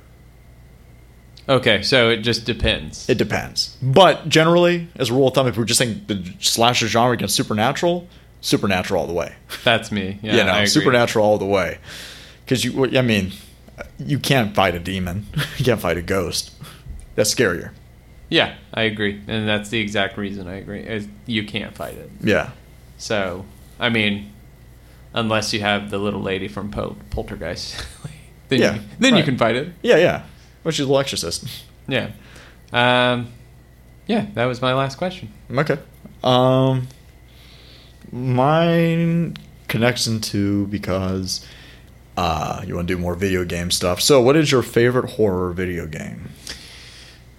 [1.48, 3.08] Okay, so it just depends.
[3.08, 6.86] It depends, but generally, as a rule of thumb, if we're just saying the slasher
[6.88, 8.06] genre against supernatural,
[8.42, 9.34] supernatural all the way.
[9.64, 10.18] That's me.
[10.22, 11.78] Yeah, you know, supernatural all the way.
[12.44, 13.32] Because you, I mean,
[13.98, 15.26] you can't fight a demon.
[15.56, 16.50] you can't fight a ghost.
[17.14, 17.70] That's scarier.
[18.28, 21.08] Yeah, I agree, and that's the exact reason I agree.
[21.24, 22.10] You can't fight it.
[22.20, 22.50] Yeah.
[22.98, 23.46] So,
[23.80, 24.32] I mean,
[25.14, 27.86] unless you have the little lady from Pol- Poltergeist,
[28.48, 29.68] then Yeah, you, then you can fight it.
[29.80, 30.24] Yeah, yeah.
[30.64, 31.46] A little exorcist.
[31.86, 32.10] Yeah.
[32.72, 33.32] Um,
[34.06, 35.32] yeah, that was my last question.
[35.50, 35.78] Okay.
[36.22, 36.88] Um,
[38.12, 39.36] mine
[39.68, 41.46] connects into because
[42.16, 44.00] uh, you want to do more video game stuff.
[44.00, 46.30] So, what is your favorite horror video game?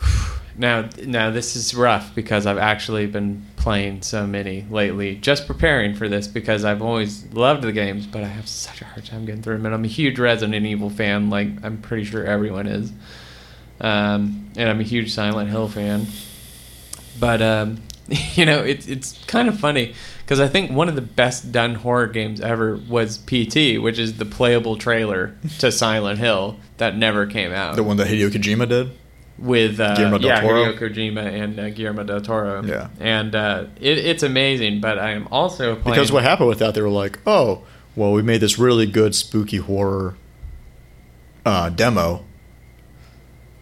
[0.58, 5.94] Now, now this is rough because I've actually been playing so many lately, just preparing
[5.94, 9.26] for this because I've always loved the games, but I have such a hard time
[9.26, 9.68] getting through them.
[9.68, 12.92] And I'm a huge Resident Evil fan, like I'm pretty sure everyone is.
[13.80, 16.08] Um, and I'm a huge Silent Hill fan.
[17.20, 17.84] But um,
[18.34, 19.94] you know, it's it's kind of funny
[20.24, 24.18] because I think one of the best done horror games ever was PT, which is
[24.18, 28.68] the playable trailer to Silent Hill that never came out The one that Hideo Kojima
[28.68, 28.90] did?
[29.40, 30.74] With uh, Guillermo del yeah, Toro?
[30.74, 32.64] Hideo Kojima and uh, Guillermo del Toro.
[32.64, 32.90] Yeah.
[33.00, 34.82] and uh, it, it's amazing.
[34.82, 37.64] But I am also playing Because what happened with that, they were like, oh,
[37.96, 40.16] well, we made this really good spooky horror
[41.46, 42.26] uh, demo,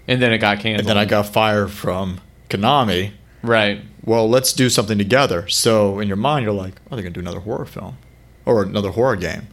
[0.08, 0.80] and then it got canceled.
[0.82, 3.12] and then I got fired from Konami.
[3.42, 3.82] right.
[4.04, 5.50] Well, let's do something together.
[5.50, 7.98] So, in your mind, you're like, oh, they're going to do another horror film
[8.46, 9.50] or another horror game.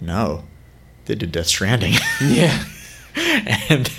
[0.00, 0.44] No,
[1.06, 1.94] they did Death Stranding.
[2.20, 2.64] Yeah,
[3.68, 3.90] and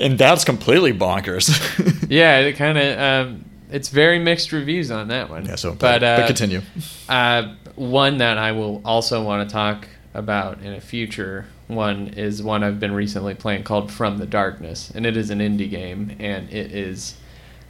[0.00, 2.06] and that's completely bonkers.
[2.10, 2.38] yeah.
[2.40, 5.46] It kind of um, it's very mixed reviews on that one.
[5.46, 6.62] yeah, so but uh, but continue.
[7.08, 12.42] Uh, one that I will also want to talk about in a future one is
[12.42, 16.16] one I've been recently playing called From the Darkness, and it is an indie game,
[16.18, 17.16] and it is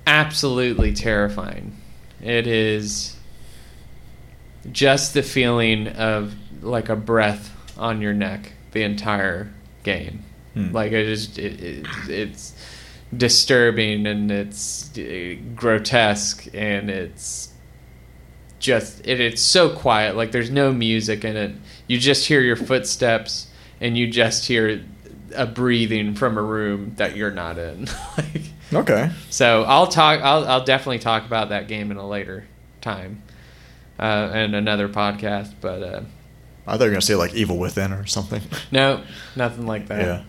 [0.06, 1.76] absolutely terrifying.
[2.22, 3.16] It is
[4.70, 9.52] just the feeling of like a breath on your neck the entire
[9.82, 10.24] game.
[10.66, 10.74] Hmm.
[10.74, 12.52] Like it is, it, it, it's
[13.16, 17.52] disturbing and it's uh, grotesque and it's
[18.58, 21.54] just it, it's so quiet like there's no music in it
[21.86, 23.46] you just hear your footsteps
[23.80, 24.84] and you just hear
[25.34, 27.86] a breathing from a room that you're not in
[28.18, 28.42] like
[28.74, 29.10] Okay.
[29.30, 32.46] so i'll talk I'll, I'll definitely talk about that game in a later
[32.82, 33.22] time
[33.98, 34.02] uh,
[34.34, 36.00] and another podcast but uh,
[36.66, 38.42] I thought you were going to say like Evil Within or something.
[38.70, 39.02] no
[39.36, 40.24] nothing like that Yeah.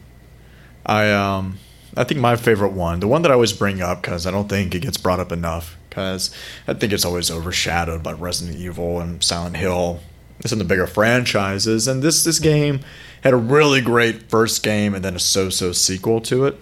[0.86, 1.60] I um
[1.98, 4.48] I think my favorite one, the one that I always bring up because I don't
[4.48, 6.34] think it gets brought up enough because
[6.68, 10.00] I think it's always overshadowed by Resident Evil and Silent Hill.
[10.40, 12.80] It's in the bigger franchises, and this this game
[13.24, 16.58] had a really great first game and then a so-so sequel to it.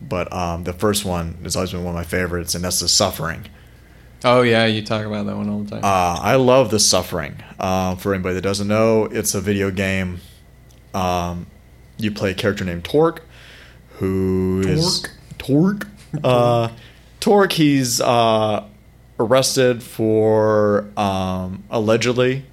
[0.00, 2.88] But um, the first one has always been one of my favorites, and that's the
[2.88, 3.46] Suffering.
[4.24, 7.36] oh yeah you talk about that one all the time Uh, I love the Suffering.
[7.60, 10.20] Uh, for anybody that doesn't know, it's a video game.
[10.94, 11.46] Um,
[12.02, 13.22] you play a character named Torque,
[13.98, 15.06] who is
[15.38, 15.86] Torque.
[16.24, 16.70] Uh,
[17.20, 17.52] Torque.
[17.52, 18.66] He's uh,
[19.18, 22.44] arrested for um, allegedly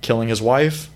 [0.00, 0.90] killing his wife.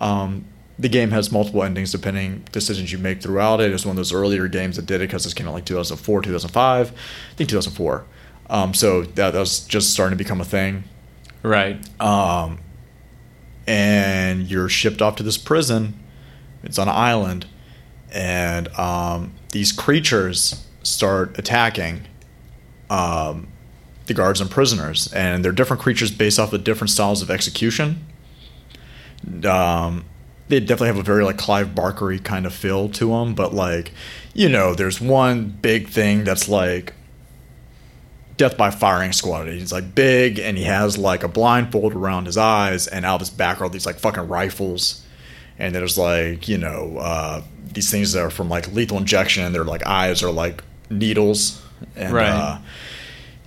[0.00, 0.44] Um,
[0.78, 3.72] the game has multiple endings depending decisions you make throughout it.
[3.72, 6.22] It's one of those earlier games that did it because this came out like 2004,
[6.22, 8.04] 2005, I think 2004.
[8.48, 10.84] Um, so that, that was just starting to become a thing
[11.42, 12.58] right um,
[13.66, 15.94] and you're shipped off to this prison.
[16.62, 17.46] It's on an island,
[18.12, 22.06] and um, these creatures start attacking
[22.90, 23.48] um,
[24.06, 28.04] the guards and prisoners, and they're different creatures based off of different styles of execution.
[29.44, 30.04] Um,
[30.48, 33.92] they definitely have a very like Clive Barkery kind of feel to them, but like,
[34.34, 36.94] you know, there's one big thing that's like
[38.36, 39.48] death by firing squad.
[39.48, 43.20] He's like big and he has like a blindfold around his eyes, and out of
[43.20, 45.02] his back are all these like fucking rifles.
[45.58, 47.42] And there's like you know uh,
[47.72, 51.62] these things that are from like lethal injection, and their like eyes are like needles,
[51.96, 52.28] and Right.
[52.30, 52.58] uh,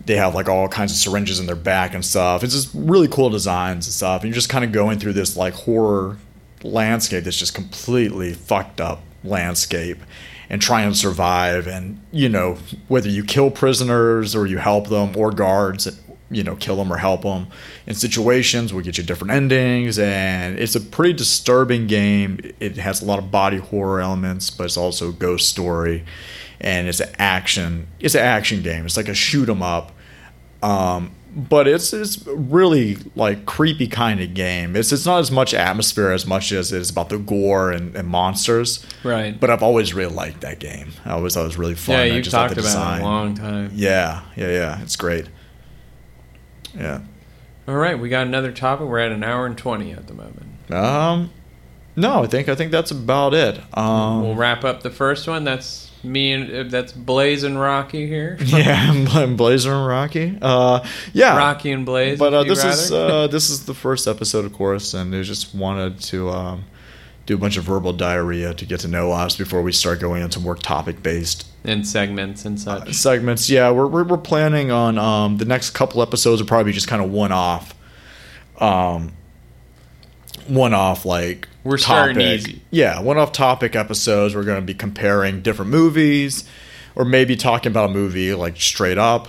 [0.06, 2.44] they have like all kinds of syringes in their back and stuff.
[2.44, 4.22] It's just really cool designs and stuff.
[4.24, 6.18] And you're just kind of going through this like horror
[6.64, 10.00] landscape that's just completely fucked up landscape
[10.50, 11.68] and try and survive.
[11.68, 12.58] And, you know,
[12.88, 15.88] whether you kill prisoners or you help them or guards,
[16.32, 17.48] you know, kill them or help them
[17.88, 19.98] in situations will get you different endings.
[19.98, 22.40] And it's a pretty disturbing game.
[22.60, 26.06] It has a lot of body horror elements, but it's also a ghost story.
[26.62, 27.88] And it's an action.
[28.00, 28.86] It's an action game.
[28.86, 29.94] It's like a shoot 'em up
[30.62, 34.76] um, but it's it's really like creepy kind of game.
[34.76, 37.96] It's it's not as much atmosphere as much as it is about the gore and,
[37.96, 38.86] and monsters.
[39.04, 39.40] Right.
[39.40, 40.92] But I've always really liked that game.
[41.06, 41.96] I always thought it was really fun.
[41.96, 43.72] yeah, you've just talked about it a long time.
[43.74, 44.82] Yeah, yeah, yeah.
[44.82, 45.28] It's great.
[46.78, 47.02] Yeah.
[47.68, 48.88] All right, we got another topic.
[48.88, 50.72] We're at an hour and twenty at the moment.
[50.72, 51.32] Um,
[51.96, 53.60] no, I think I think that's about it.
[53.78, 55.44] Um, we'll wrap up the first one.
[55.44, 58.38] That's me and uh, that's Blaze and Rocky here.
[58.46, 60.38] yeah, I'm Blazer and Rocky.
[60.42, 62.18] Uh, yeah, Rocky and Blaze.
[62.18, 65.54] but uh, this is uh, this is the first episode, of course, and I just
[65.54, 66.64] wanted to um,
[67.30, 70.24] do a bunch of verbal diarrhea to get to know us before we start going
[70.24, 72.92] into more topic based and segments and such.
[72.96, 73.48] segments.
[73.52, 76.88] Yeah, we're, we're we're planning on um, the next couple episodes will probably be just
[76.88, 77.76] kind of one off,
[78.60, 79.12] um,
[80.48, 82.40] one off like We're starting topic.
[82.40, 82.62] easy.
[82.72, 84.34] Yeah, one off topic episodes.
[84.34, 86.50] We're going to be comparing different movies,
[86.96, 89.28] or maybe talking about a movie like straight up.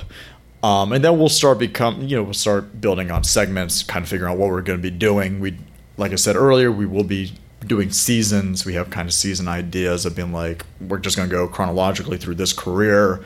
[0.63, 4.09] Um, and then we'll start become you know we'll start building on segments, kind of
[4.09, 5.39] figuring out what we're going to be doing.
[5.39, 5.59] We
[5.99, 7.35] like I said earlier, we will be
[7.66, 8.65] doing seasons.
[8.65, 12.16] We have kind of season ideas of being like we're just going to go chronologically
[12.16, 13.23] through this career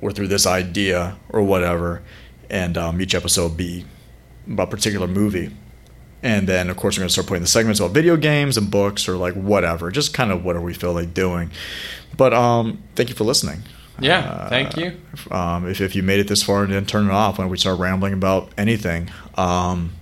[0.00, 2.02] or through this idea or whatever,
[2.50, 3.84] and um, each episode will be
[4.46, 5.50] about a particular movie.
[6.24, 8.70] And then, of course, we're going to start putting the segments about video games and
[8.70, 11.50] books or like whatever, just kind of whatever we feel like doing.
[12.16, 13.62] But um, thank you for listening.
[14.00, 15.00] Yeah, Uh, thank you.
[15.30, 17.56] Um, if, if you made it this far and didn't turn it off when we
[17.56, 19.92] start rambling about anything, um,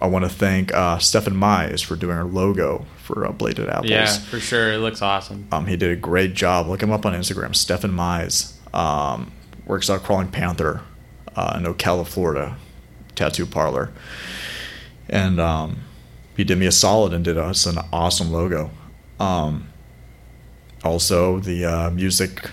[0.00, 3.90] I want to thank uh, Stefan Mize for doing our logo for uh, Bladed Apples.
[3.90, 4.72] Yeah, for sure.
[4.72, 5.46] It looks awesome.
[5.52, 6.68] Um, he did a great job.
[6.68, 7.54] Look him up on Instagram.
[7.54, 9.30] Stefan Mize um,
[9.66, 10.80] works out Crawling Panther
[11.36, 12.56] uh, in Ocala, Florida,
[13.14, 13.92] tattoo parlor,
[15.08, 15.80] and um,
[16.36, 18.70] he did me a solid and did us an awesome logo.
[19.18, 19.68] Um,
[20.82, 22.48] also, the uh, music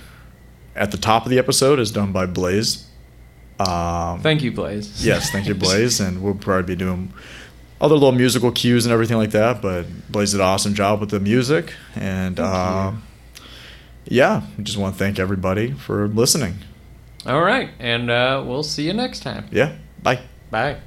[0.75, 2.85] at the top of the episode is done by Blaze.
[3.59, 5.03] Um, Thank you, Blaze.
[5.05, 5.99] Yes, thank you, Blaze.
[5.99, 7.13] and we'll probably be doing
[7.79, 9.61] other little musical cues and everything like that.
[9.61, 11.73] But Blaze did an awesome job with the music.
[11.95, 12.93] And uh,
[14.05, 16.55] yeah, I just want to thank everybody for listening.
[17.25, 19.47] All right, and uh, we'll see you next time.
[19.51, 20.21] Yeah, bye.
[20.49, 20.77] Bye.